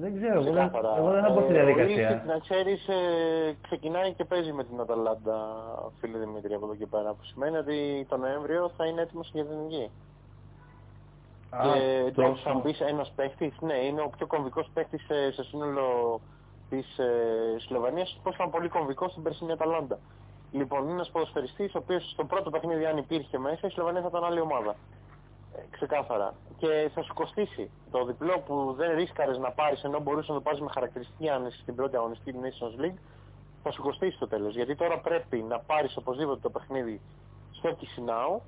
Δεν 0.00 0.16
ξέρω, 0.16 0.40
εγώ 0.40 0.52
δεν, 0.52 0.70
εγώ 0.98 1.10
δεν 1.10 1.22
θα 1.22 1.32
πω 1.32 1.40
στη 1.40 1.52
διαδικασία. 1.52 2.22
να 2.26 2.38
ξέρεις, 2.38 2.88
ε, 2.88 3.56
ξεκινάει 3.62 4.12
και 4.12 4.24
παίζει 4.24 4.52
με 4.52 4.64
την 4.64 4.80
Αταλάντα, 4.80 5.36
φίλε 6.00 6.18
Δημήτρη, 6.18 6.54
από 6.54 6.64
εδώ 6.64 6.74
και 6.74 6.86
πέρα. 6.86 7.10
Που 7.10 7.24
σημαίνει 7.24 7.56
ότι 7.56 8.06
το 8.08 8.16
Νοέμβριο 8.16 8.70
θα 8.76 8.86
είναι 8.86 9.00
έτοιμος 9.00 9.30
για 9.32 9.44
την 9.44 9.52
εθνική. 9.52 9.90
Και 11.50 12.04
εντάξει, 12.06 12.42
θα 12.42 12.54
μου 12.54 12.62
πεις 12.62 12.80
ένας 12.80 13.12
παίχτης, 13.16 13.52
ναι, 13.60 13.74
είναι 13.74 14.00
ο 14.00 14.10
πιο 14.16 14.26
κομβικός 14.26 14.70
παίχτης 14.74 15.04
σε, 15.06 15.32
σε 15.32 15.42
σύνολο 15.44 16.20
της 16.68 16.98
ε, 16.98 17.58
Σλοβενία, 17.58 18.06
πώς 18.22 18.34
ήταν 18.34 18.50
πολύ 18.50 18.68
κομβικός 18.68 19.10
στην 19.10 19.22
περσινή 19.22 19.52
Αταλάντα. 19.52 19.98
Λοιπόν, 20.52 20.82
είναι 20.82 20.92
ένας 20.92 21.10
ποδοσφαιριστής, 21.10 21.74
ο 21.74 21.78
οποίος 21.78 22.10
στο 22.10 22.24
πρώτο 22.24 22.50
παιχνίδι, 22.50 22.86
αν 22.86 22.96
υπήρχε 22.96 23.38
μέσα, 23.38 23.66
η 23.66 23.70
Σλοβενία 23.70 24.00
θα 24.00 24.08
ήταν 24.10 24.24
άλλη 24.24 24.40
ομάδα. 24.40 24.76
Ε, 25.58 25.66
ξεκάθαρα. 25.70 26.34
Και 26.56 26.90
θα 26.94 27.02
σου 27.02 27.14
κοστίσει 27.14 27.70
το 27.90 28.04
διπλό 28.04 28.38
που 28.46 28.74
δεν 28.76 28.96
ρίσκαρες 28.96 29.38
να 29.38 29.50
πάρεις 29.50 29.82
ενώ 29.84 30.00
μπορούσες 30.00 30.28
να 30.28 30.34
το 30.34 30.40
πάρεις 30.40 30.60
με 30.60 30.68
χαρακτηριστική 30.70 31.28
άνεση 31.28 31.60
στην 31.60 31.74
πρώτη 31.74 31.96
αγωνιστική 31.96 32.38
Nations 32.42 32.84
League. 32.84 32.98
Θα 33.62 33.70
σου 33.70 33.82
κοστίσει 33.82 34.18
το 34.18 34.28
τέλος. 34.28 34.54
Γιατί 34.54 34.74
τώρα 34.74 34.98
πρέπει 35.00 35.36
να 35.42 35.58
πάρεις 35.58 35.96
οπωσδήποτε 35.96 36.40
το 36.40 36.50
παιχνίδι 36.50 37.00
στο 37.50 37.72
Κισινάου 37.72 38.42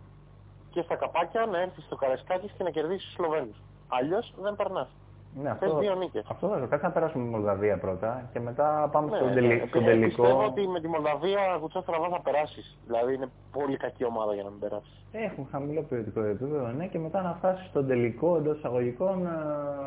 και 0.71 0.83
στα 0.83 0.97
καπάκια 0.97 1.47
να 1.47 1.61
έρθεις 1.61 1.85
στο 1.85 1.97
Καρασκάκη 1.97 2.51
και 2.57 2.63
να 2.63 2.71
κερδίσεις 2.71 3.07
του 3.07 3.13
Σλοβαίνους. 3.13 3.57
Αλλιώς 3.89 4.35
δεν 4.41 4.57
περνάς. 4.57 4.89
Ναι, 5.35 5.51
αυτό, 5.51 5.79
δύο 5.79 5.95
νίκες. 5.95 6.25
Αυτό 6.29 6.49
θα 6.49 6.67
Κάτσε 6.67 6.87
να 6.87 6.93
περάσουμε 6.93 7.25
με 7.25 7.31
τη 7.31 7.37
Μολδαβία 7.37 7.79
πρώτα 7.79 8.29
και 8.33 8.41
μετά 8.41 8.89
πάμε 8.93 9.11
ναι, 9.11 9.17
στο, 9.17 9.27
ναι, 9.27 9.35
τελικό. 9.35 9.81
Ναι, 9.81 9.87
τελικό. 9.87 10.23
Πιστεύω 10.23 10.45
ότι 10.45 10.69
με 10.69 10.81
τη 10.81 10.89
Μολδαβία 10.89 11.59
κουτσά 11.61 11.81
στραβά 11.81 12.09
θα 12.09 12.21
περάσεις. 12.21 12.79
Δηλαδή 12.87 13.15
είναι 13.15 13.29
πολύ 13.53 13.77
κακή 13.77 14.05
ομάδα 14.05 14.35
για 14.35 14.43
να 14.43 14.51
μην 14.51 14.59
περάσεις. 14.59 15.05
Έχουν 15.13 15.47
χαμηλό 15.51 15.83
ποιοτικό 15.83 16.21
επίπεδο, 16.21 16.67
ναι, 16.67 16.87
και 16.87 16.99
μετά 16.99 17.23
να 17.23 17.35
φτάσεις 17.35 17.67
στον 17.67 17.87
τελικό 17.87 18.37
εντός 18.37 18.57
εισαγωγικών 18.57 19.27
ε, 19.27 19.31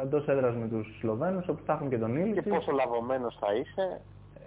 εντός 0.04 0.28
έδρας 0.28 0.56
με 0.56 0.68
τους 0.68 0.98
Σλοβαίνους 1.00 1.48
όπου 1.48 1.62
θα 1.66 1.74
έχουν 1.74 1.89
και 1.89 1.98
τον 1.98 2.16
Ήλιο. 2.16 2.41
Και 2.41 2.50
πόσο 2.50 2.72
λαβωμένος 2.72 3.38
θα 3.39 3.54
είσαι. 3.54 4.02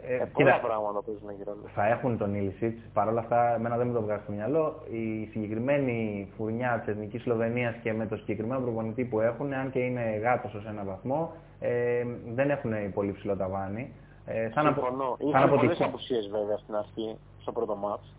Ε, 0.09 0.15
ε, 0.15 0.31
πολλά 0.33 0.61
πράγματα 0.61 1.03
παίζουν 1.03 1.31
γύρω 1.37 1.57
Θα 1.75 1.87
έχουν 1.87 2.19
τον 2.19 2.35
Ήλισιτ. 2.35 2.79
Παρ' 2.93 3.09
όλα 3.09 3.21
αυτά, 3.21 3.55
εμένα 3.55 3.77
δεν 3.77 3.87
μου 3.87 3.93
το 3.93 4.03
βγάζει 4.03 4.23
στο 4.23 4.33
μυαλό. 4.33 4.83
Η 4.91 5.29
συγκεκριμένη 5.31 6.29
φουρνιά 6.37 6.79
της 6.79 6.95
Εθνικής 6.95 7.23
Σλοβενίας 7.23 7.75
και 7.83 7.93
με 7.93 8.07
το 8.07 8.17
συγκεκριμένο 8.17 8.61
προπονητή 8.61 9.05
που 9.05 9.21
έχουν, 9.21 9.53
αν 9.53 9.71
και 9.71 9.79
είναι 9.79 10.17
γάτος 10.23 10.55
ως 10.55 10.67
ένα 10.67 10.85
βαθμό, 10.85 11.33
ε, 11.61 12.05
δεν 12.35 12.51
έχουν 12.51 12.93
πολύ 12.93 13.13
ψηλό 13.13 13.37
ταβάνι. 13.37 13.93
Ε, 14.27 14.51
σαν 14.51 14.65
Συμφωνώ. 14.65 15.17
Είχαν 15.19 15.49
πολλές 15.49 15.81
απουσίες 15.81 16.29
βέβαια 16.29 16.57
στην 16.57 16.75
αρχή, 16.75 17.19
στο 17.41 17.53
πρώτο 17.53 17.77
μάτς. 17.77 18.15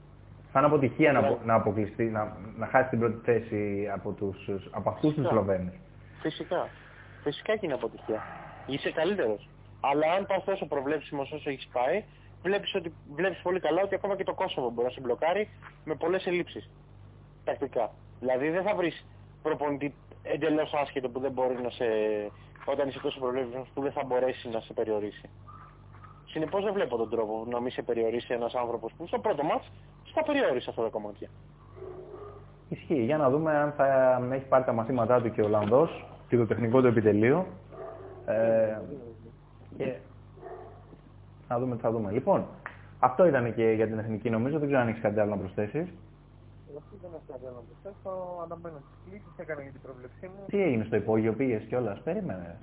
Σαν 0.52 0.66
αποτυχία 0.66 1.12
να, 1.12 1.38
να 1.46 1.54
αποκλειστεί, 1.54 2.04
να, 2.04 2.38
να 2.58 2.66
χάσει 2.66 2.90
την 2.90 3.00
πρώτη 3.00 3.20
θέση 3.24 3.90
από, 3.94 4.12
τους, 4.12 4.50
από 4.72 4.90
αυτούς 4.90 5.14
τους 5.14 5.28
Σλοβαίνους. 5.28 5.74
Φυσικά. 6.22 6.68
Φυσικά 7.24 7.54
και 7.54 7.66
είναι 7.66 7.74
αποτυχία. 7.74 8.22
Είσαι 8.66 8.92
καλύτερος. 8.92 9.50
Αλλά 9.90 10.12
αν 10.14 10.26
πας 10.26 10.44
τόσο 10.44 10.66
προβλέψιμος 10.66 11.32
όσο 11.32 11.50
έχεις 11.50 11.68
πάει, 11.74 12.04
βλέπεις, 12.42 12.76
ότι, 12.76 12.94
βλέπεις 13.16 13.40
πολύ 13.42 13.60
καλά 13.60 13.82
ότι 13.82 13.96
ακόμα 13.96 14.16
και 14.16 14.24
το 14.24 14.34
Κόσοβο 14.34 14.70
μπορεί 14.70 14.88
να 14.88 14.94
σε 14.94 15.02
μπλοκάρει 15.02 15.50
με 15.86 15.96
πολλές 15.96 16.26
ελλείψεις. 16.26 16.70
Τακτικά. 17.44 17.92
Δηλαδή 18.20 18.50
δεν 18.50 18.64
θα 18.64 18.76
βρεις 18.76 19.06
προπονητή 19.42 19.94
εντελώς 20.24 20.74
άσχετο 20.74 21.10
που 21.10 21.20
δεν 21.20 21.32
μπορεί 21.32 21.62
να 21.64 21.70
σε... 21.70 21.86
όταν 22.66 22.88
είσαι 22.88 23.00
τόσο 23.00 23.20
προβλέψιμος 23.20 23.68
που 23.74 23.82
δεν 23.82 23.92
θα 23.92 24.04
μπορέσει 24.06 24.50
να 24.50 24.60
σε 24.60 24.74
περιορίσει. 24.74 25.30
Συνεπώς 26.26 26.64
δεν 26.64 26.74
βλέπω 26.74 26.98
τον 26.98 27.10
τρόπο 27.10 27.46
να 27.50 27.60
μην 27.60 27.72
σε 27.72 27.82
περιορίσει 27.82 28.34
ένας 28.34 28.54
άνθρωπος 28.56 28.94
που 28.98 29.08
στο 29.08 29.20
πρώτο 29.20 29.44
μάτς 29.44 29.72
στα 30.04 30.24
περιόρισε 30.24 30.70
αυτά 30.70 30.84
τα 30.84 30.90
κομμάτια. 30.90 31.30
Ισχύει. 32.70 33.04
Για 33.04 33.18
να 33.18 33.30
δούμε 33.30 33.58
αν 33.58 33.72
θα 33.72 34.20
έχει 34.32 34.46
πάρει 34.46 34.64
τα 34.64 34.74
μαθήματά 34.74 35.22
του 35.22 35.32
και 35.32 35.42
ο 35.42 35.46
Ολλανδός 35.46 36.06
και 36.28 36.38
το 36.38 36.48
τεχνικό 36.48 36.82
του 36.82 36.88
επιτελείο. 36.88 37.46
Ε, 38.26 38.80
και 39.78 39.96
θα 41.48 41.60
δούμε 41.60 41.76
τι 41.76 41.82
θα 41.82 41.92
δούμε. 41.92 42.12
Λοιπόν, 42.12 42.46
αυτό 43.00 43.26
ήταν 43.26 43.56
και 43.56 43.72
για 43.72 43.88
την 43.88 44.00
εθνική 44.00 44.30
νομίζω. 44.30 44.60
Δεν 44.60 44.68
ξέρω 44.68 44.82
αν 44.82 44.88
έχεις 44.88 45.02
κάτι 45.02 45.20
άλλο 45.20 45.30
να 45.30 45.38
προσθέσεις. 45.38 45.88
Όχι, 46.78 46.94
δεν 47.02 47.10
έχω 47.14 47.24
κάτι 47.32 47.46
άλλο 47.46 47.56
να 47.56 47.64
προσθέσω. 47.70 48.12
Αναμένω 48.44 48.78
τις 48.78 48.98
κλήσει, 49.06 49.30
έκανα 49.38 49.62
για 49.62 49.72
την 49.72 49.82
προβλεψή 49.82 50.26
μου. 50.28 50.46
Τι 50.48 50.62
έγινε 50.62 50.84
στο 50.84 50.96
υπόγειο, 50.96 51.34
πήγες 51.34 51.64
κιόλας, 51.64 52.00
περίμενε. 52.00 52.60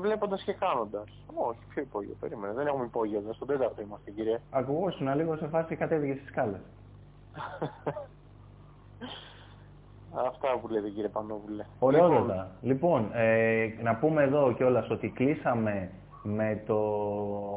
Βλέποντας 0.00 0.42
και 0.42 0.52
χάνοντας. 0.52 1.08
Όχι, 1.34 1.58
ποιο 1.68 1.82
υπόγειο, 1.82 2.16
περίμενε. 2.20 2.52
Δεν 2.52 2.66
έχουμε 2.66 2.84
υπόγειο, 2.84 3.22
στον 3.32 3.48
τέταρτο 3.48 3.82
είμαστε, 3.82 4.10
κύριε. 4.10 4.38
Ακουγόσουν 4.50 5.14
λίγο 5.14 5.36
σε 5.36 5.46
φάση 5.46 5.76
κατέβηκε 5.76 6.14
στις 6.14 6.28
σκάλες. 6.28 6.60
Αυτά 10.28 10.58
που 10.60 10.68
λέτε 10.68 10.88
κύριε 10.88 11.08
Πανόβουλε. 11.08 11.64
Ωραιότατα. 11.78 12.50
Λοιπόν, 12.60 13.02
λοιπόν 13.02 13.10
ε, 13.12 13.68
να 13.82 13.96
πούμε 13.96 14.22
εδώ 14.22 14.52
κιόλας 14.52 14.90
ότι 14.90 15.08
κλείσαμε 15.08 15.90
με 16.22 16.62
το 16.66 16.78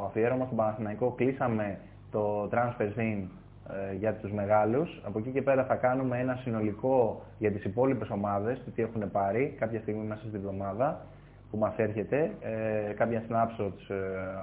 αφιέρωμα 0.05 0.45
στον 0.45 0.57
Παναθηναϊκό 0.57 1.11
κλείσαμε 1.11 1.79
το 2.11 2.49
Transfer 2.51 2.87
Zone 2.97 3.27
ε, 3.69 3.95
για 3.95 4.13
τους 4.13 4.31
μεγάλους. 4.31 5.01
Από 5.05 5.19
εκεί 5.19 5.29
και 5.29 5.41
πέρα 5.41 5.63
θα 5.65 5.75
κάνουμε 5.75 6.19
ένα 6.19 6.35
συνολικό 6.35 7.21
για 7.37 7.51
τις 7.51 7.63
υπόλοιπες 7.63 8.09
ομάδες, 8.09 8.61
τι 8.75 8.81
έχουν 8.81 9.11
πάρει 9.11 9.55
κάποια 9.59 9.79
στιγμή 9.79 10.03
μέσα 10.03 10.21
στη 10.27 10.35
εβδομάδα 10.37 11.05
που 11.51 11.57
μας 11.57 11.73
έρχεται, 11.77 12.31
ε, 12.41 12.93
κάποια 12.93 13.23
snapshots 13.29 13.89
ε, 13.89 13.95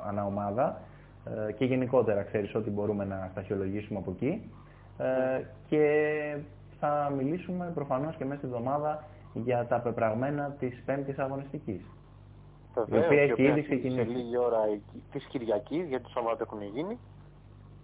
ανά 0.08 0.24
ομάδα 0.24 0.80
ε, 1.48 1.52
και 1.52 1.64
γενικότερα 1.64 2.22
ξέρεις 2.22 2.54
ό,τι 2.54 2.70
μπορούμε 2.70 3.04
να 3.04 3.28
σταχυολογήσουμε 3.30 3.98
από 3.98 4.10
εκεί. 4.10 4.50
Ε, 4.98 5.42
και 5.68 5.84
θα 6.80 7.12
μιλήσουμε 7.16 7.70
προφανώς 7.74 8.16
και 8.16 8.24
μέσα 8.24 8.38
στη 8.38 8.46
εβδομάδα 8.46 9.04
για 9.34 9.66
τα 9.68 9.80
πεπραγμένα 9.80 10.56
της 10.58 10.82
πέμπτης 10.86 11.18
αγωνιστικής. 11.18 11.80
Βεβαίως, 12.74 13.04
η 13.04 13.06
οποία 13.06 13.22
έχει 13.22 13.42
ήδη 13.42 13.62
ξεκινήσει. 13.62 14.10
Σε 14.10 14.16
λίγη 14.16 14.36
ώρα 14.38 14.58
της 15.12 15.24
Κυριακής, 15.24 15.88
γιατί 15.88 16.04
το 16.04 16.10
Σαββάτο 16.10 16.42
έχουν 16.42 16.62
γίνει. 16.62 16.98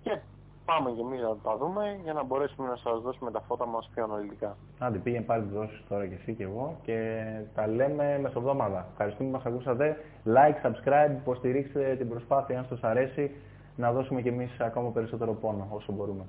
Και 0.03 0.19
πάμε 0.65 0.91
και 0.91 1.01
εμείς 1.01 1.21
να 1.21 1.37
τα 1.37 1.57
δούμε 1.57 2.01
για 2.03 2.13
να 2.13 2.25
μπορέσουμε 2.25 2.69
να 2.69 2.77
σας 2.77 3.01
δώσουμε 3.01 3.31
τα 3.31 3.41
φώτα 3.41 3.67
μας 3.67 3.91
πιο 3.95 4.05
αναλυτικά. 4.05 4.57
Άντε, 4.79 4.99
πήγαινε 4.99 5.25
πάλι 5.25 5.45
τη 5.45 5.53
δώσει 5.55 5.85
τώρα 5.89 6.07
και 6.07 6.15
εσύ 6.15 6.35
και 6.35 6.43
εγώ 6.43 6.77
και 6.83 7.23
τα 7.55 7.67
λέμε 7.67 8.19
μεσοβδόμαδα. 8.19 8.87
Ευχαριστούμε 8.91 9.31
που 9.31 9.37
μας 9.37 9.47
ακούσατε. 9.47 10.05
Like, 10.25 10.67
subscribe, 10.67 11.11
υποστηρίξτε 11.11 11.97
την 11.97 12.09
προσπάθεια 12.09 12.59
αν 12.59 12.67
σας 12.69 12.83
αρέσει 12.83 13.31
να 13.77 13.93
δώσουμε 13.93 14.23
κι 14.23 14.29
εμείς 14.29 14.61
ακόμα 14.61 14.91
περισσότερο 14.91 15.33
πόνο 15.33 15.67
όσο 15.71 15.93
μπορούμε. 15.93 16.25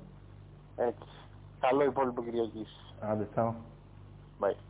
Έτσι. 0.76 1.08
Καλό 1.60 1.84
υπόλοιπο 1.84 2.22
Κυριακής. 2.22 2.94
Άντε, 3.00 3.28
τσάω. 3.32 3.54
Bye. 4.40 4.67